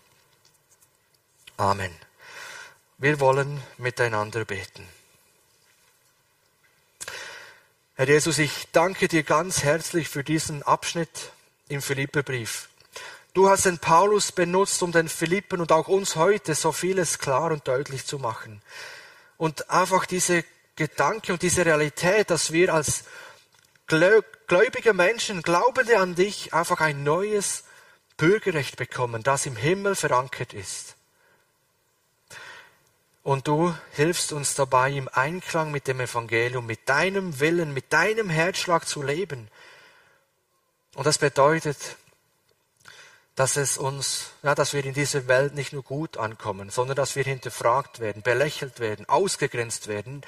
Amen. 1.56 1.92
Wir 3.02 3.18
wollen 3.18 3.60
miteinander 3.78 4.44
beten. 4.44 4.86
Herr 7.96 8.06
Jesus, 8.06 8.38
ich 8.38 8.68
danke 8.70 9.08
dir 9.08 9.24
ganz 9.24 9.64
herzlich 9.64 10.08
für 10.08 10.22
diesen 10.22 10.62
Abschnitt 10.62 11.32
im 11.66 11.82
Philipperbrief. 11.82 12.68
Du 13.34 13.50
hast 13.50 13.66
den 13.66 13.80
Paulus 13.80 14.30
benutzt, 14.30 14.84
um 14.84 14.92
den 14.92 15.08
Philippen 15.08 15.60
und 15.60 15.72
auch 15.72 15.88
uns 15.88 16.14
heute 16.14 16.54
so 16.54 16.70
vieles 16.70 17.18
klar 17.18 17.50
und 17.50 17.66
deutlich 17.66 18.06
zu 18.06 18.20
machen. 18.20 18.62
Und 19.36 19.68
einfach 19.68 20.06
diese 20.06 20.44
Gedanke 20.76 21.32
und 21.32 21.42
diese 21.42 21.66
Realität, 21.66 22.30
dass 22.30 22.52
wir 22.52 22.72
als 22.72 23.02
gläubige 23.88 24.94
Menschen, 24.94 25.42
Glaubende 25.42 25.98
an 25.98 26.14
dich, 26.14 26.54
einfach 26.54 26.80
ein 26.80 27.02
neues 27.02 27.64
Bürgerrecht 28.16 28.76
bekommen, 28.76 29.24
das 29.24 29.44
im 29.46 29.56
Himmel 29.56 29.96
verankert 29.96 30.54
ist. 30.54 30.94
Und 33.22 33.46
du 33.46 33.74
hilfst 33.92 34.32
uns 34.32 34.54
dabei, 34.54 34.90
im 34.90 35.08
Einklang 35.12 35.70
mit 35.70 35.86
dem 35.86 36.00
Evangelium, 36.00 36.66
mit 36.66 36.88
deinem 36.88 37.38
Willen, 37.38 37.72
mit 37.72 37.92
deinem 37.92 38.28
Herzschlag 38.30 38.86
zu 38.86 39.02
leben. 39.02 39.48
Und 40.94 41.06
das 41.06 41.18
bedeutet, 41.18 41.96
dass 43.34 43.56
es 43.56 43.78
uns, 43.78 44.30
ja, 44.42 44.54
dass 44.54 44.72
wir 44.72 44.84
in 44.84 44.92
dieser 44.92 45.28
Welt 45.28 45.54
nicht 45.54 45.72
nur 45.72 45.82
gut 45.82 46.16
ankommen, 46.16 46.70
sondern 46.70 46.96
dass 46.96 47.16
wir 47.16 47.24
hinterfragt 47.24 48.00
werden, 48.00 48.22
belächelt 48.22 48.80
werden, 48.80 49.08
ausgegrenzt 49.08 49.88
werden, 49.88 50.22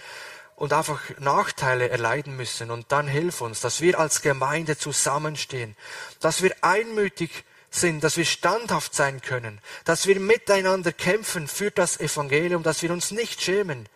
und 0.57 0.73
einfach 0.73 1.01
Nachteile 1.19 1.89
erleiden 1.89 2.37
müssen. 2.37 2.71
Und 2.71 2.93
dann 2.93 3.09
hilf 3.09 3.41
uns, 3.41 3.61
dass 3.61 3.81
wir 3.81 3.99
als 3.99 4.23
Gemeinde 4.23 4.79
zusammenstehen, 4.79 5.77
dass 6.21 6.43
wir 6.43 6.55
einmütig 6.61 7.45
sind, 7.75 8.05
dass 8.05 8.17
wir 8.17 8.25
standhaft 8.25 8.95
sein 8.95 9.21
können, 9.21 9.61
dass 9.85 10.07
wir 10.07 10.19
miteinander 10.21 10.93
kämpfen 10.93 11.49
für 11.49 11.71
das 11.71 11.99
Evangelium, 12.01 12.63
dass 12.63 12.83
wir 12.83 12.91
uns 12.91 13.11
nicht 13.11 13.43
schämen. 13.43 13.89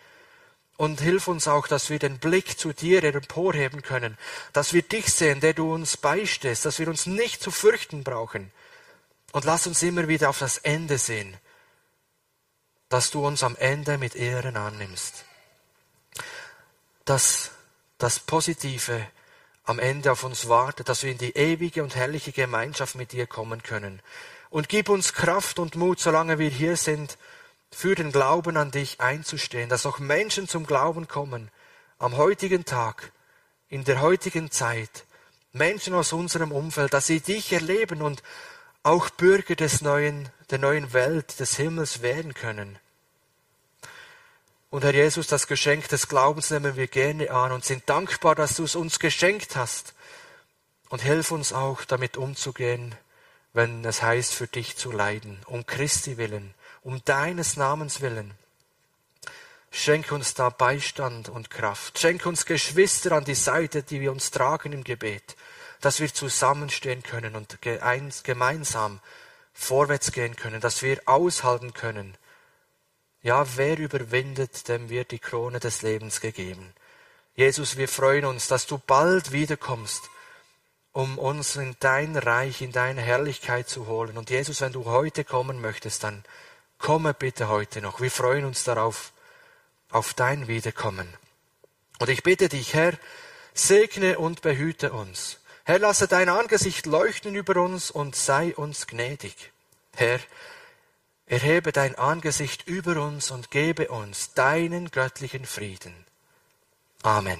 Und 0.76 1.00
hilf 1.00 1.26
uns 1.26 1.48
auch, 1.48 1.66
dass 1.66 1.90
wir 1.90 1.98
den 1.98 2.18
Blick 2.18 2.56
zu 2.56 2.72
dir 2.72 3.02
emporheben 3.02 3.82
können, 3.82 4.16
dass 4.52 4.72
wir 4.72 4.82
dich 4.82 5.12
sehen, 5.12 5.40
der 5.40 5.52
du 5.52 5.74
uns 5.74 5.96
beistehst, 5.96 6.64
dass 6.64 6.78
wir 6.78 6.86
uns 6.86 7.06
nicht 7.06 7.42
zu 7.42 7.50
fürchten 7.50 8.04
brauchen. 8.04 8.52
Und 9.32 9.44
lass 9.44 9.66
uns 9.66 9.82
immer 9.82 10.06
wieder 10.06 10.30
auf 10.30 10.38
das 10.38 10.58
Ende 10.58 10.98
sehen, 10.98 11.36
dass 12.88 13.10
du 13.10 13.26
uns 13.26 13.42
am 13.42 13.56
Ende 13.56 13.98
mit 13.98 14.14
Ehren 14.14 14.56
annimmst. 14.56 15.24
Dass 17.04 17.50
das 17.98 18.20
Positive 18.20 19.04
am 19.68 19.78
Ende 19.78 20.10
auf 20.10 20.24
uns 20.24 20.48
wartet, 20.48 20.88
dass 20.88 21.02
wir 21.02 21.12
in 21.12 21.18
die 21.18 21.36
ewige 21.36 21.82
und 21.82 21.94
herrliche 21.94 22.32
Gemeinschaft 22.32 22.94
mit 22.94 23.12
dir 23.12 23.26
kommen 23.26 23.62
können. 23.62 24.00
Und 24.48 24.70
gib 24.70 24.88
uns 24.88 25.12
Kraft 25.12 25.58
und 25.58 25.76
Mut, 25.76 26.00
solange 26.00 26.38
wir 26.38 26.48
hier 26.48 26.78
sind, 26.78 27.18
für 27.70 27.94
den 27.94 28.10
Glauben 28.10 28.56
an 28.56 28.70
dich 28.70 28.98
einzustehen, 28.98 29.68
dass 29.68 29.84
auch 29.84 29.98
Menschen 29.98 30.48
zum 30.48 30.66
Glauben 30.66 31.06
kommen, 31.06 31.50
am 31.98 32.16
heutigen 32.16 32.64
Tag, 32.64 33.12
in 33.68 33.84
der 33.84 34.00
heutigen 34.00 34.50
Zeit, 34.50 35.04
Menschen 35.52 35.92
aus 35.92 36.14
unserem 36.14 36.50
Umfeld, 36.50 36.94
dass 36.94 37.06
sie 37.06 37.20
dich 37.20 37.52
erleben 37.52 38.00
und 38.00 38.22
auch 38.82 39.10
Bürger 39.10 39.54
des 39.54 39.82
neuen, 39.82 40.30
der 40.50 40.60
neuen 40.60 40.94
Welt, 40.94 41.40
des 41.40 41.56
Himmels 41.56 42.00
werden 42.00 42.32
können. 42.32 42.78
Und 44.70 44.84
Herr 44.84 44.92
Jesus, 44.92 45.26
das 45.26 45.46
Geschenk 45.46 45.88
des 45.88 46.08
Glaubens 46.08 46.50
nehmen 46.50 46.76
wir 46.76 46.88
gerne 46.88 47.30
an 47.30 47.52
und 47.52 47.64
sind 47.64 47.88
dankbar, 47.88 48.34
dass 48.34 48.56
du 48.56 48.64
es 48.64 48.76
uns 48.76 48.98
geschenkt 48.98 49.56
hast. 49.56 49.94
Und 50.90 51.00
hilf 51.00 51.30
uns 51.30 51.54
auch, 51.54 51.84
damit 51.84 52.18
umzugehen, 52.18 52.94
wenn 53.54 53.82
es 53.86 54.02
heißt, 54.02 54.34
für 54.34 54.46
dich 54.46 54.76
zu 54.76 54.92
leiden, 54.92 55.38
um 55.46 55.64
Christi 55.64 56.18
willen, 56.18 56.52
um 56.82 57.02
deines 57.04 57.56
Namens 57.56 58.02
willen. 58.02 58.34
Schenk 59.70 60.12
uns 60.12 60.34
da 60.34 60.50
Beistand 60.50 61.30
und 61.30 61.48
Kraft. 61.48 61.98
Schenk 61.98 62.26
uns 62.26 62.44
Geschwister 62.44 63.12
an 63.12 63.24
die 63.24 63.34
Seite, 63.34 63.82
die 63.82 64.02
wir 64.02 64.12
uns 64.12 64.30
tragen 64.30 64.72
im 64.72 64.84
Gebet, 64.84 65.36
dass 65.80 66.00
wir 66.00 66.12
zusammenstehen 66.12 67.02
können 67.02 67.36
und 67.36 67.58
gemeinsam 67.62 69.00
vorwärts 69.54 70.12
gehen 70.12 70.36
können, 70.36 70.60
dass 70.60 70.82
wir 70.82 71.00
aushalten 71.06 71.72
können, 71.72 72.16
ja, 73.28 73.44
wer 73.56 73.78
überwindet, 73.78 74.68
dem 74.68 74.88
wird 74.88 75.10
die 75.10 75.18
Krone 75.18 75.60
des 75.60 75.82
Lebens 75.82 76.22
gegeben. 76.22 76.72
Jesus, 77.34 77.76
wir 77.76 77.86
freuen 77.86 78.24
uns, 78.24 78.48
dass 78.48 78.66
du 78.66 78.78
bald 78.78 79.32
wiederkommst, 79.32 80.08
um 80.92 81.18
uns 81.18 81.56
in 81.56 81.76
dein 81.78 82.16
Reich, 82.16 82.62
in 82.62 82.72
deine 82.72 83.02
Herrlichkeit 83.02 83.68
zu 83.68 83.86
holen. 83.86 84.16
Und 84.16 84.30
Jesus, 84.30 84.62
wenn 84.62 84.72
du 84.72 84.86
heute 84.86 85.24
kommen 85.24 85.60
möchtest, 85.60 86.04
dann 86.04 86.24
komme 86.78 87.12
bitte 87.12 87.50
heute 87.50 87.82
noch. 87.82 88.00
Wir 88.00 88.10
freuen 88.10 88.46
uns 88.46 88.64
darauf, 88.64 89.12
auf 89.90 90.14
dein 90.14 90.48
Wiederkommen. 90.48 91.12
Und 91.98 92.08
ich 92.08 92.22
bitte 92.22 92.48
dich, 92.48 92.72
Herr, 92.72 92.94
segne 93.52 94.18
und 94.18 94.40
behüte 94.40 94.90
uns. 94.90 95.38
Herr, 95.64 95.80
lasse 95.80 96.08
dein 96.08 96.30
Angesicht 96.30 96.86
leuchten 96.86 97.34
über 97.34 97.60
uns 97.60 97.90
und 97.90 98.16
sei 98.16 98.56
uns 98.56 98.86
gnädig. 98.86 99.52
Herr, 99.96 100.18
Erhebe 101.28 101.72
dein 101.72 101.96
Angesicht 101.96 102.66
über 102.66 103.02
uns 103.02 103.30
und 103.30 103.50
gebe 103.50 103.88
uns 103.88 104.32
deinen 104.32 104.90
göttlichen 104.90 105.44
Frieden. 105.44 105.94
Amen. 107.02 107.38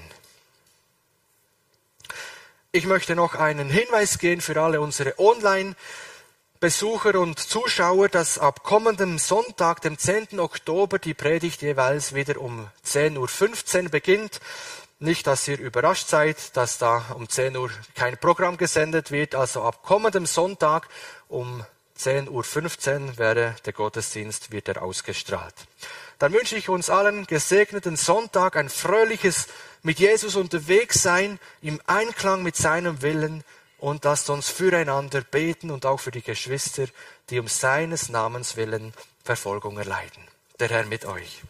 Ich 2.70 2.84
möchte 2.84 3.16
noch 3.16 3.34
einen 3.34 3.70
Hinweis 3.70 4.18
geben 4.18 4.43
für 4.43 4.61
alle 4.61 4.82
unsere 4.82 5.18
Online-Besucher 5.18 7.18
und 7.18 7.39
Zuschauer, 7.39 8.11
dass 8.11 8.39
ab 8.39 8.62
kommendem 8.62 9.18
Sonntag, 9.18 9.80
dem 9.80 9.97
10. 9.97 10.39
Oktober, 10.39 10.99
die 10.99 11.14
Predigt 11.14 11.62
jeweils 11.62 12.14
wieder 12.14 12.43
um 12.43 12.68
10.15 12.86 13.84
Uhr 13.84 13.89
beginnt. 13.89 14.41
Nicht, 14.99 15.26
dass 15.26 15.49
ihr 15.49 15.59
überrascht 15.59 16.09
seid, 16.09 16.59
dass 16.59 16.76
da 16.76 17.07
um 17.14 17.26
10 17.26 17.57
Uhr 17.57 17.70
kein 17.95 18.18
Programm 18.18 18.59
gesendet 18.59 19.12
wird. 19.12 19.34
Also 19.34 19.62
ab 19.62 19.82
kommendem 19.82 20.26
Sonntag 20.26 20.91
um 21.28 21.59
10.15 21.59 21.61
Uhr 21.61 21.66
wäre 23.18 23.57
der 23.64 23.72
Gottesdienst 23.72 24.53
wieder 24.53 24.82
ausgestrahlt. 24.82 25.55
Dann 26.18 26.32
wünsche 26.32 26.57
ich 26.57 26.68
uns 26.68 26.90
allen 26.90 27.26
gesegneten 27.26 27.96
Sonntag, 27.96 28.57
ein 28.57 28.68
fröhliches 28.68 29.49
mit 29.82 29.99
Jesus 29.99 30.36
unterwegs 30.36 31.03
sein, 31.03 31.38
im 31.62 31.80
Einklang 31.86 32.42
mit 32.42 32.57
seinem 32.57 33.03
Willen 33.03 33.44
und 33.78 34.05
lasst 34.05 34.30
uns 34.30 34.49
füreinander 34.49 35.20
beten 35.22 35.70
und 35.70 35.86
auch 35.86 36.01
für 36.01 36.11
die 36.11 36.22
Geschwister, 36.22 36.86
die 37.30 37.38
um 37.38 37.49
seines 37.49 38.09
Namens 38.09 38.57
willen 38.57 38.92
Verfolgung 39.24 39.78
erleiden. 39.78 40.24
Der 40.59 40.68
Herr 40.68 40.84
mit 40.86 41.05
euch. 41.05 41.42